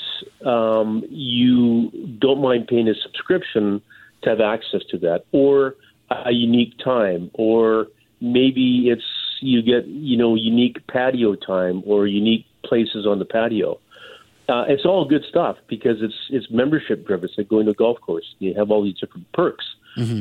um, 0.44 1.04
you 1.08 1.90
don't 2.18 2.40
mind 2.40 2.68
paying 2.68 2.88
a 2.88 2.94
subscription 2.94 3.80
to 4.22 4.30
have 4.30 4.40
access 4.40 4.82
to 4.90 4.98
that, 4.98 5.24
or 5.32 5.74
a 6.10 6.32
unique 6.32 6.78
time, 6.82 7.30
or 7.34 7.86
maybe 8.20 8.88
it's 8.88 9.02
you 9.40 9.62
get 9.62 9.86
you 9.86 10.16
know 10.16 10.34
unique 10.34 10.86
patio 10.86 11.34
time 11.34 11.82
or 11.86 12.06
unique 12.06 12.46
places 12.64 13.06
on 13.06 13.18
the 13.18 13.24
patio. 13.24 13.78
Uh, 14.48 14.64
it's 14.68 14.84
all 14.84 15.06
good 15.06 15.24
stuff 15.28 15.56
because 15.68 15.96
it's 16.02 16.14
it's 16.30 16.50
membership 16.50 17.06
driven. 17.06 17.28
It's 17.28 17.38
like 17.38 17.48
going 17.48 17.66
to 17.66 17.72
a 17.72 17.74
golf 17.74 18.00
course. 18.00 18.34
You 18.38 18.54
have 18.54 18.70
all 18.70 18.82
these 18.84 18.98
different 18.98 19.30
perks. 19.32 19.64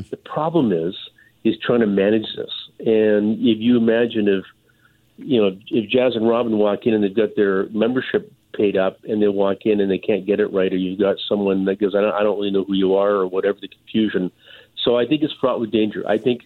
The 0.10 0.18
problem 0.18 0.72
is 0.72 0.96
is 1.44 1.56
trying 1.62 1.82
to 1.82 1.88
manage 1.88 2.28
this. 2.38 2.52
And 2.80 3.40
if 3.40 3.60
you 3.60 3.78
imagine 3.78 4.28
if 4.28 4.46
you 5.18 5.42
know 5.42 5.58
if 5.70 5.90
Jas 5.90 6.14
and 6.16 6.28
Robin 6.28 6.58
walk 6.58 6.86
in 6.86 6.94
and 6.94 7.04
they've 7.04 7.16
got 7.16 7.36
their 7.36 7.68
membership 7.70 8.32
paid 8.54 8.78
up 8.78 9.00
and 9.04 9.22
they 9.22 9.28
walk 9.28 9.66
in 9.66 9.82
and 9.82 9.92
they 9.92 9.98
can't 9.98 10.26
get 10.26 10.40
it 10.40 10.54
right, 10.54 10.72
or 10.72 10.78
you've 10.78 11.00
got 11.00 11.18
someone 11.28 11.66
that 11.66 11.80
goes, 11.80 11.96
I 11.96 12.02
don't, 12.02 12.14
I 12.14 12.24
don't 12.24 12.38
really 12.38 12.52
know 12.52 12.64
who 12.64 12.76
you 12.76 12.96
are, 12.96 13.12
or 13.12 13.28
whatever 13.28 13.58
the 13.60 13.68
confusion. 13.68 14.32
So 14.84 14.98
I 14.98 15.06
think 15.06 15.24
it's 15.24 15.34
fraught 15.34 15.60
with 15.60 15.72
danger. 15.72 16.04
I 16.08 16.18
think 16.18 16.44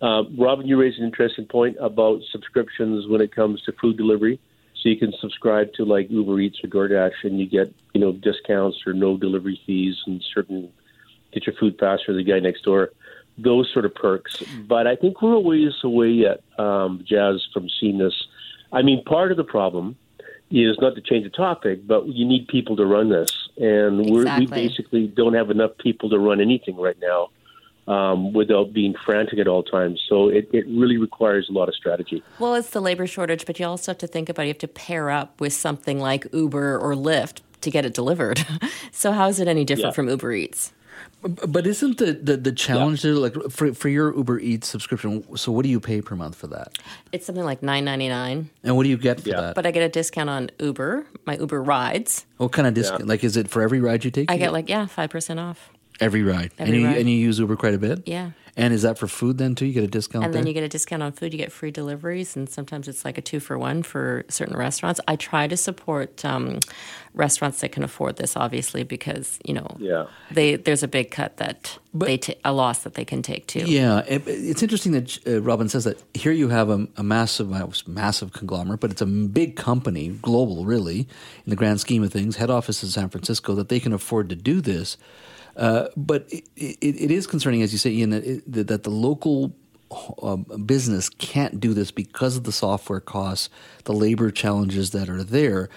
uh, 0.00 0.24
Robin, 0.36 0.66
you 0.66 0.78
raised 0.80 0.98
an 0.98 1.04
interesting 1.04 1.46
point 1.46 1.76
about 1.80 2.20
subscriptions 2.30 3.06
when 3.06 3.20
it 3.20 3.34
comes 3.34 3.62
to 3.62 3.72
food 3.72 3.96
delivery. 3.96 4.40
So 4.82 4.88
you 4.88 4.96
can 4.96 5.12
subscribe 5.20 5.72
to 5.74 5.84
like 5.84 6.10
Uber 6.10 6.40
Eats 6.40 6.58
or 6.64 6.68
DoorDash, 6.68 7.22
and 7.22 7.38
you 7.38 7.46
get 7.46 7.72
you 7.94 8.00
know 8.00 8.12
discounts 8.12 8.78
or 8.84 8.92
no 8.92 9.16
delivery 9.16 9.60
fees 9.64 9.96
and 10.06 10.22
certain 10.34 10.72
get 11.32 11.46
your 11.46 11.54
food 11.54 11.76
faster 11.78 12.12
than 12.12 12.24
the 12.24 12.30
guy 12.30 12.40
next 12.40 12.62
door. 12.62 12.90
Those 13.38 13.70
sort 13.72 13.84
of 13.84 13.94
perks. 13.94 14.42
But 14.66 14.86
I 14.86 14.96
think 14.96 15.22
we're 15.22 15.34
a 15.34 15.40
ways 15.40 15.72
away 15.84 16.08
yet, 16.08 16.42
um, 16.58 17.02
Jas, 17.06 17.46
from 17.54 17.68
seeing 17.80 17.98
this. 17.98 18.12
I 18.72 18.82
mean, 18.82 19.04
part 19.04 19.30
of 19.30 19.36
the 19.36 19.44
problem 19.44 19.96
is 20.50 20.76
not 20.80 20.96
to 20.96 21.00
change 21.00 21.24
the 21.24 21.30
topic, 21.30 21.86
but 21.86 22.06
you 22.08 22.26
need 22.26 22.48
people 22.48 22.76
to 22.76 22.84
run 22.84 23.08
this, 23.08 23.48
and 23.56 24.10
we're, 24.10 24.38
we 24.38 24.46
basically 24.46 25.06
don't 25.06 25.32
have 25.32 25.50
enough 25.50 25.78
people 25.78 26.10
to 26.10 26.18
run 26.18 26.40
anything 26.40 26.76
right 26.76 26.98
now 27.00 27.30
um, 27.88 28.32
without 28.32 28.72
being 28.72 28.94
frantic 29.04 29.38
at 29.38 29.48
all 29.48 29.62
times. 29.62 30.00
So 30.08 30.28
it, 30.28 30.48
it 30.52 30.66
really 30.68 30.96
requires 30.98 31.48
a 31.48 31.52
lot 31.52 31.68
of 31.68 31.74
strategy. 31.74 32.22
Well, 32.38 32.54
it's 32.54 32.70
the 32.70 32.80
labor 32.80 33.06
shortage, 33.06 33.46
but 33.46 33.58
you 33.58 33.66
also 33.66 33.92
have 33.92 33.98
to 33.98 34.06
think 34.06 34.28
about 34.28 34.42
you 34.42 34.48
have 34.48 34.58
to 34.58 34.68
pair 34.68 35.10
up 35.10 35.40
with 35.40 35.52
something 35.52 35.98
like 35.98 36.26
Uber 36.32 36.78
or 36.78 36.94
Lyft 36.94 37.40
to 37.62 37.70
get 37.70 37.84
it 37.84 37.94
delivered. 37.94 38.44
so 38.92 39.12
how 39.12 39.28
is 39.28 39.40
it 39.40 39.48
any 39.48 39.64
different 39.64 39.92
Yeah. 39.92 39.96
from 39.96 40.08
Uber 40.08 40.32
Eats? 40.32 40.72
But 41.22 41.66
isn't 41.68 41.98
the, 41.98 42.12
the, 42.14 42.36
the 42.36 42.50
challenge 42.52 43.02
there, 43.02 43.14
like 43.14 43.34
for, 43.48 43.72
for 43.74 43.88
your 43.88 44.14
Uber 44.14 44.40
Eats 44.40 44.66
subscription? 44.68 45.36
So 45.36 45.52
what 45.52 45.62
do 45.62 45.68
you 45.68 45.78
pay 45.78 46.02
per 46.02 46.16
month 46.16 46.34
for 46.34 46.48
that? 46.48 46.78
It's 47.12 47.24
something 47.26 47.44
like 47.44 47.62
nine 47.62 47.84
ninety 47.84 48.08
nine. 48.08 48.50
And 48.64 48.76
what 48.76 48.82
do 48.82 48.88
you 48.88 48.96
get 48.96 49.20
for 49.20 49.30
that? 49.30 49.54
But 49.54 49.64
I 49.64 49.70
get 49.70 49.84
a 49.84 49.88
discount 49.88 50.28
on 50.28 50.50
Uber, 50.58 51.06
my 51.24 51.36
Uber 51.36 51.62
rides. 51.62 52.26
what 52.38 52.50
kind 52.50 52.66
of 52.66 52.74
discount? 52.74 53.06
Like, 53.06 53.22
is 53.22 53.36
it 53.36 53.48
for 53.48 53.62
every 53.62 53.80
ride 53.80 54.04
you 54.04 54.10
take? 54.10 54.30
I 54.30 54.34
you 54.34 54.40
get 54.40 54.52
like 54.52 54.68
yeah, 54.68 54.86
five 54.86 55.10
percent 55.10 55.38
off. 55.38 55.70
Every 56.00 56.22
ride, 56.22 56.50
Every 56.58 56.72
and 56.74 56.82
you 56.82 56.86
ride. 56.88 56.96
and 56.98 57.08
you 57.10 57.16
use 57.16 57.38
Uber 57.38 57.56
quite 57.56 57.74
a 57.74 57.78
bit. 57.78 58.02
Yeah. 58.06 58.30
And 58.54 58.74
is 58.74 58.82
that 58.82 58.98
for 58.98 59.06
food 59.06 59.38
then 59.38 59.54
too? 59.54 59.64
You 59.64 59.72
get 59.72 59.84
a 59.84 59.86
discount 59.86 60.26
and 60.26 60.34
there. 60.34 60.42
then 60.42 60.46
you 60.46 60.52
get 60.52 60.62
a 60.62 60.68
discount 60.68 61.02
on 61.02 61.12
food. 61.12 61.32
You 61.32 61.38
get 61.38 61.50
free 61.50 61.70
deliveries, 61.70 62.36
and 62.36 62.50
sometimes 62.50 62.86
it's 62.86 63.02
like 63.02 63.16
a 63.16 63.22
two 63.22 63.40
for 63.40 63.56
one 63.56 63.82
for 63.82 64.24
certain 64.28 64.54
restaurants. 64.58 65.00
I 65.08 65.16
try 65.16 65.46
to 65.48 65.56
support 65.56 66.22
um, 66.22 66.58
restaurants 67.14 67.60
that 67.62 67.72
can 67.72 67.82
afford 67.82 68.16
this, 68.16 68.36
obviously, 68.36 68.82
because 68.82 69.38
you 69.46 69.54
know 69.54 69.66
Yeah. 69.78 70.04
they 70.30 70.56
there's 70.56 70.82
a 70.82 70.88
big 70.88 71.10
cut 71.10 71.38
that 71.38 71.78
they 71.94 72.18
ta- 72.18 72.34
a 72.44 72.52
loss 72.52 72.82
that 72.82 72.92
they 72.92 73.06
can 73.06 73.22
take 73.22 73.46
too. 73.46 73.60
Yeah, 73.64 74.00
it, 74.06 74.22
it's 74.26 74.62
interesting 74.62 74.92
that 74.92 75.18
uh, 75.26 75.40
Robin 75.40 75.70
says 75.70 75.84
that 75.84 76.02
here 76.12 76.32
you 76.32 76.50
have 76.50 76.68
a, 76.68 76.86
a 76.98 77.02
massive, 77.02 77.48
massive 77.88 78.34
conglomerate, 78.34 78.80
but 78.80 78.90
it's 78.90 79.00
a 79.00 79.06
big 79.06 79.56
company, 79.56 80.08
global, 80.20 80.66
really, 80.66 81.00
in 81.46 81.48
the 81.50 81.56
grand 81.56 81.80
scheme 81.80 82.02
of 82.02 82.12
things. 82.12 82.36
Head 82.36 82.50
office 82.50 82.82
in 82.82 82.90
San 82.90 83.08
Francisco 83.08 83.54
that 83.54 83.70
they 83.70 83.80
can 83.80 83.94
afford 83.94 84.28
to 84.28 84.34
do 84.36 84.60
this. 84.60 84.98
Uh, 85.56 85.88
but 85.96 86.26
it, 86.32 86.48
it, 86.56 86.76
it 86.80 87.10
is 87.10 87.26
concerning, 87.26 87.62
as 87.62 87.72
you 87.72 87.78
say, 87.78 87.90
Ian, 87.90 88.10
that, 88.10 88.24
it, 88.24 88.68
that 88.68 88.82
the 88.82 88.90
local 88.90 89.52
uh, 90.22 90.36
business 90.36 91.08
can't 91.08 91.60
do 91.60 91.74
this 91.74 91.90
because 91.90 92.36
of 92.36 92.44
the 92.44 92.52
software 92.52 93.00
costs, 93.00 93.50
the 93.84 93.92
labor 93.92 94.30
challenges 94.30 94.90
that 94.90 95.08
are 95.08 95.22
there. 95.22 95.68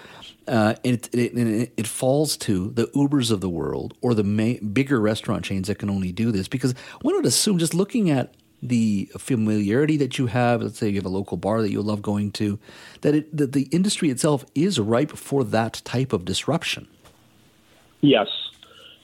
Uh, 0.48 0.74
and 0.84 1.08
it, 1.12 1.32
and 1.34 1.68
it 1.76 1.86
falls 1.86 2.36
to 2.36 2.70
the 2.70 2.86
Ubers 2.88 3.32
of 3.32 3.40
the 3.40 3.48
world 3.48 3.94
or 4.00 4.14
the 4.14 4.22
ma- 4.22 4.60
bigger 4.72 5.00
restaurant 5.00 5.44
chains 5.44 5.66
that 5.66 5.78
can 5.78 5.90
only 5.90 6.12
do 6.12 6.30
this. 6.30 6.46
Because 6.46 6.72
one 7.02 7.16
would 7.16 7.26
assume, 7.26 7.58
just 7.58 7.74
looking 7.74 8.10
at 8.10 8.32
the 8.62 9.10
familiarity 9.18 9.96
that 9.98 10.18
you 10.18 10.26
have. 10.26 10.62
Let's 10.62 10.78
say 10.78 10.88
you 10.88 10.96
have 10.96 11.06
a 11.06 11.10
local 11.10 11.36
bar 11.36 11.62
that 11.62 11.70
you 11.70 11.82
love 11.82 12.02
going 12.02 12.32
to. 12.32 12.58
That 13.02 13.14
it 13.14 13.36
that 13.36 13.52
the 13.52 13.68
industry 13.70 14.10
itself 14.10 14.44
is 14.54 14.78
ripe 14.80 15.12
for 15.12 15.44
that 15.44 15.82
type 15.84 16.12
of 16.12 16.24
disruption. 16.24 16.88
Yes, 18.00 18.28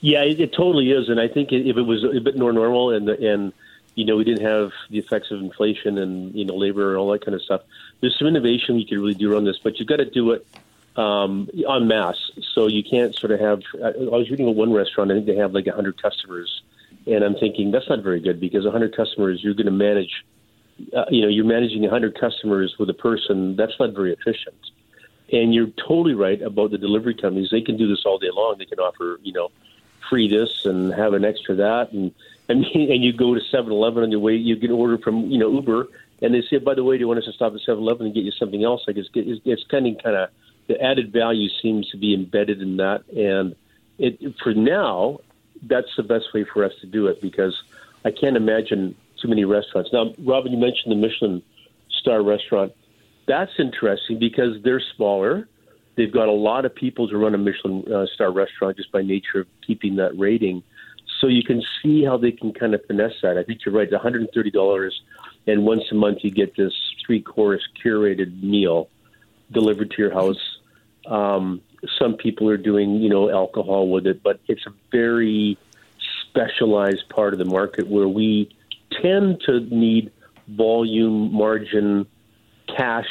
yeah, 0.03 0.22
it, 0.24 0.40
it 0.40 0.53
totally 0.53 0.90
is, 0.90 1.09
and 1.09 1.20
I 1.20 1.28
think 1.28 1.53
if 1.53 1.76
it 1.76 1.82
was 1.82 2.05
a 2.05 2.20
bit 2.20 2.36
more 2.36 2.53
normal 2.53 2.90
and 2.90 3.09
and 3.09 3.53
you 3.94 4.05
know 4.05 4.16
we 4.16 4.24
didn't 4.24 4.44
have 4.44 4.72
the 4.90 4.98
effects 4.98 5.30
of 5.30 5.40
inflation 5.40 5.96
and 5.96 6.34
you 6.34 6.44
know 6.44 6.57
labor 6.57 6.90
and 6.90 6.98
all 6.98 7.12
that 7.12 7.24
kind 7.24 7.36
of 7.36 7.42
stuff, 7.42 7.62
there's 8.00 8.18
some 8.18 8.26
innovation 8.26 8.74
we 8.74 8.84
could 8.84 8.98
really 8.98 9.14
do 9.14 9.32
around 9.32 9.44
this, 9.44 9.59
but 9.62 9.78
you've 9.78 9.88
got 9.88 9.98
to 9.98 10.05
do 10.05 10.32
it 10.32 10.44
um, 10.96 11.48
en 11.55 11.86
masse. 11.86 12.32
So 12.53 12.66
you 12.66 12.82
can't 12.82 13.14
sort 13.14 13.30
of 13.30 13.38
have. 13.38 13.62
I, 13.76 13.88
I 13.90 14.18
was 14.18 14.28
reading 14.28 14.46
about 14.46 14.57
one 14.57 14.72
restaurant. 14.72 15.12
I 15.12 15.14
think 15.14 15.26
they 15.26 15.36
have 15.36 15.53
like 15.53 15.66
100 15.66 16.03
customers, 16.03 16.62
and 17.07 17.22
I'm 17.22 17.36
thinking 17.36 17.70
that's 17.70 17.88
not 17.88 18.03
very 18.03 18.20
good 18.20 18.40
because 18.40 18.64
100 18.64 18.96
customers 18.96 19.40
you're 19.42 19.55
going 19.55 19.66
to 19.66 19.72
manage. 19.72 20.24
Uh, 20.96 21.05
you 21.11 21.22
know, 21.22 21.28
you're 21.28 21.44
managing 21.44 21.82
100 21.82 22.18
customers 22.18 22.74
with 22.76 22.90
a 22.90 22.94
person. 22.94 23.55
That's 23.55 23.78
not 23.78 23.94
very 23.94 24.12
efficient. 24.12 24.57
And 25.30 25.55
you're 25.55 25.68
totally 25.86 26.14
right 26.14 26.42
about 26.42 26.72
the 26.72 26.78
delivery 26.78 27.14
companies. 27.14 27.50
They 27.53 27.61
can 27.61 27.76
do 27.76 27.86
this 27.86 28.03
all 28.05 28.18
day 28.18 28.30
long. 28.32 28.57
They 28.59 28.64
can 28.64 28.80
offer, 28.80 29.20
you 29.22 29.32
know, 29.32 29.50
free 30.13 30.29
this 30.29 30.67
and 30.67 30.93
have 30.93 31.15
an 31.15 31.25
extra 31.25 31.55
that, 31.55 31.93
and 31.93 32.13
and 32.51 32.65
and 32.75 33.03
you 33.03 33.15
go 33.15 33.35
to 33.35 33.41
7-Eleven 33.41 34.03
on 34.03 34.11
your 34.11 34.21
way. 34.21 34.35
You 34.35 34.57
get 34.57 34.69
an 34.69 34.77
order 34.77 34.99
from 34.99 35.31
you 35.31 35.39
know 35.39 35.51
Uber, 35.51 35.89
and 36.21 36.35
they 36.35 36.43
say, 36.43 36.59
by 36.59 36.75
the 36.75 36.85
way, 36.85 36.97
do 36.97 37.01
you 37.01 37.09
want 37.09 37.19
us 37.19 37.25
to 37.25 37.33
stop 37.33 37.55
at 37.55 37.61
7-Eleven 37.61 38.07
and 38.07 38.15
get 38.15 38.25
you 38.25 38.33
something 38.33 38.63
else? 38.63 38.83
Like 38.87 38.99
it's 38.99 39.09
it's, 39.15 39.41
it's 39.47 39.65
kind 39.65 39.87
of 39.87 40.03
kind 40.03 40.17
of 40.17 40.29
the 40.69 40.81
added 40.83 41.13
value 41.13 41.49
seems 41.63 41.89
to 41.91 41.97
be 41.97 42.13
embedded 42.13 42.61
in 42.61 42.77
that. 42.77 43.09
And 43.09 43.57
it, 43.99 44.21
for 44.43 44.53
now, 44.53 45.21
that's 45.63 45.95
the 45.97 46.03
best 46.03 46.27
way 46.35 46.45
for 46.45 46.63
us 46.65 46.73
to 46.83 46.87
do 46.87 47.07
it 47.07 47.23
because 47.23 47.61
I 48.05 48.11
can't 48.11 48.37
imagine 48.37 48.95
too 49.21 49.29
many 49.29 49.45
restaurants. 49.45 49.93
Now, 49.93 50.13
Robin, 50.19 50.53
you 50.53 50.59
mentioned 50.59 50.93
the 50.93 50.97
Michelin 50.97 51.43
star 51.89 52.23
restaurant. 52.23 52.73
That's 53.27 53.53
interesting 53.59 54.19
because 54.19 54.63
they're 54.63 54.83
smaller. 54.97 55.49
They've 55.95 56.12
got 56.12 56.28
a 56.28 56.32
lot 56.32 56.64
of 56.64 56.74
people 56.74 57.09
to 57.09 57.16
run 57.16 57.34
a 57.34 57.38
Michelin 57.38 57.84
uh, 57.93 58.07
star 58.14 58.32
restaurant 58.32 58.76
just 58.76 58.90
by 58.93 59.03
nature 59.03 59.40
of 59.40 59.47
keeping 59.66 59.97
that 59.97 60.18
rating. 60.18 60.62
So 61.20 61.26
you 61.26 61.45
can 61.45 61.62
see 61.82 62.05
how 62.05 62.16
they 62.16 62.32
can 62.32 62.53
kind 62.53 62.74
of 62.74 62.84
finesse 62.86 63.12
that. 63.22 63.36
I 63.36 63.45
think 63.45 63.64
you're 63.64 63.74
right. 63.74 63.90
$130, 63.90 64.93
and 65.47 65.64
once 65.64 65.82
a 65.90 65.95
month 65.95 66.18
you 66.22 66.30
get 66.30 66.57
this 66.57 66.72
three 67.05 67.20
course 67.20 67.62
curated 67.84 68.43
meal 68.43 68.88
delivered 69.51 69.90
to 69.90 69.99
your 69.99 70.12
house. 70.12 70.59
Um, 71.07 71.61
some 71.99 72.14
people 72.14 72.49
are 72.49 72.57
doing, 72.57 72.97
you 72.97 73.09
know, 73.09 73.30
alcohol 73.30 73.88
with 73.88 74.07
it, 74.07 74.22
but 74.22 74.40
it's 74.49 74.66
a 74.66 74.72
very 74.90 75.59
specialized 76.22 77.09
part 77.09 77.32
of 77.32 77.38
the 77.38 77.45
market 77.45 77.86
where 77.86 78.09
we 78.09 78.55
tend 79.03 79.40
to 79.47 79.61
need 79.61 80.11
volume, 80.49 81.32
margin, 81.32 82.07
cash 82.68 83.09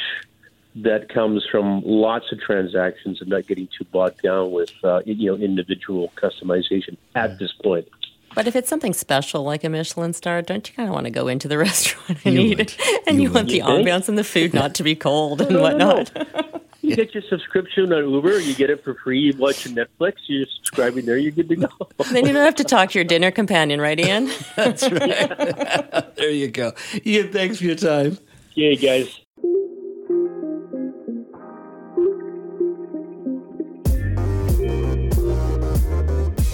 that 0.76 1.08
comes 1.08 1.44
from 1.50 1.82
lots 1.84 2.32
of 2.32 2.40
transactions 2.40 3.20
and 3.20 3.30
not 3.30 3.46
getting 3.46 3.68
too 3.76 3.84
bogged 3.92 4.22
down 4.22 4.52
with, 4.52 4.72
uh, 4.82 5.02
you 5.04 5.30
know, 5.30 5.36
individual 5.36 6.12
customization 6.16 6.96
at 7.14 7.38
this 7.38 7.52
point. 7.62 7.88
But 8.34 8.46
if 8.46 8.56
it's 8.56 8.68
something 8.68 8.94
special 8.94 9.42
like 9.42 9.62
a 9.64 9.68
Michelin 9.68 10.14
star, 10.14 10.40
don't 10.40 10.66
you 10.66 10.74
kind 10.74 10.88
of 10.88 10.94
want 10.94 11.04
to 11.04 11.10
go 11.10 11.28
into 11.28 11.48
the 11.48 11.58
restaurant 11.68 12.20
and 12.24 12.34
you 12.34 12.40
eat 12.40 12.58
would. 12.58 12.60
it? 12.60 12.78
And 13.06 13.16
you, 13.16 13.24
you 13.24 13.32
want 13.32 13.48
the 13.48 13.60
ambiance 13.60 14.08
and 14.08 14.16
the 14.16 14.24
food 14.24 14.54
not 14.54 14.74
to 14.76 14.82
be 14.82 14.94
cold 14.94 15.42
and 15.42 15.50
no, 15.50 15.62
whatnot. 15.62 16.14
No, 16.14 16.22
no. 16.22 16.60
You 16.84 16.96
get 16.96 17.14
your 17.14 17.22
subscription 17.30 17.92
on 17.92 18.10
Uber, 18.10 18.40
you 18.40 18.56
get 18.56 18.68
it 18.68 18.82
for 18.82 18.94
free. 18.94 19.20
You 19.20 19.36
watch 19.38 19.64
Netflix, 19.66 20.14
you're 20.26 20.46
subscribing 20.56 21.06
there, 21.06 21.16
you're 21.16 21.30
good 21.30 21.48
to 21.50 21.54
go. 21.54 21.68
then 22.10 22.26
you 22.26 22.32
don't 22.32 22.44
have 22.44 22.56
to 22.56 22.64
talk 22.64 22.90
to 22.90 22.98
your 22.98 23.04
dinner 23.04 23.30
companion, 23.30 23.80
right, 23.80 24.00
Ian? 24.00 24.28
That's 24.56 24.82
right. 24.90 26.16
there 26.16 26.30
you 26.30 26.48
go. 26.48 26.72
Ian, 27.06 27.30
thanks 27.30 27.58
for 27.58 27.66
your 27.66 27.76
time. 27.76 28.18
Yeah, 28.56 28.74
guys. 28.74 29.21